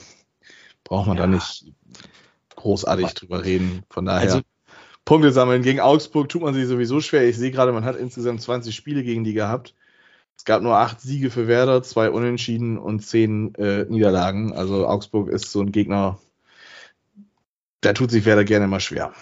braucht 0.83 1.07
man 1.07 1.17
ja. 1.17 1.23
da 1.23 1.27
nicht 1.27 1.65
großartig 2.55 3.13
drüber 3.13 3.43
reden. 3.43 3.83
Von 3.89 4.05
daher. 4.05 4.21
Also, 4.21 4.41
Punkte 5.05 5.31
sammeln. 5.31 5.63
Gegen 5.63 5.79
Augsburg 5.79 6.29
tut 6.29 6.43
man 6.43 6.53
sich 6.53 6.67
sowieso 6.67 7.01
schwer. 7.01 7.27
Ich 7.27 7.37
sehe 7.37 7.51
gerade, 7.51 7.71
man 7.71 7.85
hat 7.85 7.95
insgesamt 7.95 8.41
20 8.41 8.75
Spiele 8.75 9.03
gegen 9.03 9.23
die 9.23 9.33
gehabt. 9.33 9.73
Es 10.37 10.45
gab 10.45 10.61
nur 10.61 10.77
acht 10.77 11.01
Siege 11.01 11.29
für 11.29 11.47
Werder, 11.47 11.83
zwei 11.83 12.09
Unentschieden 12.09 12.77
und 12.77 13.01
zehn 13.01 13.53
äh, 13.55 13.85
Niederlagen. 13.85 14.53
Also 14.53 14.87
Augsburg 14.87 15.29
ist 15.29 15.51
so 15.51 15.61
ein 15.61 15.71
Gegner, 15.71 16.19
da 17.81 17.93
tut 17.93 18.11
sich 18.11 18.25
Werder 18.25 18.43
gerne 18.43 18.67
mal 18.67 18.79
schwer. 18.79 19.13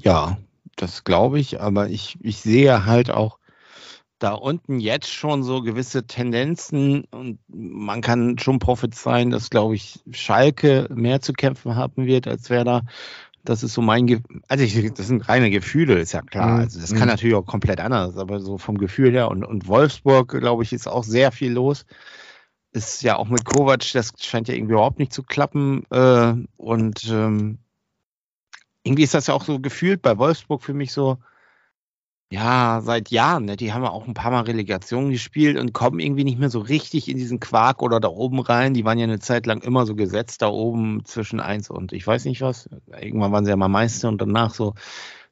Ja, 0.00 0.36
das 0.76 1.04
glaube 1.04 1.38
ich, 1.38 1.60
aber 1.60 1.88
ich, 1.88 2.18
ich 2.20 2.38
sehe 2.38 2.84
halt 2.84 3.10
auch 3.10 3.35
da 4.18 4.32
unten 4.32 4.80
jetzt 4.80 5.12
schon 5.12 5.42
so 5.42 5.62
gewisse 5.62 6.06
Tendenzen 6.06 7.04
und 7.10 7.38
man 7.48 8.00
kann 8.00 8.38
schon 8.38 8.58
prophezeien, 8.58 9.30
dass, 9.30 9.50
glaube 9.50 9.74
ich, 9.74 10.00
Schalke 10.10 10.88
mehr 10.94 11.20
zu 11.20 11.32
kämpfen 11.32 11.76
haben 11.76 12.06
wird 12.06 12.26
als 12.26 12.48
Werder. 12.48 12.84
Das 13.44 13.62
ist 13.62 13.74
so 13.74 13.82
mein, 13.82 14.06
Ge 14.06 14.20
also 14.48 14.64
ich, 14.64 14.92
das 14.94 15.06
sind 15.06 15.28
reine 15.28 15.50
Gefühle, 15.50 15.98
ist 15.98 16.12
ja 16.12 16.22
klar. 16.22 16.54
Mhm. 16.54 16.60
Also 16.60 16.80
das 16.80 16.92
kann 16.92 17.02
mhm. 17.02 17.08
natürlich 17.08 17.36
auch 17.36 17.46
komplett 17.46 17.80
anders, 17.80 18.16
aber 18.16 18.40
so 18.40 18.58
vom 18.58 18.78
Gefühl 18.78 19.12
her 19.12 19.30
und, 19.30 19.44
und 19.44 19.68
Wolfsburg, 19.68 20.28
glaube 20.40 20.62
ich, 20.62 20.72
ist 20.72 20.88
auch 20.88 21.04
sehr 21.04 21.30
viel 21.30 21.52
los. 21.52 21.84
Ist 22.72 23.02
ja 23.02 23.16
auch 23.16 23.28
mit 23.28 23.44
Kovac, 23.44 23.92
das 23.92 24.12
scheint 24.18 24.48
ja 24.48 24.54
irgendwie 24.54 24.74
überhaupt 24.74 24.98
nicht 24.98 25.12
zu 25.12 25.22
klappen. 25.22 25.84
Äh, 25.90 26.34
und 26.56 27.08
ähm, 27.10 27.58
irgendwie 28.82 29.04
ist 29.04 29.14
das 29.14 29.28
ja 29.28 29.34
auch 29.34 29.44
so 29.44 29.60
gefühlt 29.60 30.02
bei 30.02 30.18
Wolfsburg 30.18 30.62
für 30.62 30.74
mich 30.74 30.92
so, 30.92 31.18
ja, 32.30 32.80
seit 32.82 33.10
Jahren, 33.10 33.44
ne? 33.44 33.56
Die 33.56 33.72
haben 33.72 33.84
ja 33.84 33.90
auch 33.90 34.08
ein 34.08 34.14
paar 34.14 34.32
Mal 34.32 34.42
Relegation 34.42 35.10
gespielt 35.10 35.56
und 35.56 35.72
kommen 35.72 36.00
irgendwie 36.00 36.24
nicht 36.24 36.40
mehr 36.40 36.50
so 36.50 36.58
richtig 36.58 37.08
in 37.08 37.16
diesen 37.16 37.38
Quark 37.38 37.82
oder 37.82 38.00
da 38.00 38.08
oben 38.08 38.40
rein. 38.40 38.74
Die 38.74 38.84
waren 38.84 38.98
ja 38.98 39.04
eine 39.04 39.20
Zeit 39.20 39.46
lang 39.46 39.62
immer 39.62 39.86
so 39.86 39.94
gesetzt 39.94 40.42
da 40.42 40.48
oben 40.48 41.04
zwischen 41.04 41.38
eins 41.38 41.70
und 41.70 41.92
ich 41.92 42.04
weiß 42.04 42.24
nicht 42.24 42.40
was. 42.40 42.68
Irgendwann 43.00 43.30
waren 43.30 43.44
sie 43.44 43.50
ja 43.50 43.56
mal 43.56 43.68
Meister 43.68 44.08
und 44.08 44.20
danach 44.20 44.52
so 44.52 44.74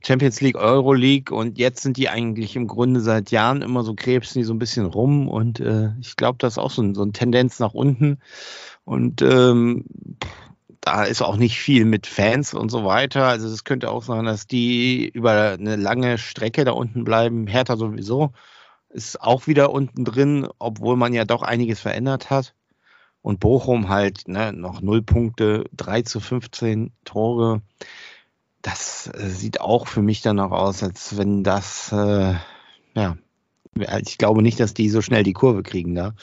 Champions 0.07 0.40
League, 0.40 0.57
Euro 0.57 0.92
League 0.92 1.33
und 1.33 1.59
jetzt 1.59 1.83
sind 1.83 1.96
die 1.96 2.09
eigentlich 2.09 2.54
im 2.54 2.68
Grunde 2.68 3.00
seit 3.00 3.30
Jahren 3.33 3.62
immer 3.62 3.83
so 3.83 3.94
krebsen 3.94 4.40
die 4.40 4.44
so 4.44 4.54
ein 4.54 4.59
bisschen 4.59 4.87
rum 4.87 5.28
und 5.28 5.61
äh, 5.61 5.90
ich 6.00 6.14
glaube, 6.16 6.37
das 6.38 6.54
ist 6.54 6.59
auch 6.59 6.70
so, 6.70 6.83
ein, 6.83 6.94
so 6.94 7.02
eine 7.02 7.12
Tendenz 7.12 7.59
nach 7.59 7.74
unten 7.74 8.18
und 8.85 9.22
ähm, 9.22 9.85
da 10.85 11.05
ist 11.05 11.23
auch 11.23 11.37
nicht 11.37 11.59
viel 11.59 11.87
mit 11.87 12.07
Fans 12.07 12.53
und 12.53 12.68
so 12.68 12.85
weiter. 12.85 13.27
Also 13.27 13.49
es 13.49 13.64
könnte 13.64 13.90
auch 13.90 14.03
sein, 14.03 14.27
dass 14.27 14.47
die 14.47 15.09
über 15.09 15.53
eine 15.53 15.77
lange 15.77 16.18
Strecke 16.18 16.64
da 16.66 16.73
unten 16.73 17.05
bleiben. 17.05 17.47
Hertha 17.47 17.77
sowieso 17.77 18.33
ist 18.90 19.18
auch 19.23 19.47
wieder 19.47 19.73
unten 19.73 20.05
drin, 20.05 20.47
obwohl 20.59 20.97
man 20.97 21.14
ja 21.14 21.25
doch 21.25 21.42
einiges 21.42 21.81
verändert 21.81 22.29
hat. 22.29 22.55
Und 23.23 23.40
Bochum 23.40 23.88
halt 23.88 24.29
ne, 24.29 24.53
noch 24.53 24.83
null 24.83 25.01
Punkte, 25.01 25.64
3 25.73 26.03
zu 26.03 26.20
15 26.20 26.92
Tore. 27.07 27.62
Das 28.61 29.11
äh, 29.14 29.31
sieht 29.31 29.62
auch 29.62 29.87
für 29.87 30.03
mich 30.03 30.20
dann 30.20 30.37
noch 30.37 30.53
aus, 30.53 30.83
als 30.83 31.16
wenn 31.16 31.42
das 31.42 31.92
äh, 31.92 32.35
ja, 32.94 33.16
ich 33.76 34.18
glaube 34.18 34.42
nicht, 34.42 34.60
dass 34.60 34.74
die 34.74 34.88
so 34.88 35.02
schnell 35.02 35.22
die 35.22 35.32
Kurve 35.32 35.62
kriegen 35.62 35.94
da. 35.94 36.14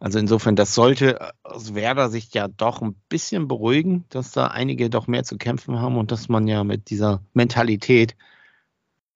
Also 0.00 0.18
insofern, 0.18 0.56
das 0.56 0.74
sollte 0.74 1.32
aus 1.42 1.74
Werder 1.74 2.10
Sicht 2.10 2.34
ja 2.34 2.48
doch 2.48 2.82
ein 2.82 2.94
bisschen 3.08 3.48
beruhigen, 3.48 4.04
dass 4.10 4.32
da 4.32 4.48
einige 4.48 4.90
doch 4.90 5.06
mehr 5.06 5.24
zu 5.24 5.36
kämpfen 5.38 5.80
haben 5.80 5.96
und 5.96 6.12
dass 6.12 6.28
man 6.28 6.46
ja 6.46 6.64
mit 6.64 6.90
dieser 6.90 7.22
Mentalität 7.32 8.16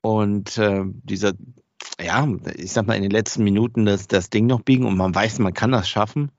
und 0.00 0.56
äh, 0.58 0.84
dieser, 0.86 1.32
ja, 2.00 2.28
ich 2.56 2.72
sag 2.72 2.86
mal, 2.86 2.94
in 2.94 3.02
den 3.02 3.10
letzten 3.10 3.44
Minuten 3.44 3.84
das, 3.84 4.06
das 4.06 4.30
Ding 4.30 4.46
noch 4.46 4.62
biegen 4.62 4.86
und 4.86 4.96
man 4.96 5.14
weiß, 5.14 5.38
man 5.40 5.54
kann 5.54 5.72
das 5.72 5.88
schaffen 5.88 6.30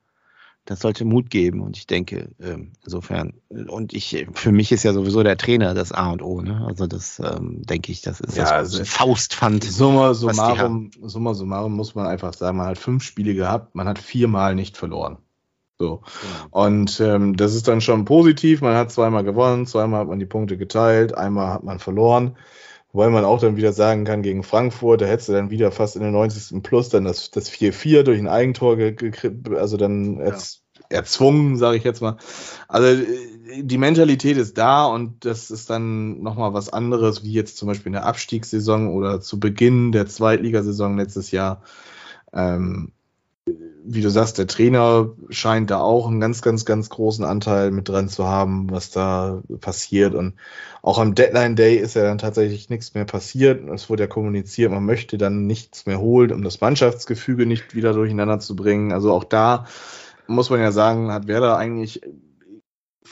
das 0.69 0.81
sollte 0.81 1.03
Mut 1.03 1.31
geben. 1.31 1.61
Und 1.61 1.77
ich 1.77 1.87
denke, 1.87 2.29
ähm, 2.39 2.73
insofern, 2.85 3.33
und 3.49 3.91
ich, 3.91 4.27
für 4.33 4.51
mich 4.51 4.71
ist 4.71 4.83
ja 4.83 4.93
sowieso 4.93 5.23
der 5.23 5.35
Trainer 5.35 5.73
das 5.73 5.91
A 5.91 6.11
und 6.11 6.21
O, 6.21 6.41
ne? 6.41 6.63
Also 6.67 6.85
das 6.85 7.19
ähm, 7.19 7.63
denke 7.63 7.91
ich, 7.91 8.01
das 8.03 8.21
ist 8.21 8.37
ja, 8.37 8.43
das 8.43 8.51
also 8.51 8.85
Faustpfand. 8.85 9.63
Summa 9.63 10.13
summarum, 10.13 10.91
summa 11.01 11.33
summarum 11.33 11.75
muss 11.75 11.95
man 11.95 12.05
einfach 12.05 12.35
sagen, 12.35 12.57
man 12.57 12.67
hat 12.67 12.77
fünf 12.77 13.03
Spiele 13.03 13.33
gehabt, 13.33 13.73
man 13.73 13.87
hat 13.87 13.97
viermal 13.97 14.53
nicht 14.53 14.77
verloren. 14.77 15.17
So. 15.79 16.03
Ja. 16.05 16.47
Und 16.51 16.99
ähm, 16.99 17.35
das 17.35 17.55
ist 17.55 17.67
dann 17.67 17.81
schon 17.81 18.05
positiv. 18.05 18.61
Man 18.61 18.75
hat 18.75 18.91
zweimal 18.91 19.23
gewonnen, 19.23 19.65
zweimal 19.65 20.01
hat 20.01 20.07
man 20.07 20.19
die 20.19 20.27
Punkte 20.27 20.55
geteilt, 20.55 21.17
einmal 21.17 21.51
hat 21.51 21.63
man 21.63 21.79
verloren. 21.79 22.37
Wobei 22.91 23.09
man 23.09 23.23
auch 23.23 23.39
dann 23.39 23.55
wieder 23.55 23.71
sagen 23.71 24.03
kann, 24.03 24.23
gegen 24.23 24.41
Frankfurt, 24.41 25.01
da 25.01 25.05
hättest 25.05 25.29
du 25.29 25.33
dann 25.33 25.51
wieder 25.51 25.71
fast 25.71 25.95
in 25.95 26.01
der 26.01 26.11
90. 26.11 26.63
Plus 26.63 26.89
dann 26.89 27.05
das, 27.05 27.29
das 27.29 27.51
4-4 27.51 28.01
durch 28.01 28.19
ein 28.19 28.27
Eigentor 28.27 28.77
gekriegt, 28.77 29.49
also 29.53 29.77
dann 29.77 30.17
ja. 30.17 30.35
erzwungen, 30.89 31.55
sage 31.55 31.77
ich 31.77 31.83
jetzt 31.83 32.01
mal. 32.01 32.17
Also 32.67 33.03
die 33.61 33.77
Mentalität 33.77 34.37
ist 34.37 34.57
da 34.57 34.85
und 34.87 35.23
das 35.23 35.51
ist 35.51 35.69
dann 35.69 36.21
nochmal 36.23 36.53
was 36.53 36.69
anderes, 36.69 37.23
wie 37.23 37.33
jetzt 37.33 37.57
zum 37.57 37.67
Beispiel 37.67 37.87
in 37.87 37.93
der 37.93 38.05
Abstiegssaison 38.05 38.89
oder 38.89 39.21
zu 39.21 39.39
Beginn 39.39 39.91
der 39.91 40.07
Zweitligasaison 40.07 40.97
letztes 40.97 41.29
Jahr. 41.29 41.61
Ähm, 42.33 42.91
wie 43.83 44.01
du 44.01 44.09
sagst, 44.09 44.37
der 44.37 44.47
Trainer 44.47 45.11
scheint 45.29 45.71
da 45.71 45.79
auch 45.79 46.07
einen 46.07 46.19
ganz, 46.19 46.41
ganz, 46.41 46.65
ganz 46.65 46.89
großen 46.89 47.25
Anteil 47.25 47.71
mit 47.71 47.89
dran 47.89 48.09
zu 48.09 48.27
haben, 48.27 48.69
was 48.69 48.91
da 48.91 49.41
passiert. 49.61 50.13
Und 50.15 50.35
auch 50.81 50.99
am 50.99 51.15
Deadline 51.15 51.55
Day 51.55 51.77
ist 51.77 51.95
ja 51.95 52.03
dann 52.03 52.17
tatsächlich 52.17 52.69
nichts 52.69 52.93
mehr 52.93 53.05
passiert. 53.05 53.67
Es 53.69 53.89
wurde 53.89 54.03
ja 54.03 54.07
kommuniziert, 54.07 54.71
man 54.71 54.85
möchte 54.85 55.17
dann 55.17 55.47
nichts 55.47 55.85
mehr 55.85 55.99
holen, 55.99 56.31
um 56.31 56.43
das 56.43 56.61
Mannschaftsgefüge 56.61 57.45
nicht 57.45 57.73
wieder 57.73 57.93
durcheinander 57.93 58.39
zu 58.39 58.55
bringen. 58.55 58.91
Also 58.91 59.11
auch 59.11 59.23
da 59.23 59.65
muss 60.27 60.49
man 60.49 60.59
ja 60.59 60.71
sagen, 60.71 61.11
hat 61.11 61.27
Werder 61.27 61.57
eigentlich 61.57 62.01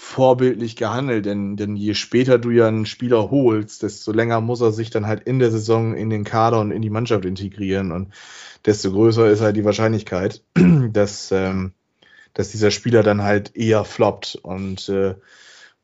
vorbildlich 0.07 0.77
gehandelt, 0.77 1.25
denn, 1.25 1.57
denn 1.57 1.75
je 1.75 1.93
später 1.93 2.39
du 2.39 2.49
ja 2.49 2.67
einen 2.67 2.85
Spieler 2.85 3.29
holst, 3.29 3.83
desto 3.83 4.13
länger 4.13 4.39
muss 4.39 4.61
er 4.61 4.71
sich 4.71 4.89
dann 4.89 5.05
halt 5.05 5.23
in 5.23 5.37
der 5.37 5.51
Saison 5.51 5.93
in 5.93 6.09
den 6.09 6.23
Kader 6.23 6.61
und 6.61 6.71
in 6.71 6.81
die 6.81 6.89
Mannschaft 6.89 7.25
integrieren. 7.25 7.91
Und 7.91 8.13
desto 8.65 8.91
größer 8.91 9.29
ist 9.29 9.41
halt 9.41 9.57
die 9.57 9.65
Wahrscheinlichkeit, 9.65 10.43
dass, 10.93 11.31
ähm, 11.33 11.73
dass 12.33 12.49
dieser 12.49 12.71
Spieler 12.71 13.03
dann 13.03 13.21
halt 13.21 13.55
eher 13.55 13.83
floppt. 13.83 14.39
Und 14.41 14.87
äh, 14.87 15.15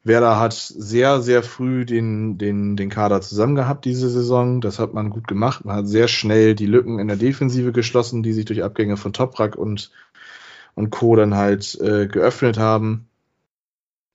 Werder 0.05 0.39
hat 0.39 0.53
sehr, 0.53 1.21
sehr 1.21 1.43
früh 1.43 1.85
den, 1.85 2.37
den, 2.37 2.77
den 2.77 2.89
Kader 2.89 3.19
zusammen 3.19 3.55
gehabt 3.55 3.83
diese 3.83 4.09
Saison. 4.09 4.61
Das 4.61 4.79
hat 4.79 4.93
man 4.93 5.09
gut 5.09 5.27
gemacht. 5.27 5.65
Man 5.65 5.75
hat 5.75 5.87
sehr 5.87 6.07
schnell 6.07 6.55
die 6.55 6.65
Lücken 6.65 6.97
in 6.97 7.09
der 7.09 7.17
Defensive 7.17 7.73
geschlossen, 7.73 8.23
die 8.23 8.33
sich 8.33 8.45
durch 8.45 8.63
Abgänge 8.63 8.95
von 8.95 9.11
Toprak 9.11 9.57
und, 9.57 9.91
und 10.75 10.91
Co. 10.91 11.17
dann 11.17 11.35
halt 11.35 11.77
äh, 11.81 12.07
geöffnet 12.07 12.57
haben. 12.57 13.09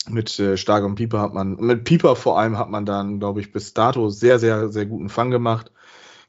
Mit 0.08 0.38
äh, 0.38 0.56
Stark 0.56 0.84
und 0.84 0.94
Pieper 0.94 1.20
hat 1.20 1.34
man, 1.34 1.56
mit 1.56 1.84
Pieper 1.84 2.16
vor 2.16 2.38
allem 2.38 2.58
hat 2.58 2.70
man 2.70 2.86
dann, 2.86 3.18
glaube 3.18 3.40
ich, 3.40 3.52
bis 3.52 3.74
dato 3.74 4.08
sehr, 4.08 4.38
sehr, 4.38 4.68
sehr 4.70 4.86
guten 4.86 5.08
Fang 5.08 5.30
gemacht. 5.30 5.70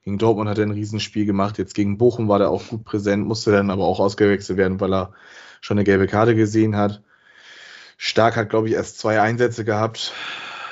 Gegen 0.03 0.17
Dortmund 0.17 0.49
hat 0.49 0.57
er 0.57 0.65
ein 0.65 0.71
Riesenspiel 0.71 1.25
gemacht. 1.25 1.57
Jetzt 1.57 1.75
gegen 1.75 1.97
Bochum 1.97 2.27
war 2.27 2.39
er 2.41 2.49
auch 2.49 2.67
gut 2.67 2.83
präsent, 2.83 3.27
musste 3.27 3.51
dann 3.51 3.69
aber 3.69 3.85
auch 3.85 3.99
ausgewechselt 3.99 4.57
werden, 4.57 4.79
weil 4.79 4.93
er 4.93 5.13
schon 5.61 5.77
eine 5.77 5.83
gelbe 5.83 6.07
Karte 6.07 6.35
gesehen 6.35 6.75
hat. 6.75 7.03
Stark 7.97 8.37
hat, 8.37 8.49
glaube 8.49 8.69
ich, 8.69 8.75
erst 8.75 8.99
zwei 8.99 9.21
Einsätze 9.21 9.65
gehabt 9.65 10.13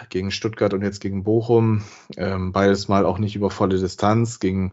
gegen 0.10 0.32
Stuttgart 0.32 0.74
und 0.74 0.82
jetzt 0.82 1.02
gegen 1.02 1.24
Bochum. 1.24 1.84
Ähm, 2.16 2.52
beides 2.52 2.88
mal 2.88 3.06
auch 3.06 3.20
nicht 3.20 3.36
über 3.36 3.50
volle 3.50 3.78
Distanz. 3.78 4.40
Gegen 4.40 4.72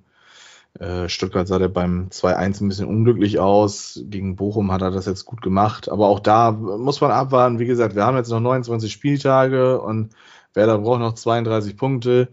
Stuttgart 1.07 1.47
sah 1.47 1.59
der 1.59 1.69
beim 1.69 2.09
2-1 2.09 2.63
ein 2.63 2.69
bisschen 2.69 2.89
unglücklich 2.89 3.39
aus. 3.39 4.01
Gegen 4.07 4.35
Bochum 4.35 4.73
hat 4.73 4.83
er 4.83 4.91
das 4.91 5.07
jetzt 5.07 5.25
gut 5.25 5.41
gemacht. 5.41 5.89
Aber 5.89 6.09
auch 6.09 6.21
da 6.21 6.51
muss 6.51 7.01
man 7.01 7.13
abwarten. 7.13 7.61
Wie 7.61 7.67
gesagt, 7.67 7.95
wir 7.95 8.05
haben 8.05 8.17
jetzt 8.17 8.31
noch 8.31 8.41
29 8.41 8.93
Spieltage 8.93 9.81
und 9.81 10.15
Werder 10.53 10.79
braucht 10.79 11.01
noch 11.01 11.15
32 11.15 11.77
Punkte. 11.77 12.29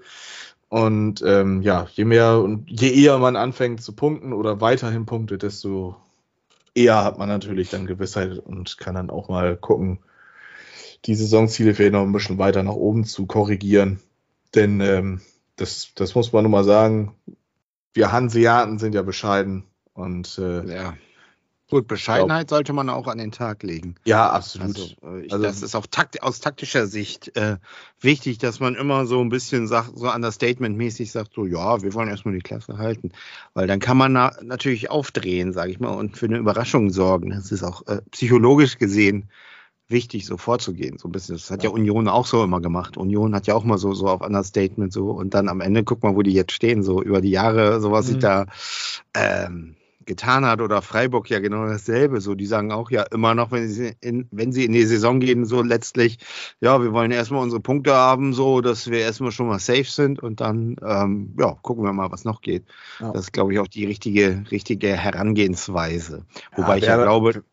Und 0.70 1.22
ähm, 1.26 1.62
ja, 1.62 1.88
je 1.94 2.06
mehr 2.06 2.40
und 2.40 2.70
je 2.70 2.90
eher 2.90 3.18
man 3.18 3.36
anfängt 3.36 3.82
zu 3.82 3.94
punkten 3.94 4.32
oder 4.32 4.62
weiterhin 4.62 5.06
punktet, 5.06 5.44
desto 5.44 5.98
eher 6.74 7.04
hat 7.04 7.20
man 7.20 7.28
natürlich 7.28 7.70
dann 7.70 7.88
Gewissheit 7.88 8.40
und 8.40 8.78
kann 8.78 8.96
dann 8.96 9.10
auch 9.10 9.28
mal 9.28 9.58
gucken, 9.58 10.00
die 11.06 11.16
Saisonziele 11.16 11.74
vielleicht 11.74 11.94
noch 11.94 12.04
ein 12.04 12.14
bisschen 12.14 12.38
weiter 12.38 12.64
nach 12.64 12.74
oben 12.74 13.04
zu 13.04 13.26
korrigieren. 13.26 14.00
Denn 14.56 14.80
ähm, 14.82 15.22
das, 15.58 15.92
das 15.96 16.16
muss 16.16 16.32
man 16.32 16.44
nun 16.44 16.52
mal 16.52 16.64
sagen. 16.64 17.16
Wir 17.94 18.12
Hanseaten 18.12 18.80
sind 18.80 18.96
ja 18.96 19.02
bescheiden 19.02 19.64
und 19.94 20.38
äh, 20.38 20.74
Ja. 20.74 20.94
Gut, 21.70 21.88
Bescheidenheit 21.88 22.50
sollte 22.50 22.74
man 22.74 22.90
auch 22.90 23.08
an 23.08 23.18
den 23.18 23.32
Tag 23.32 23.64
legen. 23.64 23.96
ja, 24.04 24.30
absolut. 24.30 24.76
Also, 24.76 24.96
äh, 25.04 25.22
ich, 25.26 25.32
Also- 25.32 25.46
das 25.46 25.62
ist 25.62 25.74
auch 25.74 25.88
takt, 25.88 26.22
aus 26.22 26.42
taktischer 26.42 26.86
Sicht 26.86 27.34
äh, 27.38 27.60
wichtig, 28.02 28.40
dass 28.40 28.60
man 28.60 28.76
immer 28.76 29.06
so 29.06 29.22
ein 29.22 29.30
bisschen 29.30 29.68
sagt, 29.68 29.98
so 29.98 30.10
understatement-mäßig 30.12 31.12
sagt, 31.14 31.32
so 31.34 31.46
ja, 31.46 31.82
wir 31.82 31.94
wollen 31.94 32.10
erstmal 32.10 32.34
die 32.34 32.42
Klasse 32.42 32.78
halten. 32.78 33.14
Weil 33.54 33.68
dann 33.68 33.80
kann 33.80 33.96
man 33.96 34.12
na, 34.12 34.34
natürlich 34.44 34.90
aufdrehen, 34.90 35.54
sage 35.54 35.72
ich 35.72 35.80
mal, 35.80 35.92
und 35.92 36.18
für 36.18 36.26
eine 36.26 36.40
Überraschung 36.40 36.90
sorgen. 36.90 37.30
Das 37.30 37.54
ist 37.54 37.64
auch 37.64 37.88
äh, 37.88 38.02
psychologisch 38.12 38.78
gesehen 38.78 39.30
wichtig, 39.92 40.26
so 40.26 40.38
vorzugehen. 40.38 40.98
So 40.98 41.08
ein 41.08 41.12
bisschen. 41.12 41.36
Das 41.36 41.52
hat 41.52 41.64
ja. 41.64 41.70
Ja. 41.70 41.76
Union 41.76 42.08
auch 42.08 42.26
so 42.26 42.44
immer 42.44 42.62
gemacht. 42.62 42.98
Union 42.98 43.36
hat 43.36 43.48
ja 43.48 43.56
auch 43.56 43.64
mal 43.64 43.78
so, 43.78 43.94
so 43.94 44.08
auf 44.08 44.22
Understatement 44.22 44.92
so 44.92 45.12
und 45.12 45.34
dann 45.34 45.48
am 45.50 45.62
Ende 45.62 45.84
guck 45.84 46.04
mal, 46.04 46.16
wo 46.16 46.22
die 46.22 46.34
jetzt 46.34 46.54
stehen, 46.54 46.84
so 46.84 47.02
über 47.02 47.22
die 47.22 47.32
Jahre, 47.32 47.80
so 47.82 47.92
was 47.92 48.08
Mhm. 48.08 48.10
sich 48.12 48.20
da 48.20 48.46
ähm, 49.14 49.76
getan 50.04 50.46
hat 50.46 50.62
oder 50.62 50.82
Freiburg 50.82 51.30
ja 51.30 51.40
genau 51.40 51.68
dasselbe. 51.68 52.22
So, 52.22 52.34
die 52.34 52.48
sagen 52.48 52.72
auch 52.72 52.90
ja 52.90 53.04
immer 53.12 53.36
noch, 53.36 53.52
wenn 53.52 53.70
sie 53.70 53.94
in, 54.02 54.28
wenn 54.32 54.52
sie 54.52 54.66
in 54.66 54.72
die 54.72 54.84
Saison 54.84 55.20
gehen, 55.20 55.46
so 55.46 55.62
letztlich, 55.62 56.18
ja, 56.60 56.82
wir 56.82 56.92
wollen 56.92 57.12
erstmal 57.12 57.42
unsere 57.44 57.62
Punkte 57.62 57.94
haben, 57.94 58.34
so 58.34 58.62
dass 58.62 58.90
wir 58.90 59.00
erstmal 59.00 59.32
schon 59.32 59.48
mal 59.48 59.60
safe 59.60 59.84
sind 59.86 60.20
und 60.22 60.42
dann, 60.42 60.76
ähm, 60.84 61.36
ja, 61.40 61.56
gucken 61.62 61.84
wir 61.84 61.94
mal, 61.94 62.12
was 62.12 62.26
noch 62.26 62.42
geht. 62.42 62.66
Ja. 63.00 63.12
Das 63.12 63.26
ist, 63.26 63.32
glaube 63.34 63.54
ich, 63.54 63.60
auch 63.60 63.68
die 63.68 63.86
richtige, 63.86 64.44
richtige 64.50 64.88
Herangehensweise. 64.98 66.26
Wobei 66.56 66.70
Ja, 66.70 66.76
ich 66.78 66.86
ja 66.86 67.04
glaube, 67.04 67.44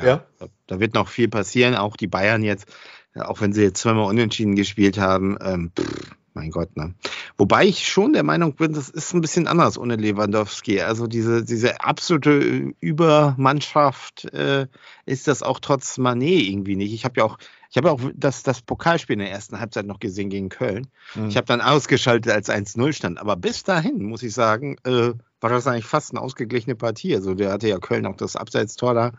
ja, 0.00 0.06
Ja. 0.06 0.26
Da, 0.38 0.46
da 0.66 0.80
wird 0.80 0.94
noch 0.94 1.08
viel 1.08 1.28
passieren. 1.28 1.74
Auch 1.74 1.96
die 1.96 2.08
Bayern 2.08 2.42
jetzt, 2.42 2.66
ja, 3.14 3.28
auch 3.28 3.40
wenn 3.40 3.52
sie 3.52 3.62
jetzt 3.62 3.80
zweimal 3.80 4.06
unentschieden 4.06 4.56
gespielt 4.56 4.98
haben, 4.98 5.36
ähm, 5.42 5.72
pff, 5.76 6.10
mein 6.34 6.50
Gott, 6.50 6.76
ne? 6.76 6.94
Wobei 7.36 7.66
ich 7.66 7.88
schon 7.88 8.12
der 8.12 8.22
Meinung 8.22 8.54
bin, 8.54 8.72
das 8.72 8.88
ist 8.88 9.14
ein 9.14 9.20
bisschen 9.20 9.46
anders 9.46 9.78
ohne 9.78 9.96
Lewandowski. 9.96 10.80
Also 10.80 11.06
diese, 11.06 11.44
diese 11.44 11.80
absolute 11.80 12.72
Übermannschaft 12.80 14.24
äh, 14.32 14.66
ist 15.06 15.26
das 15.28 15.42
auch 15.42 15.58
trotz 15.60 15.98
Manet 15.98 16.42
irgendwie 16.42 16.76
nicht. 16.76 16.92
Ich 16.92 17.04
habe 17.04 17.14
ja 17.18 17.24
auch, 17.24 17.38
ich 17.70 17.76
habe 17.76 17.88
ja 17.88 17.94
auch 17.94 18.00
das, 18.14 18.42
das 18.42 18.62
Pokalspiel 18.62 19.14
in 19.14 19.20
der 19.20 19.30
ersten 19.30 19.58
Halbzeit 19.58 19.86
noch 19.86 19.98
gesehen 19.98 20.30
gegen 20.30 20.48
Köln. 20.48 20.88
Mhm. 21.14 21.28
Ich 21.28 21.36
habe 21.36 21.46
dann 21.46 21.60
ausgeschaltet, 21.60 22.32
als 22.32 22.48
1-0 22.48 22.92
stand. 22.92 23.18
Aber 23.18 23.36
bis 23.36 23.64
dahin, 23.64 24.04
muss 24.04 24.22
ich 24.22 24.32
sagen, 24.32 24.76
äh, 24.84 25.12
war 25.40 25.50
das 25.50 25.66
eigentlich 25.66 25.86
fast 25.86 26.12
eine 26.12 26.20
ausgeglichene 26.20 26.76
Partie. 26.76 27.14
Also 27.14 27.34
der 27.34 27.52
hatte 27.52 27.68
ja 27.68 27.78
Köln 27.78 28.06
auch 28.06 28.16
das 28.16 28.36
Abseitstor 28.36 28.94
da. 28.94 29.12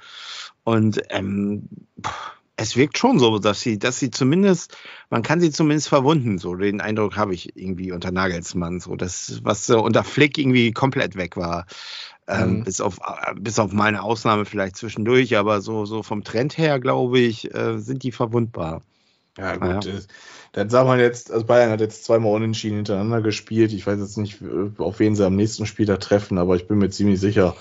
Und 0.63 1.01
ähm, 1.09 1.67
es 2.57 2.75
wirkt 2.75 2.97
schon 2.97 3.17
so, 3.19 3.39
dass 3.39 3.61
sie, 3.61 3.79
dass 3.79 3.99
sie 3.99 4.11
zumindest, 4.11 4.77
man 5.09 5.23
kann 5.23 5.39
sie 5.39 5.51
zumindest 5.51 5.89
verwunden. 5.89 6.37
So 6.37 6.55
den 6.55 6.79
Eindruck 6.81 7.17
habe 7.17 7.33
ich 7.33 7.57
irgendwie 7.57 7.91
unter 7.91 8.11
Nagelsmann. 8.11 8.79
So 8.79 8.95
das, 8.95 9.39
was 9.43 9.65
so 9.65 9.83
unter 9.83 10.03
Flick 10.03 10.37
irgendwie 10.37 10.71
komplett 10.71 11.15
weg 11.15 11.37
war. 11.37 11.65
Ähm, 12.27 12.59
Mhm. 12.59 12.63
bis, 12.63 12.81
auf, 12.81 12.99
bis 13.35 13.59
auf 13.59 13.73
mal 13.73 13.85
eine 13.85 14.03
Ausnahme 14.03 14.45
vielleicht 14.45 14.77
zwischendurch, 14.77 15.37
aber 15.37 15.61
so, 15.61 15.85
so 15.85 16.03
vom 16.03 16.23
Trend 16.23 16.57
her, 16.57 16.79
glaube 16.79 17.19
ich, 17.19 17.53
äh, 17.53 17.79
sind 17.79 18.03
die 18.03 18.11
verwundbar. 18.11 18.83
Ja, 19.37 19.51
Ah, 19.51 19.55
gut. 19.57 19.85
Das, 19.85 20.07
dann 20.51 20.69
sagt 20.69 20.87
man 20.87 20.99
jetzt, 20.99 21.31
also 21.31 21.45
Bayern 21.45 21.71
hat 21.71 21.79
jetzt 21.79 22.03
zweimal 22.03 22.33
unentschieden 22.33 22.75
hintereinander 22.77 23.21
gespielt. 23.21 23.71
Ich 23.71 23.87
weiß 23.87 23.99
jetzt 23.99 24.17
nicht, 24.17 24.39
auf 24.77 24.99
wen 24.99 25.15
sie 25.15 25.25
am 25.25 25.35
nächsten 25.37 25.65
Spieltag 25.65 26.01
treffen, 26.01 26.37
aber 26.37 26.55
ich 26.57 26.67
bin 26.67 26.79
mir 26.79 26.89
ziemlich 26.89 27.19
sicher. 27.21 27.55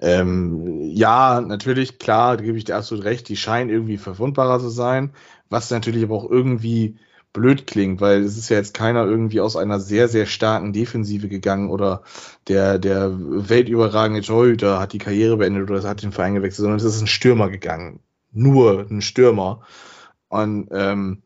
Ähm, 0.00 0.80
ja, 0.92 1.40
natürlich, 1.40 1.98
klar, 1.98 2.36
da 2.36 2.44
gebe 2.44 2.56
ich 2.56 2.64
dir 2.64 2.76
absolut 2.76 3.04
recht, 3.04 3.28
die 3.28 3.36
scheinen 3.36 3.70
irgendwie 3.70 3.98
verwundbarer 3.98 4.60
zu 4.60 4.68
sein, 4.68 5.12
was 5.48 5.70
natürlich 5.70 6.04
aber 6.04 6.14
auch 6.14 6.30
irgendwie 6.30 6.96
blöd 7.32 7.66
klingt, 7.66 8.00
weil 8.00 8.22
es 8.22 8.38
ist 8.38 8.48
ja 8.48 8.56
jetzt 8.56 8.74
keiner 8.74 9.04
irgendwie 9.04 9.40
aus 9.40 9.56
einer 9.56 9.80
sehr, 9.80 10.08
sehr 10.08 10.26
starken 10.26 10.72
Defensive 10.72 11.28
gegangen 11.28 11.70
oder 11.70 12.02
der, 12.46 12.78
der 12.78 13.10
weltüberragende 13.18 14.22
Torhüter 14.22 14.78
hat 14.80 14.92
die 14.92 14.98
Karriere 14.98 15.36
beendet 15.36 15.68
oder 15.70 15.82
hat 15.88 16.02
den 16.02 16.12
Verein 16.12 16.34
gewechselt, 16.34 16.62
sondern 16.62 16.78
es 16.78 16.84
ist 16.84 17.00
ein 17.00 17.06
Stürmer 17.06 17.50
gegangen. 17.50 18.00
Nur 18.32 18.86
ein 18.90 19.02
Stürmer. 19.02 19.62
Und 20.28 20.68
ähm, 20.72 21.22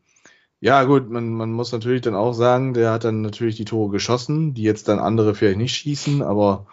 ja, 0.61 0.85
gut, 0.85 1.11
man, 1.11 1.31
man 1.33 1.53
muss 1.53 1.73
natürlich 1.73 2.03
dann 2.03 2.15
auch 2.15 2.33
sagen, 2.35 2.73
der 2.75 2.93
hat 2.93 3.05
dann 3.05 3.21
natürlich 3.23 3.57
die 3.57 3.65
Tore 3.65 3.91
geschossen, 3.91 4.55
die 4.55 4.63
jetzt 4.63 4.89
dann 4.89 4.99
andere 5.01 5.35
vielleicht 5.35 5.59
nicht 5.59 5.75
schießen, 5.75 6.23
aber 6.23 6.67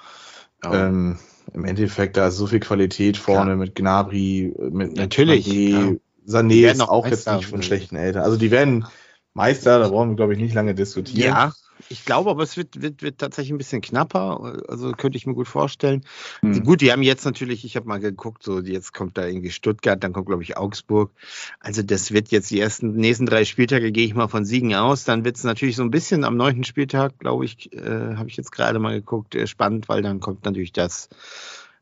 Ja. 0.63 0.87
ähm, 0.87 1.17
im 1.53 1.65
Endeffekt, 1.65 2.15
da 2.17 2.27
ist 2.27 2.37
so 2.37 2.45
viel 2.45 2.59
Qualität 2.59 3.17
vorne 3.17 3.45
Klar. 3.45 3.55
mit 3.55 3.75
Gnabry, 3.75 4.53
mit 4.71 4.95
Natürlich, 4.95 5.47
Mané, 5.47 5.99
ja. 6.27 6.39
Sané 6.41 6.71
ist 6.71 6.81
auch 6.81 7.05
Meister. 7.05 7.31
jetzt 7.31 7.37
nicht 7.41 7.49
von 7.49 7.63
schlechten 7.63 7.95
Eltern. 7.95 8.21
Also 8.21 8.37
die 8.37 8.51
werden 8.51 8.85
Meister, 9.33 9.79
da 9.79 9.87
brauchen 9.87 10.09
wir, 10.09 10.15
glaube 10.15 10.33
ich, 10.33 10.39
nicht 10.39 10.53
lange 10.53 10.75
diskutieren. 10.75 11.33
Ja, 11.33 11.53
ich 11.87 12.05
glaube, 12.05 12.29
aber 12.29 12.43
es 12.43 12.57
wird, 12.57 12.81
wird, 12.81 13.01
wird 13.01 13.19
tatsächlich 13.19 13.53
ein 13.53 13.57
bisschen 13.57 13.81
knapper. 13.81 14.61
Also 14.67 14.91
könnte 14.91 15.17
ich 15.17 15.25
mir 15.25 15.33
gut 15.33 15.47
vorstellen. 15.47 16.03
Hm. 16.41 16.63
Gut, 16.63 16.81
die 16.81 16.91
haben 16.91 17.01
jetzt 17.01 17.25
natürlich, 17.25 17.63
ich 17.63 17.75
habe 17.75 17.87
mal 17.87 17.99
geguckt, 17.99 18.43
so 18.43 18.59
jetzt 18.59 18.93
kommt 18.93 19.17
da 19.17 19.25
irgendwie 19.25 19.51
Stuttgart, 19.51 20.03
dann 20.03 20.13
kommt, 20.13 20.27
glaube 20.27 20.43
ich, 20.43 20.57
Augsburg. 20.57 21.11
Also 21.59 21.81
das 21.81 22.11
wird 22.11 22.29
jetzt 22.29 22.51
die 22.51 22.59
ersten 22.59 22.93
nächsten 22.93 23.25
drei 23.25 23.45
Spieltage, 23.45 23.91
gehe 23.91 24.05
ich 24.05 24.13
mal 24.13 24.27
von 24.27 24.45
Siegen 24.45 24.75
aus. 24.75 25.05
Dann 25.05 25.23
wird 25.23 25.37
es 25.37 25.43
natürlich 25.43 25.77
so 25.77 25.83
ein 25.83 25.91
bisschen 25.91 26.23
am 26.23 26.35
neunten 26.35 26.63
Spieltag, 26.63 27.17
glaube 27.19 27.45
ich, 27.45 27.71
äh, 27.73 28.15
habe 28.15 28.27
ich 28.27 28.37
jetzt 28.37 28.51
gerade 28.51 28.79
mal 28.79 28.93
geguckt, 28.99 29.35
äh, 29.35 29.47
spannend, 29.47 29.87
weil 29.87 30.01
dann 30.01 30.19
kommt 30.19 30.43
natürlich 30.45 30.73
das 30.73 31.09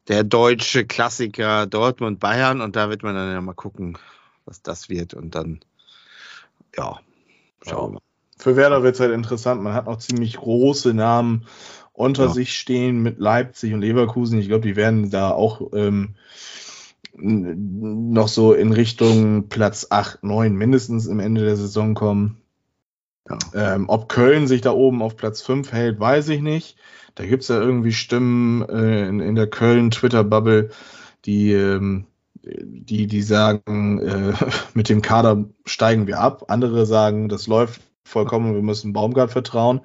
der 0.07 0.23
deutsche 0.23 0.85
Klassiker 0.85 1.65
Dortmund 1.65 2.19
Bayern 2.19 2.61
und 2.61 2.75
da 2.75 2.89
wird 2.89 3.03
man 3.03 3.15
dann 3.15 3.31
ja 3.31 3.41
mal 3.41 3.53
gucken, 3.53 3.97
was 4.45 4.61
das 4.61 4.89
wird 4.89 5.13
und 5.13 5.35
dann 5.35 5.59
ja, 6.77 6.99
schauen 7.65 7.89
wir 7.89 7.93
mal. 7.95 8.06
Für 8.37 8.55
Werder 8.55 8.83
wird 8.83 8.95
es 8.95 9.01
halt 9.01 9.13
interessant. 9.13 9.61
Man 9.61 9.73
hat 9.73 9.85
noch 9.85 9.97
ziemlich 9.97 10.37
große 10.37 10.93
Namen 10.93 11.45
unter 11.93 12.25
Ja. 12.25 12.29
sich 12.29 12.53
stehen 12.53 13.01
mit 13.01 13.19
Leipzig 13.19 13.73
und 13.73 13.81
Leverkusen. 13.81 14.39
Ich 14.39 14.47
glaube, 14.47 14.67
die 14.67 14.75
werden 14.75 15.09
da 15.09 15.31
auch 15.31 15.73
ähm, 15.73 16.15
noch 17.15 18.27
so 18.27 18.53
in 18.53 18.71
Richtung 18.71 19.49
Platz 19.49 19.87
8, 19.89 20.23
9 20.23 20.53
mindestens 20.55 21.07
im 21.07 21.19
Ende 21.19 21.41
der 21.43 21.55
Saison 21.57 21.95
kommen. 21.95 22.41
Ja. 23.27 23.75
Ähm, 23.75 23.89
ob 23.89 24.07
Köln 24.09 24.47
sich 24.47 24.61
da 24.61 24.71
oben 24.71 25.01
auf 25.01 25.17
Platz 25.17 25.41
5 25.41 25.71
hält, 25.71 25.99
weiß 25.99 26.29
ich 26.29 26.41
nicht. 26.41 26.77
Da 27.15 27.25
gibt 27.25 27.41
es 27.43 27.49
ja 27.49 27.59
irgendwie 27.59 27.91
Stimmen 27.91 28.61
äh, 28.69 29.07
in, 29.07 29.19
in 29.19 29.35
der 29.35 29.47
Köln-Twitter-Bubble, 29.47 30.69
die, 31.25 31.51
ähm, 31.51 32.05
die, 32.43 33.07
die 33.07 33.21
sagen, 33.23 33.99
äh, 33.99 34.33
mit 34.75 34.89
dem 34.89 35.01
Kader 35.01 35.45
steigen 35.65 36.05
wir 36.05 36.19
ab. 36.19 36.45
Andere 36.49 36.85
sagen, 36.85 37.27
das 37.27 37.47
läuft 37.47 37.81
vollkommen, 38.07 38.55
wir 38.55 38.61
müssen 38.61 38.93
Baumgart 38.93 39.31
vertrauen. 39.31 39.81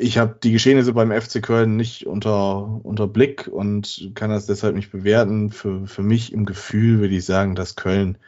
Ich 0.00 0.18
habe 0.18 0.36
die 0.42 0.52
Geschehnisse 0.52 0.92
beim 0.92 1.12
FC 1.12 1.42
Köln 1.42 1.76
nicht 1.76 2.06
unter, 2.06 2.80
unter 2.84 3.06
Blick 3.06 3.48
und 3.48 4.10
kann 4.14 4.30
das 4.30 4.46
deshalb 4.46 4.74
nicht 4.74 4.90
bewerten. 4.90 5.50
Für, 5.50 5.86
für 5.86 6.02
mich 6.02 6.32
im 6.32 6.46
Gefühl 6.46 7.00
würde 7.00 7.14
ich 7.14 7.24
sagen, 7.24 7.54
dass 7.54 7.76
Köln 7.76 8.18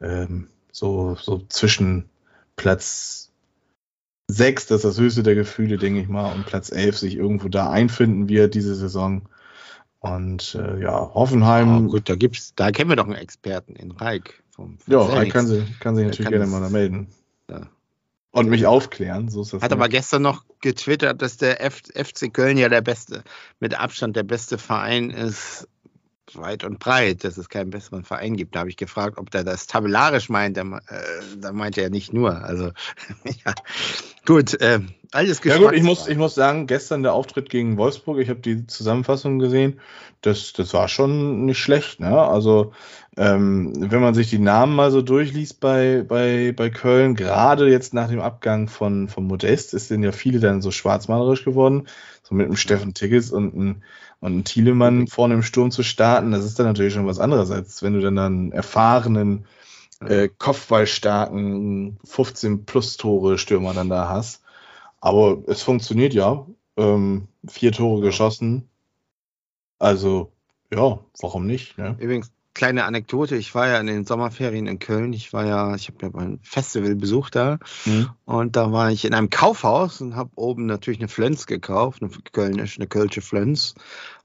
ähm, 0.00 0.48
so, 0.72 1.16
so 1.20 1.42
zwischen 1.48 2.08
Platz 2.56 3.30
6, 4.28 4.66
das 4.66 4.76
ist 4.78 4.84
das 4.84 4.98
höchste 4.98 5.22
der 5.22 5.34
Gefühle, 5.34 5.78
denke 5.78 6.00
ich 6.00 6.08
mal, 6.08 6.32
und 6.32 6.46
Platz 6.46 6.70
11 6.70 6.98
sich 6.98 7.16
irgendwo 7.16 7.48
da 7.48 7.70
einfinden 7.70 8.28
wird 8.28 8.54
diese 8.54 8.74
Saison. 8.74 9.22
Und 10.00 10.54
äh, 10.54 10.80
ja, 10.80 11.12
Hoffenheim, 11.14 11.86
Oh, 11.86 11.90
gut, 11.90 12.08
da 12.08 12.14
gibt's, 12.14 12.54
da 12.54 12.70
kennen 12.70 12.90
wir 12.90 12.96
doch 12.96 13.06
einen 13.06 13.14
Experten 13.14 13.74
in 13.74 13.90
Reik. 13.90 14.42
Vom 14.50 14.78
ja, 14.86 15.00
Phoenix. 15.00 15.16
Reik 15.16 15.32
kann, 15.32 15.46
sie, 15.46 15.64
kann 15.80 15.96
sich 15.96 16.04
natürlich 16.04 16.30
kann 16.30 16.40
gerne 16.40 16.46
mal 16.46 16.60
da 16.60 16.68
melden. 16.68 17.08
Ja. 17.50 17.68
Und 18.30 18.48
mich 18.50 18.66
aufklären, 18.66 19.28
so 19.28 19.42
ist 19.42 19.52
das. 19.52 19.62
Hat 19.62 19.70
nicht. 19.70 19.78
aber 19.78 19.88
gestern 19.88 20.22
noch 20.22 20.44
getwittert, 20.60 21.22
dass 21.22 21.38
der 21.38 21.62
F 21.64 21.82
FC 21.94 22.32
Köln 22.32 22.58
ja 22.58 22.68
der 22.68 22.82
beste, 22.82 23.24
mit 23.58 23.78
Abstand 23.78 24.16
der 24.16 24.22
beste 24.22 24.58
Verein 24.58 25.10
ist, 25.10 25.66
weit 26.34 26.64
und 26.64 26.78
breit, 26.78 27.24
dass 27.24 27.38
es 27.38 27.48
keinen 27.48 27.70
besseren 27.70 28.04
Verein 28.04 28.36
gibt. 28.36 28.54
Da 28.54 28.60
habe 28.60 28.70
ich 28.70 28.76
gefragt, 28.76 29.18
ob 29.18 29.30
der 29.30 29.44
das 29.44 29.66
tabellarisch 29.66 30.28
meint. 30.28 30.56
Der, 30.56 30.64
äh, 30.64 31.38
da 31.38 31.52
meinte 31.52 31.80
er 31.80 31.90
nicht 31.90 32.12
nur. 32.12 32.44
Also, 32.44 32.72
ja. 33.24 33.54
Gut, 34.28 34.60
äh, 34.60 34.80
alles 35.12 35.40
Ja 35.42 35.56
gut, 35.56 35.72
ich 35.72 35.82
muss, 35.82 36.06
ich 36.06 36.18
muss 36.18 36.34
sagen, 36.34 36.66
gestern 36.66 37.02
der 37.02 37.14
Auftritt 37.14 37.48
gegen 37.48 37.78
Wolfsburg, 37.78 38.18
ich 38.18 38.28
habe 38.28 38.40
die 38.40 38.66
Zusammenfassung 38.66 39.38
gesehen, 39.38 39.80
das, 40.20 40.52
das 40.52 40.74
war 40.74 40.86
schon 40.88 41.46
nicht 41.46 41.58
schlecht. 41.58 41.98
Ne? 41.98 42.14
Also 42.14 42.72
ähm, 43.16 43.72
wenn 43.90 44.02
man 44.02 44.12
sich 44.12 44.28
die 44.28 44.38
Namen 44.38 44.76
mal 44.76 44.90
so 44.90 45.00
durchliest 45.00 45.60
bei, 45.60 46.04
bei, 46.06 46.52
bei 46.54 46.68
Köln, 46.68 47.14
gerade 47.14 47.70
jetzt 47.70 47.94
nach 47.94 48.10
dem 48.10 48.20
Abgang 48.20 48.68
von, 48.68 49.08
von 49.08 49.26
Modest, 49.26 49.72
ist 49.72 49.90
denn 49.90 50.02
ja 50.02 50.12
viele 50.12 50.40
dann 50.40 50.60
so 50.60 50.72
schwarzmalerisch 50.72 51.46
geworden, 51.46 51.86
so 52.22 52.34
mit 52.34 52.44
einem 52.44 52.56
Steffen 52.56 52.92
Tigges 52.92 53.32
und 53.32 53.54
einem 53.54 53.76
und 54.20 54.32
einem 54.32 54.44
Thielemann 54.44 55.06
vorne 55.06 55.34
im 55.34 55.42
Sturm 55.42 55.70
zu 55.70 55.82
starten, 55.82 56.32
das 56.32 56.44
ist 56.44 56.58
dann 56.58 56.66
natürlich 56.66 56.92
schon 56.92 57.06
was 57.06 57.20
anderes, 57.20 57.50
als 57.50 57.82
wenn 57.82 57.94
du 57.94 58.00
dann 58.00 58.18
einen 58.18 58.52
erfahrenen, 58.52 59.46
äh, 60.00 60.28
kopfballstarken 60.28 61.98
15 62.04 62.64
plus 62.64 62.96
Tore 62.96 63.38
Stürmer 63.38 63.74
dann 63.74 63.88
da 63.88 64.08
hast. 64.08 64.42
Aber 65.00 65.42
es 65.46 65.62
funktioniert 65.62 66.14
ja. 66.14 66.46
Ähm, 66.76 67.28
vier 67.46 67.72
Tore 67.72 68.00
geschossen. 68.02 68.68
Also, 69.78 70.32
ja, 70.72 71.00
warum 71.20 71.46
nicht? 71.46 71.78
Ne? 71.78 71.96
Übrigens, 71.98 72.30
kleine 72.58 72.84
Anekdote. 72.84 73.36
Ich 73.36 73.54
war 73.54 73.68
ja 73.68 73.78
in 73.78 73.86
den 73.86 74.04
Sommerferien 74.04 74.66
in 74.66 74.80
Köln. 74.80 75.12
Ich 75.12 75.32
war 75.32 75.46
ja, 75.46 75.74
ich 75.76 75.88
habe 75.88 76.06
ja 76.06 76.20
ein 76.20 76.40
Festival 76.42 76.96
besucht 76.96 77.36
da. 77.36 77.58
Mhm. 77.84 78.10
Und 78.24 78.56
da 78.56 78.72
war 78.72 78.90
ich 78.90 79.04
in 79.04 79.14
einem 79.14 79.30
Kaufhaus 79.30 80.00
und 80.00 80.16
habe 80.16 80.30
oben 80.34 80.66
natürlich 80.66 80.98
eine 80.98 81.08
Flönz 81.08 81.46
gekauft, 81.46 82.02
eine 82.02 82.10
Kölnisch, 82.32 82.76
eine 82.76 82.88
Kölsche 82.88 83.22
Flönz. 83.22 83.74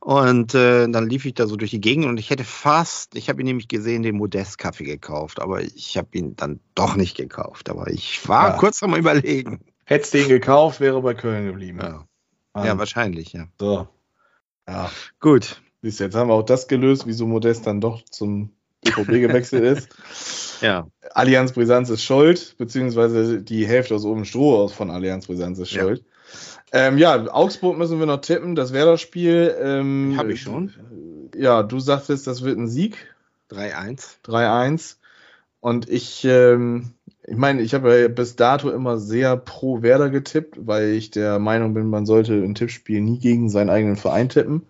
Und 0.03 0.53
äh, 0.53 0.89
dann 0.89 1.09
lief 1.09 1.23
ich 1.25 1.33
da 1.33 1.47
so 1.47 1.55
durch 1.55 1.71
die 1.71 1.79
Gegend 1.79 2.07
und 2.07 2.19
ich 2.19 2.29
hätte 2.29 2.43
fast, 2.43 3.15
ich 3.15 3.29
habe 3.29 3.41
ihn 3.41 3.45
nämlich 3.45 3.69
gesehen, 3.69 4.03
den 4.03 4.17
Modest-Kaffee 4.17 4.83
gekauft, 4.83 5.41
aber 5.41 5.61
ich 5.61 5.97
habe 5.97 6.09
ihn 6.11 6.35
dann 6.35 6.59
doch 6.75 6.97
nicht 6.97 7.15
gekauft. 7.15 7.69
Aber 7.69 7.89
ich 7.89 8.27
war 8.27 8.49
ja. 8.49 8.57
kurz 8.57 8.83
am 8.83 8.95
überlegen. 8.95 9.61
Hättest 9.85 10.13
du 10.13 10.17
ihn 10.17 10.27
gekauft, 10.27 10.81
wäre 10.81 11.01
bei 11.01 11.13
Köln 11.13 11.45
geblieben. 11.45 11.79
Ja, 11.81 12.05
ah. 12.51 12.65
ja 12.65 12.77
wahrscheinlich, 12.77 13.31
ja. 13.31 13.47
So. 13.57 13.87
Ja. 14.67 14.91
Gut. 15.21 15.61
Siehst 15.81 16.01
jetzt 16.01 16.15
haben 16.15 16.27
wir 16.27 16.33
auch 16.33 16.43
das 16.43 16.67
gelöst, 16.67 17.07
wieso 17.07 17.25
Modest 17.25 17.65
dann 17.65 17.79
doch 17.79 18.03
zum 18.03 18.49
BVB 18.83 19.07
gewechselt 19.07 19.63
ist. 19.63 19.89
ja. 20.61 20.85
Allianz 21.11 21.53
Brisanz 21.53 21.89
ist 21.89 22.03
schuld, 22.03 22.55
beziehungsweise 22.57 23.41
die 23.41 23.65
Hälfte 23.65 23.95
aus 23.95 24.03
oben 24.03 24.25
Stroh 24.25 24.57
aus 24.57 24.73
von 24.73 24.91
Allianz 24.91 25.27
Brisanz 25.27 25.59
ist 25.59 25.71
schuld. 25.71 25.99
Ja. 25.99 26.12
Ähm, 26.73 26.97
ja, 26.97 27.31
Augsburg 27.31 27.77
müssen 27.77 27.99
wir 27.99 28.07
noch 28.07 28.21
tippen. 28.21 28.55
Das 28.55 28.73
wäre 28.73 28.87
das 28.87 29.01
Spiel. 29.01 29.55
Ähm, 29.61 30.15
Habe 30.17 30.33
ich 30.33 30.41
schon. 30.41 30.73
Ja, 31.35 31.61
du 31.61 31.79
sagtest, 31.79 32.25
das 32.25 32.43
wird 32.43 32.57
ein 32.57 32.67
Sieg. 32.67 32.97
3-1. 33.51 34.17
3-1. 34.25 34.95
Und 35.59 35.87
ich, 35.87 36.25
ähm, 36.25 36.93
ich 37.25 37.37
meine, 37.37 37.61
ich 37.61 37.75
habe 37.75 38.01
ja 38.01 38.07
bis 38.07 38.35
dato 38.35 38.71
immer 38.71 38.97
sehr 38.97 39.37
pro 39.37 39.83
Werder 39.83 40.09
getippt, 40.09 40.67
weil 40.67 40.89
ich 40.89 41.11
der 41.11 41.37
Meinung 41.37 41.75
bin, 41.75 41.89
man 41.89 42.07
sollte 42.07 42.33
ein 42.33 42.55
Tippspiel 42.55 43.01
nie 43.01 43.19
gegen 43.19 43.49
seinen 43.49 43.69
eigenen 43.69 43.95
Verein 43.95 44.29
tippen. 44.29 44.63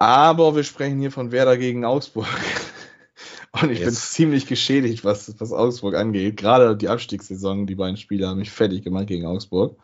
Aber 0.00 0.56
wir 0.56 0.64
sprechen 0.64 0.98
hier 0.98 1.12
von 1.12 1.30
Werder 1.30 1.56
gegen 1.56 1.84
Augsburg. 1.84 2.26
Und 3.60 3.70
ich 3.70 3.78
yes. 3.78 3.86
bin 3.86 3.94
ziemlich 3.94 4.46
geschädigt, 4.46 5.04
was, 5.04 5.32
was 5.38 5.52
Augsburg 5.52 5.94
angeht. 5.94 6.36
Gerade 6.36 6.76
die 6.76 6.88
Abstiegssaison, 6.88 7.66
die 7.66 7.76
beiden 7.76 7.96
Spiele 7.96 8.26
haben 8.26 8.38
mich 8.38 8.50
fertig 8.50 8.82
gemacht 8.82 9.06
gegen 9.06 9.26
Augsburg. 9.26 9.76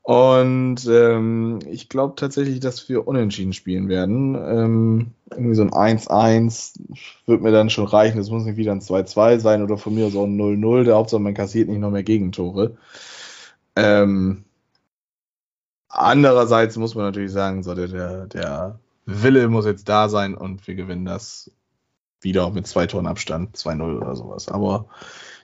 Und 0.00 0.86
ähm, 0.86 1.58
ich 1.68 1.90
glaube 1.90 2.14
tatsächlich, 2.16 2.60
dass 2.60 2.88
wir 2.88 3.06
unentschieden 3.06 3.52
spielen 3.52 3.90
werden. 3.90 4.36
Ähm, 4.36 5.10
irgendwie 5.30 5.54
so 5.54 5.62
ein 5.68 5.98
1-1 5.98 6.80
wird 7.26 7.42
mir 7.42 7.52
dann 7.52 7.68
schon 7.68 7.84
reichen. 7.84 8.16
Das 8.16 8.30
muss 8.30 8.44
nicht 8.44 8.56
wieder 8.56 8.72
ein 8.72 8.80
2-2 8.80 9.38
sein 9.38 9.62
oder 9.62 9.76
von 9.76 9.94
mir 9.94 10.06
aus 10.06 10.16
auch 10.16 10.24
ein 10.24 10.40
0-0. 10.40 10.84
Der 10.84 10.94
Hauptsache, 10.94 11.20
man 11.20 11.34
kassiert 11.34 11.68
nicht 11.68 11.80
noch 11.80 11.90
mehr 11.90 12.04
Gegentore. 12.04 12.78
Ähm, 13.76 14.44
andererseits 15.90 16.78
muss 16.78 16.94
man 16.94 17.04
natürlich 17.04 17.32
sagen, 17.32 17.62
so 17.62 17.74
der, 17.74 18.26
der 18.28 18.80
Wille 19.04 19.48
muss 19.48 19.66
jetzt 19.66 19.90
da 19.90 20.08
sein 20.08 20.34
und 20.34 20.66
wir 20.66 20.74
gewinnen 20.74 21.04
das 21.04 21.50
wieder 22.20 22.50
mit 22.50 22.66
zwei 22.66 22.86
Toren 22.86 23.06
Abstand, 23.06 23.56
2-0 23.56 23.96
oder 23.96 24.16
sowas. 24.16 24.48
Aber 24.48 24.88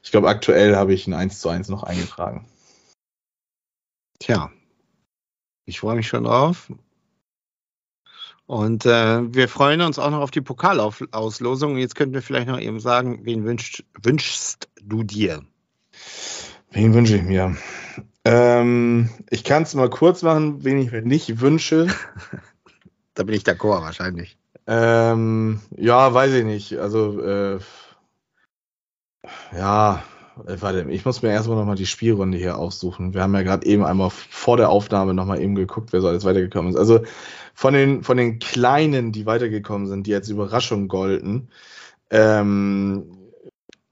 ich 0.03 0.11
glaube, 0.11 0.29
aktuell 0.29 0.77
habe 0.77 0.93
ich 0.93 1.07
ein 1.07 1.15
1 1.15 1.41
zu 1.41 1.49
1 1.49 1.69
noch 1.69 1.83
eingetragen. 1.83 2.47
Tja, 4.19 4.51
ich 5.67 5.81
freue 5.81 5.97
mich 5.97 6.09
schon 6.09 6.25
drauf. 6.25 6.71
Und 8.47 8.85
äh, 8.85 9.35
wir 9.35 9.49
freuen 9.49 9.81
uns 9.81 9.99
auch 9.99 10.11
noch 10.11 10.21
auf 10.21 10.31
die 10.31 10.43
Pokalauslosung. 10.43 11.79
Jetzt 11.79 11.95
könnten 11.95 12.15
wir 12.15 12.23
vielleicht 12.23 12.49
noch 12.49 12.61
eben 12.61 12.79
sagen, 12.79 13.21
wen 13.23 13.45
wünschst, 13.45 13.85
wünschst 14.03 14.69
du 14.83 15.03
dir? 15.03 15.43
Wen 16.71 16.93
wünsche 16.93 17.17
ich 17.17 17.23
mir? 17.23 17.57
Ähm, 18.25 19.09
ich 19.31 19.45
kann 19.45 19.63
es 19.63 19.75
mal 19.75 19.89
kurz 19.89 20.23
machen, 20.23 20.65
wen 20.65 20.79
ich 20.79 20.93
mir 20.93 21.03
nicht 21.03 21.41
wünsche. 21.41 21.87
da 23.15 23.23
bin 23.23 23.35
ich 23.35 23.45
d'accord 23.45 23.83
wahrscheinlich. 23.83 24.37
Ähm, 24.67 25.61
ja, 25.77 26.13
weiß 26.13 26.33
ich 26.33 26.45
nicht. 26.45 26.79
Also, 26.79 27.21
äh, 27.21 27.59
ja, 29.57 30.03
äh, 30.47 30.57
warte, 30.61 30.87
ich 30.91 31.05
muss 31.05 31.23
mir 31.23 31.31
erstmal 31.31 31.57
nochmal 31.57 31.77
die 31.77 31.87
Spielrunde 31.87 32.39
hier 32.39 32.59
aussuchen. 32.59 33.15
Wir 33.15 33.23
haben 33.23 33.35
ja 33.35 33.43
gerade 33.43 33.67
eben 33.67 33.85
einmal 33.85 34.11
vor 34.11 34.57
der 34.57 34.71
Aufnahme 34.71 35.15
nochmal 35.15 35.41
eben 35.41 35.55
geguckt, 35.55 35.93
wer 35.93 36.01
so 36.01 36.09
alles 36.09 36.25
weitergekommen 36.25 36.73
ist. 36.73 36.79
Also 36.79 37.01
von 37.55 37.75
den, 37.75 38.03
von 38.03 38.17
den 38.17 38.39
Kleinen, 38.39 39.13
die 39.13 39.27
weitergekommen 39.27 39.87
sind, 39.87 40.07
die 40.07 40.15
als 40.15 40.29
Überraschung 40.29 40.89
golden, 40.89 41.51
ähm, 42.11 43.17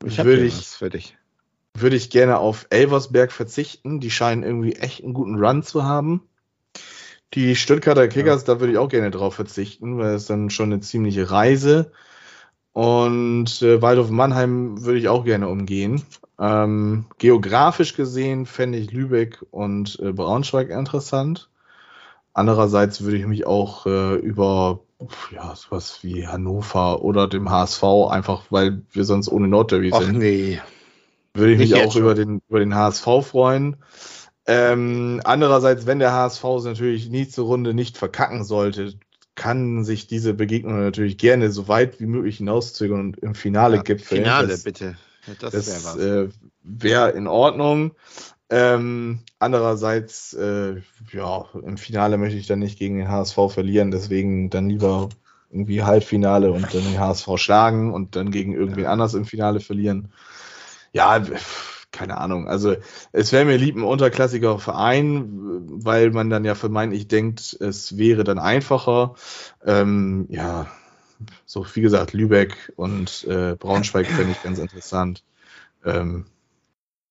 würde 0.01 0.45
ich, 0.45 0.67
für 0.67 0.91
dich. 0.91 1.17
würde 1.75 1.97
ich 1.97 2.11
gerne 2.11 2.39
auf 2.39 2.67
Elversberg 2.71 3.31
verzichten. 3.31 4.01
Die 4.01 4.11
scheinen 4.11 4.43
irgendwie 4.43 4.75
echt 4.75 5.05
einen 5.05 5.15
guten 5.15 5.37
Run 5.37 5.63
zu 5.63 5.85
haben. 5.85 6.23
Die 7.35 7.57
Stuttgarter 7.57 8.09
Kickers, 8.09 8.47
ja. 8.47 8.55
da 8.55 8.61
würde 8.61 8.73
ich 8.73 8.79
auch 8.79 8.89
gerne 8.89 9.11
drauf 9.11 9.35
verzichten, 9.35 9.99
weil 9.99 10.15
es 10.15 10.27
dann 10.27 10.51
schon 10.51 10.73
eine 10.73 10.81
ziemliche 10.81 11.31
Reise. 11.31 11.93
Und 12.73 13.63
äh, 13.63 13.81
Waldorf 13.83 14.11
Mannheim 14.11 14.85
würde 14.85 14.99
ich 14.99 15.09
auch 15.09 15.25
gerne 15.25 15.49
umgehen. 15.49 16.03
Ähm, 16.39 17.07
geografisch 17.19 17.95
gesehen 17.95 18.47
fände 18.47 18.79
ich 18.79 18.93
Lübeck 18.93 19.45
und 19.51 19.99
äh, 20.03 20.13
Braunschweig 20.13 20.71
interessant. 20.71 21.49
Andererseits 22.35 23.03
würde 23.03 23.19
ich 23.19 23.27
mich 23.27 23.47
auch 23.47 23.87
äh, 23.87 24.15
über 24.15 24.81
ja, 25.33 25.55
sowas 25.55 25.99
wie 26.03 26.27
Hannover 26.27 27.03
oder 27.03 27.29
dem 27.29 27.51
HSV, 27.51 27.83
einfach 28.11 28.45
weil 28.51 28.83
wir 28.93 29.05
sonst 29.05 29.29
ohne 29.29 29.49
Nordderby 29.49 29.91
sind. 29.91 30.19
Nee. 30.19 30.61
Würde 31.35 31.53
ich 31.53 31.59
mich 31.59 31.75
auch 31.75 31.97
über 31.97 32.15
den, 32.15 32.43
über 32.49 32.61
den 32.61 32.75
HSV 32.75 33.07
freuen. 33.23 33.77
Ähm, 34.47 35.21
andererseits, 35.25 35.87
wenn 35.87 35.99
der 35.99 36.13
HSV 36.13 36.45
es 36.59 36.65
natürlich 36.65 37.09
nächste 37.09 37.43
Runde 37.43 37.75
nicht 37.75 37.97
verkacken 37.97 38.45
sollte, 38.45 38.95
kann 39.35 39.85
sich 39.85 40.07
diese 40.07 40.35
Begegnung 40.35 40.81
natürlich 40.81 41.17
gerne 41.17 41.51
so 41.51 41.69
weit 41.69 42.01
wie 42.01 42.07
möglich 42.07 42.39
hinauszögern 42.39 43.01
und 43.01 43.19
im 43.19 43.35
Finale 43.35 43.77
ja, 43.77 43.83
gipfeln. 43.83 44.23
Finale, 44.23 44.49
das, 44.49 44.65
bitte. 44.65 44.97
Das, 45.41 45.53
das 45.53 45.97
wäre 45.97 46.25
äh, 46.25 46.29
wär 46.63 47.15
in 47.15 47.29
Ordnung. 47.29 47.93
Ähm, 48.51 49.21
andererseits, 49.39 50.35
äh, 50.35 50.83
ja, 51.13 51.47
im 51.55 51.79
Finale 51.79 52.19
möchte 52.19 52.37
ich 52.37 52.47
dann 52.47 52.59
nicht 52.59 52.79
gegen 52.79 52.99
den 52.99 53.09
HSV 53.09 53.39
verlieren, 53.49 53.91
deswegen 53.91 54.51
dann 54.51 54.69
lieber 54.69 55.09
irgendwie 55.51 55.83
Halbfinale 55.83 56.53
und 56.53 56.63
dann 56.75 56.83
den 56.83 57.01
HSV 57.01 57.29
schlagen 57.37 57.95
und 57.95 58.17
dann 58.17 58.31
gegen 58.31 58.53
irgendwen 58.55 58.85
ja. 58.85 58.91
anders 58.91 59.15
im 59.15 59.25
Finale 59.25 59.61
verlieren. 59.61 60.13
Ja, 60.93 61.23
keine 61.93 62.19
Ahnung. 62.19 62.49
Also 62.49 62.75
es 63.13 63.33
wäre 63.33 63.45
mir 63.45 63.57
lieb 63.57 63.77
ein 63.77 63.85
unterklassiger 63.85 64.59
Verein, 64.59 65.29
weil 65.85 66.11
man 66.11 66.31
dann 66.31 66.45
ja 66.45 66.55
vermeintlich 66.55 67.07
denkt, 67.07 67.57
es 67.61 67.97
wäre 67.99 68.25
dann 68.25 68.39
einfacher. 68.39 69.15
Ähm, 69.65 70.27
ja, 70.31 70.67
so 71.45 71.67
wie 71.75 71.83
gesagt, 71.83 72.13
Lübeck 72.15 72.73
und 72.77 73.25
äh, 73.29 73.55
Braunschweig 73.57 74.07
fände 74.07 74.33
ich 74.33 74.43
ganz 74.43 74.59
interessant. 74.59 75.23
Ähm, 75.85 76.27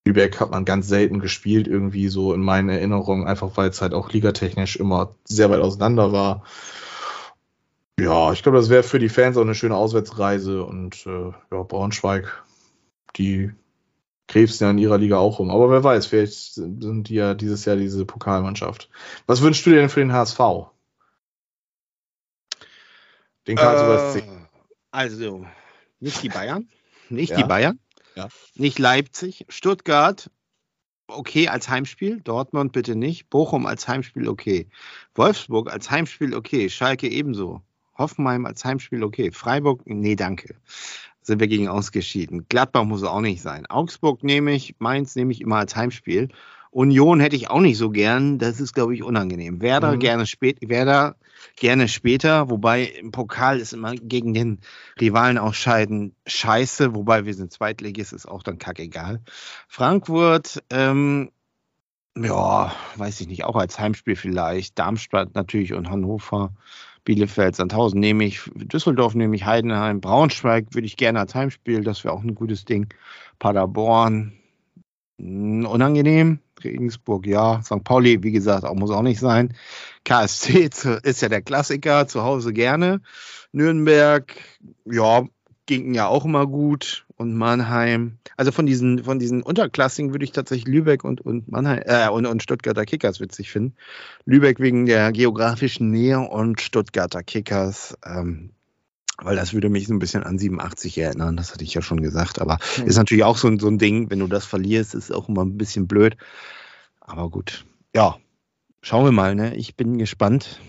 Lübeck 0.05 0.39
hat 0.39 0.49
man 0.49 0.65
ganz 0.65 0.87
selten 0.87 1.19
gespielt, 1.19 1.67
irgendwie 1.67 2.07
so 2.07 2.33
in 2.33 2.41
meinen 2.41 2.69
Erinnerungen, 2.69 3.27
einfach 3.27 3.55
weil 3.55 3.69
es 3.69 3.81
halt 3.81 3.93
auch 3.93 4.11
ligatechnisch 4.11 4.77
immer 4.77 5.15
sehr 5.25 5.49
weit 5.51 5.61
auseinander 5.61 6.11
war. 6.11 6.43
Ja, 7.99 8.33
ich 8.33 8.41
glaube, 8.41 8.57
das 8.57 8.69
wäre 8.69 8.81
für 8.81 8.97
die 8.97 9.09
Fans 9.09 9.37
auch 9.37 9.41
eine 9.41 9.53
schöne 9.53 9.75
Auswärtsreise 9.75 10.63
und 10.63 11.05
äh, 11.05 11.31
ja, 11.51 11.63
Braunschweig, 11.63 12.43
die 13.15 13.51
krebsen 14.31 14.65
ja 14.65 14.71
in 14.71 14.77
ihrer 14.77 14.97
Liga 14.97 15.17
auch 15.17 15.39
rum. 15.39 15.51
Aber 15.51 15.69
wer 15.69 15.83
weiß, 15.83 16.05
vielleicht 16.05 16.53
sind 16.53 17.09
die 17.09 17.15
ja 17.15 17.33
dieses 17.33 17.65
Jahr 17.65 17.75
diese 17.75 18.05
Pokalmannschaft. 18.05 18.89
Was 19.27 19.41
wünschst 19.41 19.65
du 19.65 19.71
dir 19.71 19.77
denn 19.77 19.89
für 19.89 19.99
den 19.99 20.13
HSV? 20.13 20.39
Den 23.47 23.57
Karlsruher 23.57 24.15
äh, 24.15 24.23
Also, 24.91 25.45
nicht 25.99 26.23
die 26.23 26.29
Bayern. 26.29 26.69
Nicht 27.09 27.31
ja. 27.31 27.37
die 27.37 27.43
Bayern. 27.43 27.79
Ja. 28.15 28.29
Nicht 28.55 28.79
Leipzig. 28.79 29.45
Stuttgart, 29.49 30.29
okay 31.07 31.49
als 31.49 31.67
Heimspiel. 31.67 32.21
Dortmund 32.21 32.71
bitte 32.71 32.95
nicht. 32.95 33.29
Bochum 33.29 33.65
als 33.65 33.89
Heimspiel, 33.89 34.29
okay. 34.29 34.69
Wolfsburg 35.13 35.69
als 35.69 35.91
Heimspiel, 35.91 36.35
okay. 36.35 36.69
Schalke 36.69 37.09
ebenso. 37.09 37.61
Hoffenheim 37.97 38.45
als 38.45 38.63
Heimspiel, 38.63 39.03
okay. 39.03 39.31
Freiburg, 39.31 39.81
nee, 39.85 40.15
danke 40.15 40.55
sind 41.31 41.39
wir 41.39 41.47
gegen 41.47 41.69
ausgeschieden. 41.69 42.45
Gladbach 42.49 42.83
muss 42.83 43.03
auch 43.03 43.21
nicht 43.21 43.41
sein. 43.41 43.65
Augsburg 43.67 44.21
nehme 44.21 44.53
ich, 44.53 44.75
Mainz 44.79 45.15
nehme 45.15 45.31
ich 45.31 45.39
immer 45.39 45.55
als 45.55 45.77
Heimspiel. 45.77 46.27
Union 46.71 47.21
hätte 47.21 47.37
ich 47.37 47.49
auch 47.49 47.61
nicht 47.61 47.77
so 47.77 47.89
gern, 47.89 48.37
das 48.37 48.59
ist, 48.59 48.73
glaube 48.73 48.93
ich, 48.93 49.01
unangenehm. 49.01 49.61
Werder, 49.61 49.93
mhm. 49.93 49.99
gerne, 49.99 50.25
spät, 50.25 50.57
Werder 50.61 51.15
gerne 51.55 51.87
später, 51.87 52.49
wobei 52.49 52.83
im 52.83 53.11
Pokal 53.11 53.59
ist 53.59 53.73
immer 53.73 53.93
gegen 53.95 54.33
den 54.33 54.59
Rivalen 54.99 55.37
ausscheiden 55.37 56.15
scheiße, 56.27 56.95
wobei 56.95 57.25
wir 57.25 57.33
sind 57.33 57.51
Zweitligist, 57.51 58.11
ist 58.11 58.27
auch 58.27 58.43
dann 58.43 58.57
kackegal. 58.57 59.21
Frankfurt, 59.67 60.63
ähm, 60.69 61.31
ja, 62.17 62.73
weiß 62.97 63.21
ich 63.21 63.27
nicht, 63.27 63.45
auch 63.45 63.55
als 63.55 63.79
Heimspiel 63.79 64.17
vielleicht. 64.17 64.77
Darmstadt 64.77 65.33
natürlich 65.33 65.73
und 65.73 65.89
Hannover. 65.89 66.53
Bielefeld, 67.03 67.55
Sandhausen 67.55 67.99
nehme 67.99 68.25
ich, 68.25 68.41
Düsseldorf 68.55 69.15
nehme 69.15 69.35
ich, 69.35 69.45
Heidenheim, 69.45 70.01
Braunschweig 70.01 70.67
würde 70.73 70.85
ich 70.85 70.97
gerne 70.97 71.19
als 71.19 71.33
Heimspiel, 71.33 71.83
das 71.83 72.03
wäre 72.03 72.13
auch 72.13 72.23
ein 72.23 72.35
gutes 72.35 72.65
Ding. 72.65 72.93
Paderborn, 73.39 74.33
hm, 75.19 75.65
unangenehm. 75.65 76.39
Regensburg, 76.63 77.25
ja. 77.25 77.61
St. 77.63 77.83
Pauli, 77.83 78.21
wie 78.23 78.31
gesagt, 78.31 78.65
auch, 78.65 78.75
muss 78.75 78.91
auch 78.91 79.01
nicht 79.01 79.19
sein. 79.19 79.53
KSC 80.03 80.69
ist 81.03 81.21
ja 81.21 81.29
der 81.29 81.41
Klassiker, 81.41 82.07
zu 82.07 82.23
Hause 82.23 82.53
gerne. 82.53 83.01
Nürnberg, 83.51 84.33
ja, 84.85 85.25
ging 85.65 85.93
ja 85.93 86.07
auch 86.07 86.25
immer 86.25 86.47
gut. 86.47 87.05
Und 87.21 87.35
Mannheim. 87.35 88.17
Also 88.35 88.51
von 88.51 88.65
diesen, 88.65 89.03
von 89.03 89.19
diesen 89.19 89.43
Unterklassigen 89.43 90.11
würde 90.11 90.25
ich 90.25 90.31
tatsächlich 90.31 90.67
Lübeck 90.67 91.03
und, 91.03 91.21
und 91.21 91.51
Mannheim 91.51 91.83
äh, 91.85 92.09
und, 92.09 92.25
und 92.25 92.41
Stuttgarter 92.41 92.83
Kickers 92.83 93.19
witzig 93.19 93.51
finden. 93.51 93.75
Lübeck 94.25 94.59
wegen 94.59 94.87
der 94.87 95.11
geografischen 95.11 95.91
Nähe 95.91 96.19
und 96.19 96.61
Stuttgarter 96.61 97.21
Kickers. 97.21 97.95
Ähm, 98.03 98.53
weil 99.19 99.35
das 99.35 99.53
würde 99.53 99.69
mich 99.69 99.85
so 99.85 99.93
ein 99.93 99.99
bisschen 99.99 100.23
an 100.23 100.39
87 100.39 100.97
erinnern, 100.97 101.37
das 101.37 101.53
hatte 101.53 101.63
ich 101.63 101.75
ja 101.75 101.83
schon 101.83 102.01
gesagt. 102.01 102.41
Aber 102.41 102.57
mhm. 102.79 102.87
ist 102.87 102.97
natürlich 102.97 103.23
auch 103.23 103.37
so 103.37 103.49
ein, 103.49 103.59
so 103.59 103.67
ein 103.67 103.77
Ding, 103.77 104.09
wenn 104.09 104.17
du 104.17 104.25
das 104.25 104.45
verlierst, 104.45 104.95
ist 104.95 105.13
auch 105.13 105.29
immer 105.29 105.45
ein 105.45 105.59
bisschen 105.59 105.87
blöd. 105.87 106.17
Aber 107.01 107.29
gut, 107.29 107.67
ja, 107.95 108.17
schauen 108.81 109.05
wir 109.05 109.11
mal. 109.11 109.35
Ne? 109.35 109.55
Ich 109.55 109.75
bin 109.75 109.99
gespannt 109.99 110.59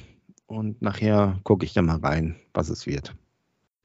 und 0.45 0.83
nachher 0.83 1.41
gucke 1.45 1.65
ich 1.65 1.73
da 1.73 1.81
mal 1.81 1.97
rein, 1.97 2.37
was 2.53 2.69
es 2.69 2.87
wird. 2.87 3.15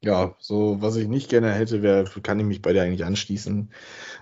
Ja, 0.00 0.36
so 0.38 0.76
was 0.80 0.94
ich 0.94 1.08
nicht 1.08 1.28
gerne 1.28 1.50
hätte, 1.50 1.82
wäre, 1.82 2.04
kann 2.22 2.38
ich 2.38 2.46
mich 2.46 2.62
bei 2.62 2.72
dir 2.72 2.82
eigentlich 2.82 3.04
anschließen. 3.04 3.70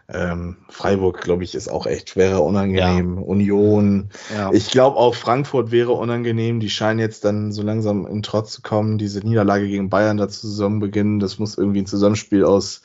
Ähm, 0.08 0.56
Freiburg, 0.70 1.20
glaube 1.20 1.44
ich, 1.44 1.54
ist 1.54 1.68
auch 1.68 1.86
echt 1.86 2.10
schwerer, 2.10 2.42
unangenehm. 2.42 3.16
Ja. 3.16 3.22
Union. 3.22 4.08
Ja. 4.34 4.50
Ich 4.52 4.70
glaube 4.70 4.96
auch 4.96 5.14
Frankfurt 5.14 5.72
wäre 5.72 5.92
unangenehm. 5.92 6.60
Die 6.60 6.70
scheinen 6.70 6.98
jetzt 6.98 7.26
dann 7.26 7.52
so 7.52 7.62
langsam 7.62 8.06
in 8.06 8.22
Trotz 8.22 8.52
zu 8.52 8.62
kommen. 8.62 8.96
Diese 8.96 9.20
Niederlage 9.20 9.68
gegen 9.68 9.90
Bayern 9.90 10.16
da 10.16 10.28
zusammen 10.28 10.80
beginnen. 10.80 11.18
Das 11.18 11.38
muss 11.38 11.58
irgendwie 11.58 11.82
ein 11.82 11.86
Zusammenspiel 11.86 12.44
aus 12.44 12.80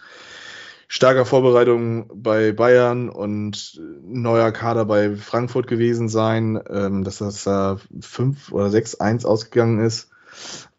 starker 0.90 1.26
Vorbereitung 1.26 2.10
bei 2.14 2.52
Bayern 2.52 3.08
und 3.08 3.82
neuer 4.04 4.52
Kader 4.52 4.84
bei 4.84 5.16
Frankfurt 5.16 5.68
gewesen 5.68 6.10
sein, 6.10 6.60
ähm, 6.70 7.06
dass 7.06 7.20
das 7.20 7.46
da 7.46 7.76
äh, 7.76 8.02
5 8.02 8.52
oder 8.52 8.66
6-1 8.66 9.26
ausgegangen 9.26 9.80
ist. 9.80 10.10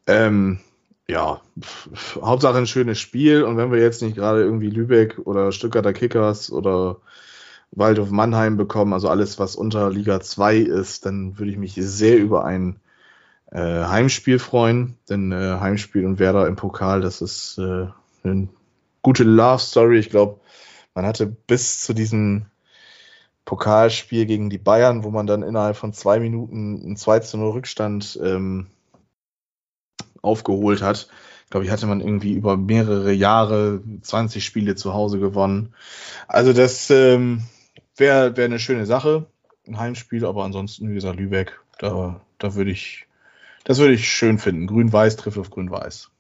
Ähm, 0.07 0.61
ja, 1.13 1.43
Hauptsache 2.21 2.57
ein 2.57 2.67
schönes 2.67 2.99
Spiel. 2.99 3.43
Und 3.45 3.59
wenn 3.59 3.71
wir 3.71 3.79
jetzt 3.79 4.03
nicht 4.03 4.17
gerade 4.17 4.43
irgendwie 4.43 4.71
Lübeck 4.71 5.19
oder 5.25 5.53
Stuttgarter 5.53 5.93
Kickers 5.93 6.51
oder 6.51 6.97
Waldhof 7.71 8.11
Mannheim 8.11 8.57
bekommen, 8.57 8.95
also 8.95 9.09
alles, 9.09 9.39
was 9.39 9.55
unter 9.55 9.91
Liga 9.91 10.21
2 10.21 10.57
ist, 10.57 11.05
dann 11.05 11.39
würde 11.39 11.53
ich 11.53 11.59
mich 11.59 11.75
sehr 11.75 12.19
über 12.19 12.45
ein 12.45 12.81
äh, 13.51 13.59
Heimspiel 13.59 14.39
freuen. 14.39 14.97
Denn 15.11 15.33
äh, 15.33 15.59
Heimspiel 15.61 16.07
und 16.07 16.19
Werder 16.19 16.47
im 16.47 16.57
Pokal, 16.57 17.03
das 17.03 17.21
ist 17.21 17.59
äh, 17.59 17.89
eine 18.25 18.49
gute 19.03 19.25
Love 19.25 19.61
Story. 19.61 19.99
Ich 19.99 20.09
glaube, 20.09 20.41
man 20.95 21.05
hatte 21.05 21.27
bis 21.27 21.83
zu 21.83 21.93
diesem 21.93 22.47
Pokalspiel 23.45 24.25
gegen 24.25 24.49
die 24.49 24.59
Bayern, 24.59 25.05
wo 25.05 25.11
man 25.11 25.27
dann 25.27 25.43
innerhalb 25.43 25.77
von 25.77 25.93
zwei 25.93 26.21
Minuten 26.21 26.81
einen 26.83 26.97
2 26.97 27.21
zu 27.21 27.37
0 27.37 27.51
Rückstand 27.51 28.19
ähm, 28.23 28.69
aufgeholt 30.23 30.83
hat. 30.83 31.09
Glaube 31.51 31.67
ich, 31.67 31.71
hatte 31.71 31.87
man 31.87 32.01
irgendwie 32.01 32.33
über 32.33 32.57
mehrere 32.57 33.13
Jahre 33.13 33.83
20 34.01 34.45
Spiele 34.45 34.75
zu 34.75 34.95
Hause 34.95 35.19
gewonnen. 35.19 35.75
Also 36.27 36.55
das 36.55 36.89
ähm, 36.89 37.43
wäre 37.97 38.37
wär 38.37 38.47
eine 38.47 38.59
schöne 38.59 38.87
Sache, 38.87 39.27
ein 39.67 39.79
Heimspiel, 39.79 40.25
aber 40.25 40.45
ansonsten, 40.45 40.89
wie 40.89 40.95
gesagt, 40.95 41.19
Lübeck, 41.19 41.61
da, 41.79 42.21
da 42.39 42.55
würde 42.55 42.71
ich, 42.71 43.07
das 43.65 43.79
würde 43.79 43.95
ich 43.95 44.11
schön 44.11 44.39
finden. 44.39 44.67
Grün-Weiß 44.67 45.17
trifft 45.17 45.39
auf 45.39 45.51
Grün-Weiß. 45.51 46.11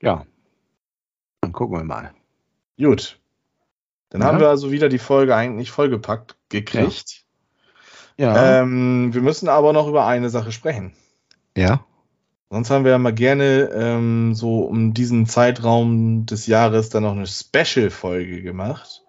Ja, 0.00 0.26
dann 1.40 1.52
gucken 1.52 1.78
wir 1.78 1.84
mal. 1.84 2.12
Gut. 2.78 3.18
Dann 4.10 4.20
ja. 4.20 4.26
haben 4.26 4.40
wir 4.40 4.48
also 4.48 4.70
wieder 4.70 4.88
die 4.88 4.98
Folge 4.98 5.34
eigentlich 5.34 5.70
vollgepackt 5.70 6.36
gekriegt. 6.48 7.24
Ja. 8.16 8.34
ja. 8.34 8.62
Ähm, 8.62 9.14
wir 9.14 9.22
müssen 9.22 9.48
aber 9.48 9.72
noch 9.72 9.88
über 9.88 10.06
eine 10.06 10.30
Sache 10.30 10.52
sprechen. 10.52 10.92
Ja. 11.56 11.84
Sonst 12.50 12.70
haben 12.70 12.84
wir 12.84 12.92
ja 12.92 12.98
mal 12.98 13.12
gerne 13.12 13.70
ähm, 13.74 14.34
so 14.34 14.60
um 14.60 14.94
diesen 14.94 15.26
Zeitraum 15.26 16.24
des 16.24 16.46
Jahres 16.46 16.88
dann 16.88 17.02
noch 17.02 17.12
eine 17.12 17.26
Special-Folge 17.26 18.42
gemacht. 18.42 19.02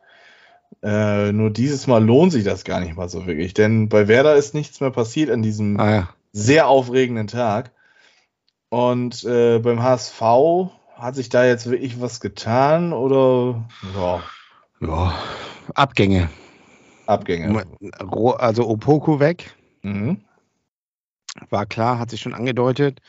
Äh, 0.84 1.32
nur 1.32 1.50
dieses 1.50 1.88
Mal 1.88 2.04
lohnt 2.04 2.32
sich 2.32 2.44
das 2.44 2.64
gar 2.64 2.80
nicht 2.82 2.96
mal 2.96 3.10
so 3.10 3.26
wirklich, 3.28 3.54
denn 3.54 3.90
bei 3.90 4.08
Werder 4.08 4.36
ist 4.36 4.54
nichts 4.54 4.82
mehr 4.82 4.92
passiert 4.92 5.30
an 5.30 5.42
diesem 5.42 5.80
ah, 5.80 5.92
ja. 5.92 6.10
sehr 6.34 6.68
aufregenden 6.68 7.28
Tag. 7.28 7.72
Und 8.70 9.24
äh, 9.24 9.60
beim 9.60 9.82
HSV 9.82 10.22
hat 10.96 11.16
sich 11.16 11.30
da 11.30 11.46
jetzt 11.46 11.70
wirklich 11.70 12.02
was 12.02 12.20
getan 12.20 12.94
oder 12.94 13.66
ja. 13.96 14.22
ja. 14.82 15.14
Abgänge. 15.74 16.30
Abgänge. 17.06 17.66
Also 18.38 18.68
Opoko 18.68 19.20
weg. 19.20 19.56
Mhm. 19.82 20.22
War 21.50 21.66
klar, 21.66 22.00
hat 22.00 22.10
sich 22.10 22.22
schon 22.22 22.34
angedeutet. 22.34 23.02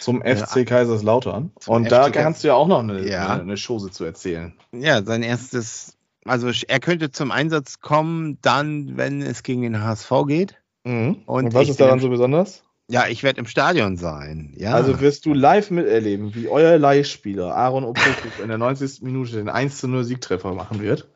Zum 0.00 0.20
FC 0.22 0.56
äh, 0.56 0.64
Kaiserslautern. 0.64 1.52
Und 1.66 1.84
FC 1.84 1.90
da 1.90 2.10
kannst 2.10 2.42
du 2.42 2.48
ja 2.48 2.54
auch 2.54 2.66
noch 2.66 2.80
eine, 2.80 3.08
ja. 3.08 3.28
eine, 3.30 3.42
eine 3.42 3.56
Chose 3.56 3.90
zu 3.90 4.04
erzählen. 4.04 4.52
Ja, 4.72 5.02
sein 5.02 5.22
erstes, 5.22 5.96
also 6.24 6.50
er 6.66 6.80
könnte 6.80 7.10
zum 7.10 7.30
Einsatz 7.30 7.80
kommen, 7.80 8.38
dann, 8.42 8.96
wenn 8.96 9.22
es 9.22 9.42
gegen 9.42 9.62
den 9.62 9.82
HSV 9.82 10.10
geht. 10.26 10.56
Mhm. 10.84 11.22
Und, 11.26 11.46
Und, 11.46 11.54
was 11.54 11.68
ist 11.68 11.80
daran 11.80 12.00
so 12.00 12.08
besonders? 12.08 12.62
Ja, 12.88 13.06
ich 13.06 13.22
werde 13.22 13.40
im 13.40 13.46
Stadion 13.46 13.96
sein. 13.96 14.52
Ja. 14.56 14.74
Also 14.74 15.00
wirst 15.00 15.24
du 15.24 15.32
live 15.32 15.70
miterleben, 15.70 16.34
wie 16.34 16.48
euer 16.48 16.78
Leihspieler 16.78 17.54
Aaron 17.54 17.84
Opoku 17.84 18.42
in 18.42 18.48
der 18.48 18.58
90. 18.58 19.02
Minute 19.02 19.36
den 19.36 19.48
1 19.48 19.82
0 19.82 20.04
Siegtreffer 20.04 20.52
machen 20.52 20.80
wird. 20.82 21.08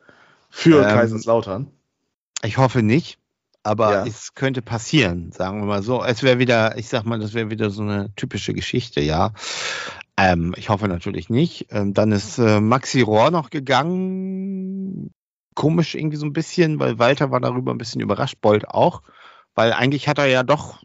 Für 0.49 0.81
ähm, 0.81 0.95
Kaiserslautern. 0.95 1.67
Ich 2.41 2.57
hoffe 2.57 2.81
nicht 2.81 3.19
aber 3.67 3.91
ja. 3.91 4.05
es 4.05 4.33
könnte 4.33 4.61
passieren, 4.61 5.31
sagen 5.33 5.59
wir 5.59 5.65
mal 5.65 5.83
so. 5.83 6.01
Es 6.01 6.23
wäre 6.23 6.39
wieder, 6.39 6.77
ich 6.77 6.87
sag 6.87 7.03
mal, 7.05 7.19
das 7.19 7.33
wäre 7.33 7.51
wieder 7.51 7.69
so 7.69 7.81
eine 7.81 8.13
typische 8.15 8.53
Geschichte, 8.53 9.01
ja. 9.01 9.33
Ähm, 10.15 10.55
ich 10.57 10.69
hoffe 10.69 10.87
natürlich 10.87 11.29
nicht. 11.29 11.67
Ähm, 11.71 11.93
dann 11.93 12.13
ist 12.13 12.37
äh, 12.37 12.61
Maxi 12.61 13.01
Rohr 13.01 13.29
noch 13.29 13.49
gegangen. 13.49 15.11
Komisch 15.53 15.95
irgendwie 15.95 16.17
so 16.17 16.25
ein 16.25 16.33
bisschen, 16.33 16.79
weil 16.79 16.97
Walter 16.97 17.29
war 17.29 17.41
darüber 17.41 17.73
ein 17.73 17.77
bisschen 17.77 17.99
überrascht, 17.99 18.39
Bolt 18.39 18.69
auch. 18.69 19.03
Weil 19.53 19.73
eigentlich 19.73 20.07
hat 20.07 20.17
er 20.17 20.27
ja 20.27 20.43
doch 20.43 20.81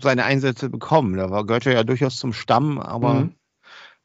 seine 0.00 0.24
Einsätze 0.24 0.70
bekommen. 0.70 1.16
Da 1.16 1.30
war, 1.30 1.44
gehört 1.44 1.66
er 1.66 1.74
ja 1.74 1.84
durchaus 1.84 2.16
zum 2.16 2.32
Stamm, 2.32 2.80
aber 2.80 3.14
mhm 3.14 3.34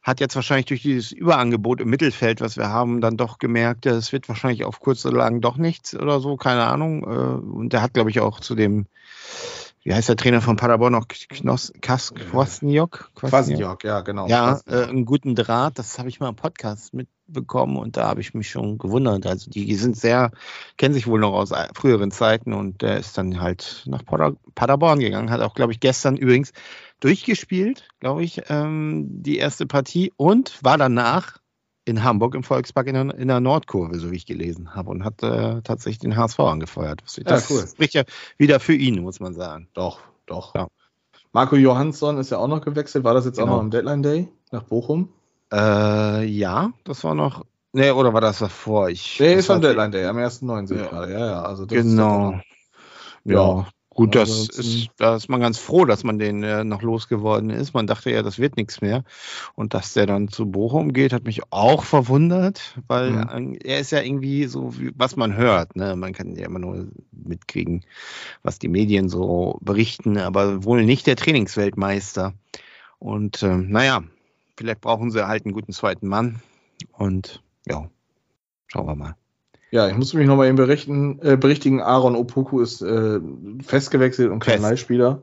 hat 0.01 0.19
jetzt 0.19 0.35
wahrscheinlich 0.35 0.67
durch 0.67 0.81
dieses 0.81 1.11
Überangebot 1.11 1.81
im 1.81 1.89
Mittelfeld, 1.89 2.41
was 2.41 2.57
wir 2.57 2.69
haben, 2.69 3.01
dann 3.01 3.17
doch 3.17 3.37
gemerkt, 3.37 3.85
es 3.85 4.11
wird 4.11 4.29
wahrscheinlich 4.29 4.65
auf 4.65 4.79
kurz 4.79 5.05
oder 5.05 5.17
lang 5.17 5.41
doch 5.41 5.57
nichts 5.57 5.95
oder 5.95 6.19
so, 6.19 6.37
keine 6.37 6.65
Ahnung. 6.65 7.03
Äh, 7.03 7.05
und 7.05 7.73
der 7.73 7.81
hat, 7.81 7.93
glaube 7.93 8.09
ich, 8.09 8.19
auch 8.19 8.39
zu 8.39 8.55
dem, 8.55 8.85
wie 9.83 9.93
heißt 9.93 10.09
der 10.09 10.15
Trainer 10.15 10.41
von 10.41 10.55
Paderborn 10.55 10.93
noch, 10.93 11.07
Knos, 11.07 11.73
Kas, 11.81 12.13
Kwasniok? 12.13 13.11
Kwasniok, 13.15 13.83
ja, 13.83 14.01
genau. 14.01 14.27
Ja, 14.27 14.59
äh, 14.67 14.83
einen 14.83 15.05
guten 15.05 15.35
Draht, 15.35 15.77
das 15.79 15.99
habe 15.99 16.09
ich 16.09 16.19
mal 16.19 16.29
im 16.29 16.35
Podcast 16.35 16.93
mitbekommen 17.29 17.77
und 17.77 17.97
da 17.97 18.07
habe 18.07 18.21
ich 18.21 18.33
mich 18.33 18.49
schon 18.49 18.77
gewundert. 18.77 19.25
Also 19.25 19.49
die 19.49 19.73
sind 19.75 19.95
sehr, 19.95 20.31
kennen 20.77 20.93
sich 20.93 21.07
wohl 21.07 21.19
noch 21.19 21.33
aus 21.33 21.51
früheren 21.73 22.11
Zeiten 22.11 22.53
und 22.53 22.81
der 22.81 22.97
ist 22.97 23.17
dann 23.17 23.39
halt 23.39 23.83
nach 23.85 24.03
Paderborn 24.55 24.99
gegangen, 24.99 25.31
hat 25.31 25.41
auch, 25.41 25.53
glaube 25.53 25.71
ich, 25.71 25.79
gestern 25.79 26.17
übrigens 26.17 26.51
durchgespielt, 26.99 27.87
glaube 27.99 28.23
ich, 28.23 28.41
ähm, 28.49 29.05
die 29.07 29.37
erste 29.37 29.65
Partie 29.65 30.11
und 30.17 30.63
war 30.63 30.77
danach 30.77 31.37
in 31.85 32.03
Hamburg 32.03 32.35
im 32.35 32.43
Volkspark 32.43 32.87
in 32.87 32.93
der, 32.93 33.15
in 33.17 33.27
der 33.29 33.39
Nordkurve, 33.39 33.97
so 33.97 34.11
wie 34.11 34.15
ich 34.15 34.25
gelesen 34.25 34.75
habe, 34.75 34.89
und 34.89 35.03
hat 35.03 35.23
äh, 35.23 35.61
tatsächlich 35.61 35.99
den 35.99 36.17
HSV 36.17 36.39
angefeuert. 36.39 37.01
Das 37.03 37.17
ja, 37.17 37.41
cool. 37.49 37.65
spricht 37.67 37.93
ja 37.93 38.03
wieder 38.37 38.59
für 38.59 38.75
ihn, 38.75 39.01
muss 39.01 39.19
man 39.19 39.33
sagen. 39.33 39.69
Doch, 39.73 39.99
doch. 40.27 40.53
Ja. 40.53 40.67
Marco 41.31 41.55
Johansson 41.55 42.17
ist 42.17 42.31
ja 42.31 42.37
auch 42.37 42.47
noch 42.47 42.61
gewechselt. 42.61 43.03
War 43.03 43.13
das 43.13 43.25
jetzt 43.25 43.37
genau. 43.37 43.47
auch 43.47 43.55
noch 43.55 43.61
am 43.61 43.71
Deadline 43.71 44.03
Day 44.03 44.27
nach 44.51 44.63
Bochum? 44.63 45.09
Äh, 45.51 46.25
ja, 46.25 46.71
das 46.83 47.03
war 47.03 47.15
noch. 47.15 47.45
Nee, 47.71 47.91
oder 47.91 48.13
war 48.13 48.21
das 48.21 48.39
davor? 48.39 48.89
Ich, 48.89 49.19
nee, 49.19 49.35
ist 49.35 49.49
am 49.49 49.61
Deadline 49.61 49.91
Day, 49.91 50.05
am 50.05 50.17
1.9. 50.17 50.75
Ja. 50.75 51.07
ja, 51.07 51.27
ja. 51.27 51.41
Also 51.43 51.67
genau. 51.67 52.39
Ja, 53.25 53.67
Gut, 53.99 54.15
das 54.15 54.47
ist, 54.47 54.91
da 54.95 55.17
ist 55.17 55.27
man 55.27 55.41
ganz 55.41 55.57
froh, 55.57 55.83
dass 55.83 56.05
man 56.05 56.19
den 56.19 56.41
äh, 56.41 56.63
noch 56.63 56.81
losgeworden 56.81 57.49
ist. 57.49 57.73
Man 57.73 57.85
dachte 57.85 58.09
ja, 58.11 58.23
das 58.23 58.39
wird 58.39 58.55
nichts 58.55 58.79
mehr. 58.79 59.03
Und 59.55 59.73
dass 59.73 59.91
der 59.91 60.05
dann 60.05 60.29
zu 60.29 60.45
Bochum 60.45 60.93
geht, 60.93 61.11
hat 61.11 61.25
mich 61.25 61.41
auch 61.49 61.83
verwundert, 61.83 62.79
weil 62.87 63.11
mhm. 63.11 63.57
er 63.61 63.79
ist 63.79 63.91
ja 63.91 64.01
irgendwie 64.01 64.45
so, 64.45 64.79
wie, 64.79 64.93
was 64.95 65.17
man 65.17 65.35
hört. 65.35 65.75
Ne? 65.75 65.97
Man 65.97 66.13
kann 66.13 66.33
ja 66.37 66.45
immer 66.45 66.59
nur 66.59 66.87
mitkriegen, 67.11 67.83
was 68.41 68.57
die 68.57 68.69
Medien 68.69 69.09
so 69.09 69.57
berichten, 69.59 70.17
aber 70.17 70.63
wohl 70.63 70.85
nicht 70.85 71.05
der 71.05 71.17
Trainingsweltmeister. 71.17 72.33
Und 72.99 73.43
äh, 73.43 73.57
naja, 73.57 74.03
vielleicht 74.59 74.81
brauchen 74.81 75.09
sie 75.09 75.25
halt 75.25 75.45
einen 75.45 75.53
guten 75.53 75.71
zweiten 75.71 76.07
Mann. 76.07 76.41
Und 76.91 77.41
ja, 77.65 77.89
schauen 78.67 78.85
wir 78.85 78.95
mal. 78.95 79.15
Ja, 79.71 79.87
ich 79.87 79.95
muss 79.95 80.13
mich 80.13 80.27
nochmal 80.27 80.47
eben 80.47 80.57
berichten, 80.57 81.19
äh, 81.21 81.37
berichtigen. 81.37 81.79
Aaron 81.79 82.15
Opoku 82.15 82.59
ist 82.59 82.81
äh, 82.81 83.19
festgewechselt 83.63 84.31
und 84.31 84.39
kein. 84.39 84.61
Leihspieler. 84.61 85.21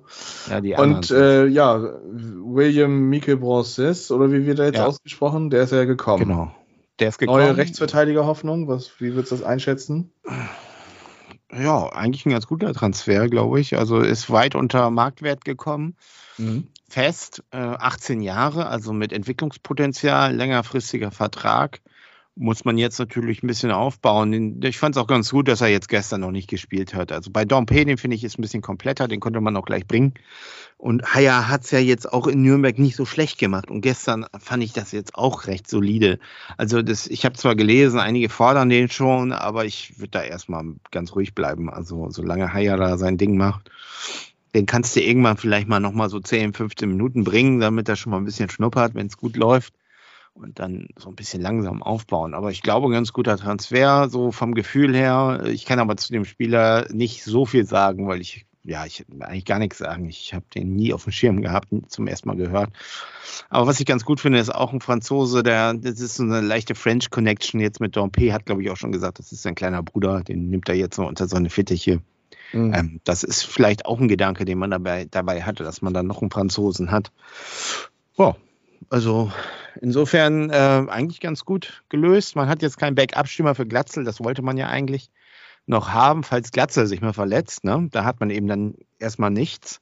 Ja, 0.49 0.61
die 0.61 0.74
und 0.74 1.11
äh, 1.11 1.47
ja, 1.47 1.99
William 2.12 3.11
Mike 3.11 3.37
Bronces, 3.37 4.11
oder 4.11 4.32
wie 4.32 4.47
wird 4.47 4.61
er 4.61 4.66
jetzt 4.66 4.76
ja. 4.76 4.87
ausgesprochen? 4.87 5.51
Der 5.51 5.64
ist 5.64 5.72
ja 5.72 5.84
gekommen. 5.84 6.28
Genau. 6.28 6.55
Der 7.01 7.09
ist 7.09 7.18
gekommen. 7.18 7.41
Neue 7.41 7.57
Rechtsverteidiger 7.57 8.24
Hoffnung, 8.24 8.68
was, 8.68 9.01
wie 9.01 9.14
würdest 9.14 9.32
du 9.32 9.37
das 9.37 9.45
einschätzen? 9.45 10.12
ja, 11.53 11.89
eigentlich 11.93 12.24
ein 12.24 12.30
ganz 12.30 12.47
guter 12.47 12.72
Transfer, 12.72 13.28
glaube 13.28 13.61
ich. 13.61 13.76
Also 13.76 13.99
ist 13.99 14.30
weit 14.30 14.55
unter 14.55 14.91
Marktwert 14.91 15.45
gekommen. 15.45 15.97
Mhm. 16.39 16.68
Fest, 16.89 17.43
äh, 17.51 17.57
18 17.57 18.20
Jahre, 18.20 18.66
also 18.66 18.93
mit 18.93 19.12
Entwicklungspotenzial, 19.12 20.34
längerfristiger 20.34 21.11
Vertrag 21.11 21.80
muss 22.37 22.66
man 22.66 22.76
jetzt 22.76 22.99
natürlich 22.99 23.43
ein 23.43 23.47
bisschen 23.47 23.70
aufbauen. 23.70 24.61
Ich 24.62 24.78
fand 24.78 24.95
es 24.95 25.03
auch 25.03 25.07
ganz 25.07 25.30
gut, 25.30 25.49
dass 25.49 25.62
er 25.62 25.68
jetzt 25.68 25.89
gestern 25.89 26.20
noch 26.20 26.30
nicht 26.30 26.51
gespielt 26.51 26.93
hat. 26.93 27.11
Also 27.11 27.30
bei 27.30 27.47
Dompe, 27.47 27.82
den 27.87 27.97
finde 27.97 28.14
ich, 28.14 28.24
ist 28.24 28.39
ein 28.39 28.43
bisschen 28.43 28.61
kompletter, 28.61 29.09
den 29.09 29.20
konnte 29.20 29.41
man 29.41 29.57
auch 29.57 29.64
gleich 29.64 29.87
bringen. 29.87 30.12
Und 30.76 31.14
Haya 31.14 31.49
hat 31.49 31.64
es 31.64 31.70
ja 31.70 31.78
jetzt 31.78 32.12
auch 32.12 32.26
in 32.26 32.43
Nürnberg 32.43 32.78
nicht 32.78 32.95
so 32.95 33.07
schlecht 33.07 33.39
gemacht. 33.39 33.70
Und 33.70 33.80
gestern 33.80 34.26
fand 34.39 34.62
ich 34.62 34.74
das 34.74 34.93
jetzt 34.93 35.14
auch 35.14 35.47
recht 35.47 35.66
solide. 35.66 36.18
Also 36.59 36.82
das, 36.82 37.07
ich 37.07 37.24
habe 37.24 37.37
zwar 37.37 37.57
gelesen, 37.57 37.99
einige 37.99 38.28
fordern 38.28 38.68
den 38.68 38.91
schon, 38.91 39.32
aber 39.32 39.64
ich 39.64 39.99
würde 39.99 40.11
da 40.11 40.22
erstmal 40.22 40.64
ganz 40.91 41.14
ruhig 41.14 41.34
bleiben. 41.34 41.70
Also 41.70 42.11
solange 42.11 42.53
Haya 42.53 42.76
da 42.76 42.99
sein 42.99 43.16
Ding 43.16 43.39
macht, 43.39 43.70
den 44.57 44.64
kannst 44.64 44.96
du 44.96 45.00
irgendwann 45.00 45.36
vielleicht 45.36 45.68
mal 45.68 45.80
nochmal 45.80 46.09
so 46.09 46.18
10, 46.18 46.54
15 46.54 46.88
Minuten 46.88 47.24
bringen, 47.24 47.61
damit 47.61 47.90
er 47.90 47.96
schon 47.96 48.11
mal 48.11 48.16
ein 48.16 48.24
bisschen 48.24 48.48
schnuppert, 48.48 48.94
wenn 48.94 49.07
es 49.07 49.18
gut 49.18 49.36
läuft 49.36 49.74
und 50.32 50.59
dann 50.59 50.88
so 50.96 51.11
ein 51.11 51.14
bisschen 51.14 51.42
langsam 51.42 51.82
aufbauen. 51.82 52.32
Aber 52.32 52.50
ich 52.50 52.62
glaube, 52.62 52.90
ganz 52.90 53.12
guter 53.12 53.36
Transfer, 53.36 54.09
so 54.09 54.32
vom 54.32 54.54
Gefühl 54.54 54.96
her. 54.96 55.42
Ich 55.44 55.66
kann 55.66 55.78
aber 55.78 55.98
zu 55.98 56.11
dem 56.11 56.24
Spieler 56.24 56.86
nicht 56.90 57.22
so 57.22 57.44
viel 57.44 57.66
sagen, 57.66 58.09
weil 58.09 58.22
ich, 58.22 58.46
ja, 58.64 58.86
ich 58.86 59.04
eigentlich 59.20 59.44
gar 59.44 59.59
nichts 59.59 59.76
sagen. 59.76 60.09
Ich 60.09 60.32
habe 60.32 60.46
den 60.54 60.74
nie 60.74 60.94
auf 60.94 61.04
dem 61.04 61.12
Schirm 61.12 61.42
gehabt, 61.42 61.68
zum 61.88 62.07
ersten 62.07 62.28
Mal 62.28 62.36
gehört. 62.36 62.70
Aber 63.50 63.66
was 63.66 63.78
ich 63.78 63.84
ganz 63.84 64.07
gut 64.07 64.20
finde, 64.20 64.38
ist 64.38 64.54
auch 64.54 64.72
ein 64.72 64.80
Franzose, 64.80 65.42
der, 65.42 65.74
das 65.74 66.00
ist 66.00 66.16
so 66.16 66.22
eine 66.22 66.40
leichte 66.40 66.74
French 66.74 67.11
Connection 67.11 67.61
jetzt 67.61 67.80
mit 67.80 67.94
Dompe, 67.94 68.32
hat, 68.32 68.46
glaube 68.46 68.62
ich, 68.62 68.70
auch 68.70 68.78
schon 68.78 68.92
gesagt, 68.92 69.18
das 69.18 69.32
ist 69.32 69.42
sein 69.42 69.54
kleiner 69.54 69.82
Bruder, 69.82 70.22
den 70.22 70.48
nimmt 70.48 70.70
er 70.70 70.76
jetzt 70.76 70.96
so 70.96 71.07
unter 71.07 71.28
seine 71.28 71.50
Fittiche. 71.50 72.00
Mhm. 72.53 72.74
Ähm, 72.74 73.01
das 73.05 73.22
ist 73.22 73.44
vielleicht 73.44 73.86
auch 73.86 74.01
ein 74.01 74.09
Gedanke, 74.09 74.44
den 74.44 74.59
man 74.59 74.70
dabei, 74.70 75.07
dabei 75.11 75.42
hatte, 75.42 75.64
dass 75.64 75.82
man 75.82 75.94
dann 75.94 76.07
noch 76.07 76.22
einen 76.22 76.30
Franzosen 76.30 76.90
hat. 76.90 77.12
Boah, 78.16 78.36
also 78.90 79.30
insofern 79.80 80.51
äh, 80.51 80.86
eigentlich 80.88 81.20
ganz 81.20 81.44
gut 81.44 81.82
gelöst. 81.88 82.36
Man 82.36 82.49
hat 82.49 82.62
jetzt 82.62 82.78
keinen 82.78 82.94
Backup-Stürmer 82.94 83.55
für 83.55 83.66
Glatzel, 83.66 84.05
das 84.05 84.20
wollte 84.20 84.42
man 84.42 84.57
ja 84.57 84.68
eigentlich 84.68 85.11
noch 85.66 85.90
haben, 85.90 86.22
falls 86.22 86.53
Glatzel 86.53 86.86
sich 86.86 87.01
mal 87.01 87.12
verletzt. 87.12 87.64
Ne? 87.64 87.88
Da 87.90 88.05
hat 88.05 88.20
man 88.20 88.30
eben 88.30 88.47
dann 88.47 88.74
erstmal 88.99 89.30
nichts. 89.30 89.80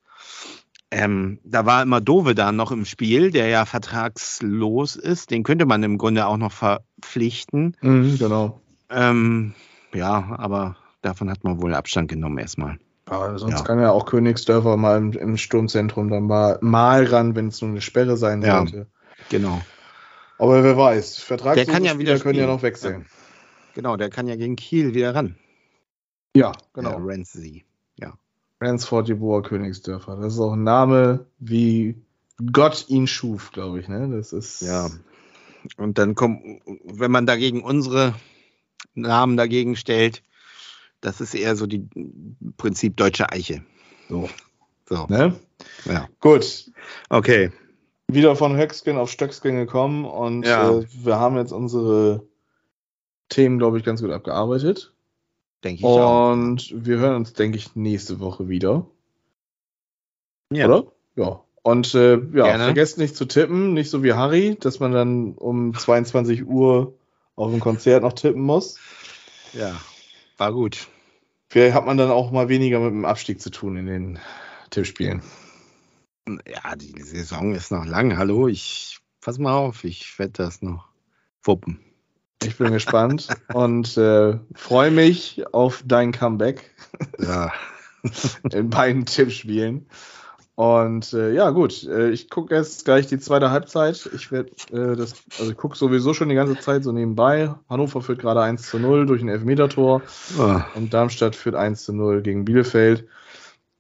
Ähm, 0.91 1.41
da 1.45 1.67
war 1.67 1.83
immer 1.83 2.01
Dove 2.01 2.35
da 2.35 2.53
noch 2.53 2.71
im 2.71 2.85
Spiel, 2.85 3.31
der 3.31 3.49
ja 3.49 3.65
vertragslos 3.67 4.97
ist. 4.97 5.31
Den 5.31 5.43
könnte 5.43 5.67
man 5.67 5.83
im 5.83 5.99
Grunde 5.99 6.27
auch 6.27 6.37
noch 6.37 6.53
verpflichten. 6.53 7.77
Mhm, 7.81 8.19
genau. 8.19 8.61
Ähm, 8.91 9.55
ja, 9.93 10.37
aber 10.39 10.77
davon 11.05 11.31
hat 11.31 11.45
man 11.45 11.61
wohl 11.61 11.75
Abstand 11.75 12.09
genommen 12.09 12.39
erstmal. 12.39 12.79
Aber 13.07 13.39
sonst 13.39 13.59
ja. 13.59 13.63
kann 13.63 13.81
ja 13.81 13.91
auch 13.91 14.07
Königsdörfer 14.07 14.77
mal 14.77 14.97
im, 14.97 15.13
im 15.13 15.37
Sturmzentrum 15.37 16.09
dann 16.09 16.25
mal, 16.25 16.59
mal 16.63 17.05
ran, 17.05 17.37
wenn 17.37 17.49
es 17.49 17.61
nur 17.61 17.71
eine 17.71 17.81
Sperre 17.81 18.17
sein 18.17 18.43
sollte. 18.43 18.77
Ja, 18.77 18.87
genau. 19.29 19.61
Aber 20.39 20.65
wer 20.65 20.77
weiß, 20.77 21.19
Vertrag 21.19 21.55
der 21.55 21.67
kann 21.67 21.85
ja 21.85 21.99
wieder 21.99 22.19
können 22.19 22.39
ja 22.39 22.47
noch 22.47 22.63
wechseln. 22.63 23.07
Genau, 23.75 23.97
der 23.97 24.09
kann 24.09 24.27
ja 24.27 24.37
gegen 24.37 24.57
Kiel 24.57 24.95
wieder 24.95 25.15
ran. 25.15 25.37
Ja, 26.35 26.53
genau. 26.73 26.99
Ja, 26.99 27.05
Renzi. 27.05 27.65
Ja. 27.97 28.15
Ransford 28.61 29.09
Jeboa 29.09 29.43
Königsdörfer. 29.43 30.17
Das 30.17 30.35
ist 30.35 30.41
auch 30.41 30.55
ein 30.55 30.65
Name, 30.65 31.27
wie 31.39 31.97
Gott 32.53 32.87
ihn 32.89 33.07
schuf, 33.07 33.53
glaube 33.53 33.81
ich. 33.81 33.89
Ne? 33.89 34.09
Das 34.11 34.33
ist. 34.33 34.63
Ja. 34.63 34.91
Und 35.77 35.99
dann 35.99 36.15
kommt, 36.15 36.43
wenn 36.85 37.11
man 37.11 37.27
dagegen 37.27 37.63
unsere 37.63 38.15
Namen 38.95 39.37
dagegen 39.37 39.77
stellt, 39.77 40.23
das 41.05 41.21
ist 41.21 41.35
eher 41.35 41.55
so 41.55 41.67
die 41.67 41.87
Prinzip 42.57 42.97
deutsche 42.97 43.31
Eiche. 43.31 43.63
So. 44.09 44.29
So. 44.89 45.07
Ne? 45.09 45.35
Ja. 45.85 46.09
Gut. 46.21 46.71
Okay. 47.11 47.51
Wieder 48.09 48.37
von 48.37 48.57
Höckskin 48.57 48.97
auf 48.97 49.11
Stöckskin 49.11 49.57
gekommen 49.57 50.05
und 50.05 50.47
ja. 50.47 50.79
äh, 50.79 50.87
wir 51.05 51.19
haben 51.19 51.37
jetzt 51.37 51.53
unsere 51.53 52.27
Themen, 53.29 53.59
glaube 53.59 53.79
ich, 53.79 53.85
ganz 53.85 54.03
gut 54.03 54.11
abgearbeitet. 54.11 54.93
Denke 55.63 55.81
ich 55.81 55.85
und 55.85 56.01
auch. 56.01 56.33
Und 56.33 56.73
wir 56.75 56.99
hören 56.99 57.17
uns, 57.17 57.33
denke 57.33 57.59
ich, 57.59 57.75
nächste 57.77 58.21
Woche 58.21 58.49
wieder. 58.49 58.87
Ja. 60.53 60.67
Oder? 60.67 60.93
Ja. 61.17 61.41
Und 61.63 61.95
äh, 61.95 62.17
ja, 62.17 62.45
Gerne. 62.45 62.65
vergesst 62.65 62.99
nicht 62.99 63.17
zu 63.17 63.25
tippen, 63.25 63.73
nicht 63.73 63.89
so 63.89 64.03
wie 64.03 64.13
Harry, 64.13 64.57
dass 64.61 64.81
man 64.81 64.93
dann 64.93 65.33
um 65.33 65.75
22 65.75 66.47
Uhr 66.47 66.95
auf 67.37 67.53
ein 67.53 67.61
Konzert 67.61 68.03
noch 68.03 68.13
tippen 68.13 68.43
muss. 68.43 68.79
Ja, 69.55 69.75
war 70.37 70.53
gut. 70.53 70.89
Vielleicht 71.55 71.77
hat 71.77 71.87
man 71.87 71.97
dann 71.97 72.11
auch 72.11 72.33
mal 72.33 72.49
weniger 72.49 72.81
mit 72.81 72.91
dem 72.91 73.05
Abstieg 73.05 73.41
zu 73.41 73.49
tun 73.49 73.77
in 73.77 73.87
den 73.87 74.19
Tippspielen. 74.71 75.23
Ja, 76.27 76.75
die 76.75 77.01
Saison 77.01 77.55
ist 77.55 77.71
noch 77.71 77.87
lang. 77.87 78.19
Hallo, 78.19 78.49
ich 78.49 78.99
pass 79.21 79.39
mal 79.39 79.53
auf, 79.53 79.85
ich 79.85 80.19
werde 80.19 80.33
das 80.33 80.63
noch 80.63 80.89
wuppen. 81.45 81.79
Ich 82.43 82.59
bin 82.59 82.73
gespannt 82.73 83.29
und 83.53 83.97
äh, 83.97 84.37
freue 84.57 84.91
mich 84.91 85.45
auf 85.53 85.85
dein 85.87 86.11
Comeback. 86.11 86.75
Ja. 87.21 87.53
in 88.53 88.69
beiden 88.69 89.07
Tippspielen. 89.07 89.87
Und 90.57 91.13
äh, 91.13 91.33
ja, 91.33 91.51
gut, 91.51 91.83
äh, 91.85 92.11
ich 92.11 92.31
gucke 92.31 92.55
jetzt 92.55 92.85
gleich 92.85 93.09
die 93.09 93.19
zweite 93.19 93.51
Halbzeit. 93.51 94.09
Ich 94.15 94.31
werde 94.31 94.51
äh, 94.73 94.95
das, 94.95 95.15
also 95.39 95.51
ich 95.51 95.57
gucke 95.57 95.77
sowieso 95.77 96.15
schon 96.15 96.29
die 96.29 96.37
ganze 96.37 96.59
Zeit 96.61 96.85
so 96.85 96.93
nebenbei. 96.93 97.53
Hannover 97.69 98.03
führt 98.03 98.21
gerade 98.21 98.41
1 98.41 98.71
zu 98.71 98.79
0 98.79 99.07
durch 99.07 99.21
ein 99.21 99.29
Elfmetertor 99.29 100.03
oh. 100.39 100.61
und 100.77 100.95
Darmstadt 100.95 101.35
führt 101.35 101.57
1 101.57 101.85
zu 101.85 101.93
0 101.93 102.23
gegen 102.23 102.45
Bielefeld. 102.45 103.09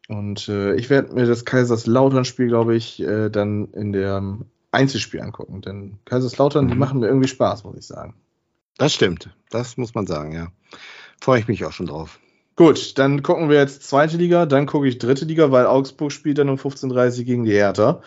Und 0.08 0.48
äh, 0.48 0.74
ich 0.74 0.90
werde 0.90 1.14
mir 1.14 1.26
das 1.26 1.44
Kaiserslautern-Spiel, 1.44 2.48
glaube 2.48 2.74
ich, 2.74 3.00
äh, 3.00 3.30
dann 3.30 3.68
in 3.72 3.92
dem 3.92 4.46
Einzelspiel 4.72 5.20
angucken. 5.20 5.62
Denn 5.62 5.98
Kaiserslautern, 6.04 6.66
mhm. 6.66 6.70
die 6.70 6.76
machen 6.76 7.00
mir 7.00 7.06
irgendwie 7.06 7.28
Spaß, 7.28 7.62
muss 7.64 7.76
ich 7.76 7.86
sagen. 7.86 8.14
Das 8.76 8.92
stimmt, 8.92 9.30
das 9.50 9.76
muss 9.76 9.94
man 9.94 10.06
sagen, 10.06 10.32
ja. 10.32 10.48
Freue 11.20 11.38
ich 11.38 11.46
mich 11.46 11.64
auch 11.64 11.72
schon 11.72 11.86
drauf. 11.86 12.18
Gut, 12.56 12.98
dann 12.98 13.22
gucken 13.22 13.48
wir 13.48 13.58
jetzt 13.58 13.82
zweite 13.82 14.16
Liga, 14.16 14.46
dann 14.46 14.66
gucke 14.66 14.86
ich 14.86 14.98
dritte 14.98 15.24
Liga, 15.24 15.50
weil 15.50 15.66
Augsburg 15.66 16.12
spielt 16.12 16.38
dann 16.38 16.48
um 16.48 16.56
15.30 16.56 17.18
Uhr 17.18 17.24
gegen 17.24 17.44
die 17.44 17.52
Hertha. 17.52 18.00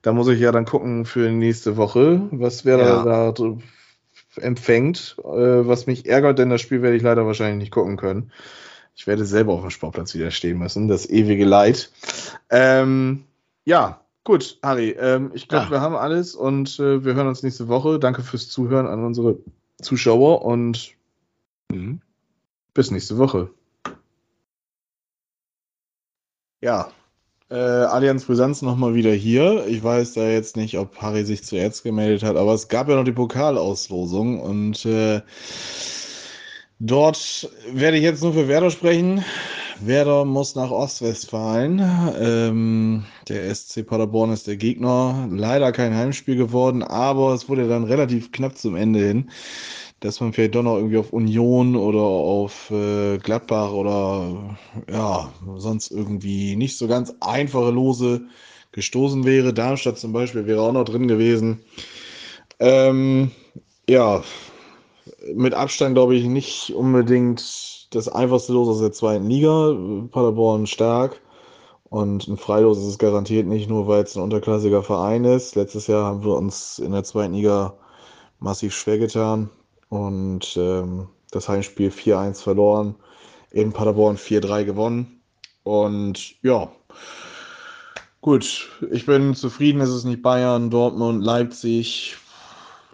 Da 0.00 0.12
muss 0.12 0.28
ich 0.28 0.40
ja 0.40 0.50
dann 0.50 0.64
gucken 0.64 1.04
für 1.04 1.30
nächste 1.30 1.76
Woche, 1.76 2.22
was 2.30 2.64
wer 2.64 2.78
ja. 2.78 3.04
da, 3.04 3.32
da 3.32 3.56
empfängt. 4.36 5.16
Äh, 5.18 5.66
was 5.66 5.86
mich 5.86 6.06
ärgert, 6.06 6.38
denn 6.38 6.48
das 6.48 6.62
Spiel 6.62 6.80
werde 6.80 6.96
ich 6.96 7.02
leider 7.02 7.26
wahrscheinlich 7.26 7.58
nicht 7.58 7.72
gucken 7.72 7.98
können. 7.98 8.32
Ich 8.94 9.06
werde 9.06 9.24
selber 9.26 9.52
auf 9.52 9.60
dem 9.60 9.70
Sportplatz 9.70 10.14
wieder 10.14 10.30
stehen 10.30 10.58
müssen, 10.58 10.88
das 10.88 11.08
ewige 11.08 11.44
Leid. 11.44 11.90
Ähm, 12.50 13.24
ja, 13.64 14.00
gut, 14.24 14.58
Harry, 14.62 14.90
ähm, 14.98 15.30
ich 15.34 15.48
glaube, 15.48 15.66
ja. 15.66 15.70
wir 15.72 15.80
haben 15.82 15.96
alles 15.96 16.34
und 16.34 16.78
äh, 16.78 17.04
wir 17.04 17.14
hören 17.14 17.28
uns 17.28 17.42
nächste 17.42 17.68
Woche. 17.68 17.98
Danke 17.98 18.22
fürs 18.22 18.48
Zuhören 18.48 18.86
an 18.86 19.04
unsere 19.04 19.38
Zuschauer 19.80 20.44
und 20.44 20.92
mhm. 21.70 22.00
bis 22.74 22.90
nächste 22.90 23.18
Woche. 23.18 23.50
Ja, 26.62 26.92
äh, 27.50 27.56
Allianz 27.56 28.24
Brisanz 28.24 28.62
nochmal 28.62 28.94
wieder 28.94 29.12
hier. 29.12 29.66
Ich 29.66 29.82
weiß 29.82 30.14
da 30.14 30.28
jetzt 30.28 30.56
nicht, 30.56 30.78
ob 30.78 30.96
Harry 31.02 31.24
sich 31.24 31.42
zuerst 31.42 31.82
gemeldet 31.82 32.22
hat, 32.22 32.36
aber 32.36 32.54
es 32.54 32.68
gab 32.68 32.88
ja 32.88 32.94
noch 32.94 33.04
die 33.04 33.10
Pokalauslosung 33.10 34.40
und 34.40 34.86
äh, 34.86 35.20
dort 36.78 37.50
werde 37.72 37.96
ich 37.96 38.04
jetzt 38.04 38.22
nur 38.22 38.32
für 38.32 38.46
Werder 38.46 38.70
sprechen. 38.70 39.24
Werder 39.86 40.24
muss 40.24 40.54
nach 40.54 40.70
Ostwestfalen. 40.70 41.82
Ähm, 42.18 43.04
der 43.28 43.54
SC 43.54 43.86
Paderborn 43.86 44.32
ist 44.32 44.46
der 44.46 44.56
Gegner. 44.56 45.28
Leider 45.30 45.72
kein 45.72 45.94
Heimspiel 45.94 46.36
geworden, 46.36 46.82
aber 46.82 47.34
es 47.34 47.48
wurde 47.48 47.68
dann 47.68 47.84
relativ 47.84 48.32
knapp 48.32 48.56
zum 48.56 48.76
Ende 48.76 49.00
hin 49.00 49.30
dass 50.02 50.20
man 50.20 50.32
vielleicht 50.32 50.56
doch 50.56 50.64
noch 50.64 50.76
irgendwie 50.76 50.96
auf 50.96 51.12
Union 51.12 51.76
oder 51.76 52.00
auf 52.00 52.70
äh, 52.72 53.18
Gladbach 53.18 53.70
oder 53.72 54.56
ja, 54.90 55.32
sonst 55.56 55.92
irgendwie 55.92 56.56
nicht 56.56 56.76
so 56.76 56.88
ganz 56.88 57.14
einfache 57.20 57.70
Lose 57.70 58.22
gestoßen 58.72 59.24
wäre. 59.24 59.54
Darmstadt 59.54 59.98
zum 59.98 60.12
Beispiel 60.12 60.46
wäre 60.46 60.62
auch 60.62 60.72
noch 60.72 60.84
drin 60.84 61.06
gewesen. 61.06 61.60
Ähm, 62.58 63.30
ja, 63.88 64.24
mit 65.34 65.54
Abstand 65.54 65.94
glaube 65.94 66.16
ich 66.16 66.24
nicht 66.24 66.70
unbedingt 66.74 67.81
das 67.94 68.08
einfachste 68.08 68.52
Los 68.52 68.68
aus 68.68 68.80
der 68.80 68.92
zweiten 68.92 69.28
Liga. 69.28 69.76
Paderborn 70.10 70.66
stark. 70.66 71.20
Und 71.84 72.26
ein 72.26 72.38
Freilos 72.38 72.78
ist 72.78 72.86
es 72.86 72.98
garantiert 72.98 73.46
nicht, 73.46 73.68
nur 73.68 73.86
weil 73.86 74.02
es 74.02 74.16
ein 74.16 74.22
unterklassiger 74.22 74.82
Verein 74.82 75.24
ist. 75.24 75.56
Letztes 75.56 75.86
Jahr 75.86 76.06
haben 76.06 76.24
wir 76.24 76.34
uns 76.34 76.78
in 76.78 76.92
der 76.92 77.04
zweiten 77.04 77.34
Liga 77.34 77.74
massiv 78.40 78.74
schwer 78.74 78.98
getan 78.98 79.50
und 79.90 80.56
ähm, 80.56 81.08
das 81.30 81.48
Heimspiel 81.48 81.90
4-1 81.90 82.42
verloren, 82.42 82.94
in 83.50 83.72
Paderborn 83.72 84.16
4-3 84.16 84.64
gewonnen. 84.64 85.20
Und 85.64 86.42
ja, 86.42 86.72
gut, 88.22 88.70
ich 88.90 89.04
bin 89.04 89.34
zufrieden, 89.34 89.82
es 89.82 89.90
ist 89.90 90.04
nicht 90.04 90.22
Bayern, 90.22 90.70
Dortmund, 90.70 91.22
Leipzig. 91.22 92.16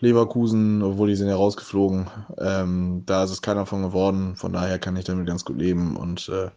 Leverkusen, 0.01 0.83
obwohl 0.83 1.09
die 1.09 1.17
sind 1.17 1.29
ja 1.29 1.37
rausgeflogen. 1.37 2.09
Ähm, 2.39 3.03
da 3.07 3.25
ist 3.25 3.31
es 3.31 3.43
keiner 3.43 3.67
von 3.67 3.83
geworden. 3.83 4.37
Von 4.37 4.53
daher 4.53 4.79
kann 4.79 4.97
ich 4.97 5.05
damit 5.05 5.27
ganz 5.27 5.45
gut 5.45 5.59
leben 5.59 5.97
und 5.97 6.29
äh, 6.29 6.51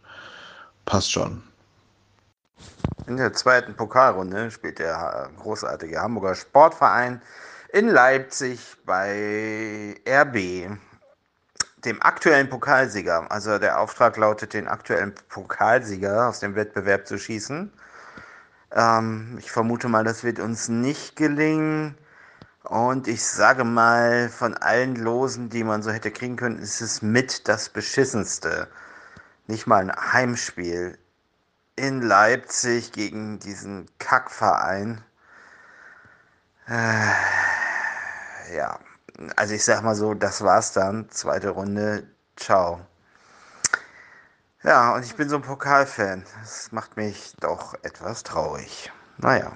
passt 0.84 1.10
schon. 1.10 1.42
In 3.06 3.16
der 3.16 3.32
zweiten 3.32 3.74
Pokalrunde 3.74 4.50
spielt 4.50 4.78
der 4.78 5.28
großartige 5.38 6.00
Hamburger 6.00 6.34
Sportverein 6.34 7.20
in 7.72 7.88
Leipzig 7.88 8.60
bei 8.84 9.96
RB, 10.06 10.78
dem 11.84 12.02
aktuellen 12.02 12.48
Pokalsieger. 12.48 13.30
Also 13.30 13.58
der 13.58 13.80
Auftrag 13.80 14.16
lautet, 14.16 14.54
den 14.54 14.68
aktuellen 14.68 15.14
Pokalsieger 15.30 16.28
aus 16.28 16.40
dem 16.40 16.54
Wettbewerb 16.54 17.06
zu 17.06 17.18
schießen. 17.18 17.72
Ähm, 18.74 19.36
ich 19.40 19.50
vermute 19.50 19.88
mal, 19.88 20.04
das 20.04 20.22
wird 20.22 20.38
uns 20.38 20.68
nicht 20.68 21.16
gelingen. 21.16 21.96
Und 22.72 23.06
ich 23.06 23.22
sage 23.22 23.64
mal, 23.64 24.30
von 24.30 24.56
allen 24.56 24.96
Losen, 24.96 25.50
die 25.50 25.62
man 25.62 25.82
so 25.82 25.90
hätte 25.90 26.10
kriegen 26.10 26.36
können, 26.36 26.56
ist 26.58 26.80
es 26.80 27.02
mit 27.02 27.46
das 27.46 27.68
beschissenste. 27.68 28.66
Nicht 29.46 29.66
mal 29.66 29.82
ein 29.82 29.92
Heimspiel 29.94 30.96
in 31.76 32.00
Leipzig 32.00 32.92
gegen 32.92 33.38
diesen 33.40 33.90
Kackverein. 33.98 35.04
Äh, 36.66 37.12
ja, 38.56 38.78
also 39.36 39.52
ich 39.52 39.66
sag 39.66 39.82
mal 39.82 39.94
so, 39.94 40.14
das 40.14 40.42
war's 40.42 40.72
dann. 40.72 41.10
Zweite 41.10 41.50
Runde. 41.50 42.08
Ciao. 42.36 42.80
Ja, 44.62 44.94
und 44.94 45.04
ich 45.04 45.14
bin 45.14 45.28
so 45.28 45.36
ein 45.36 45.42
Pokalfan. 45.42 46.24
Das 46.40 46.72
macht 46.72 46.96
mich 46.96 47.34
doch 47.38 47.74
etwas 47.82 48.22
traurig. 48.22 48.90
Naja. 49.18 49.52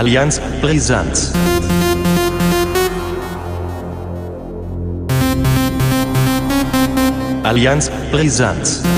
Allianz 0.00 0.40
Brisant. 0.62 1.30
Allianz 7.44 7.90
Brisant. 8.10 8.89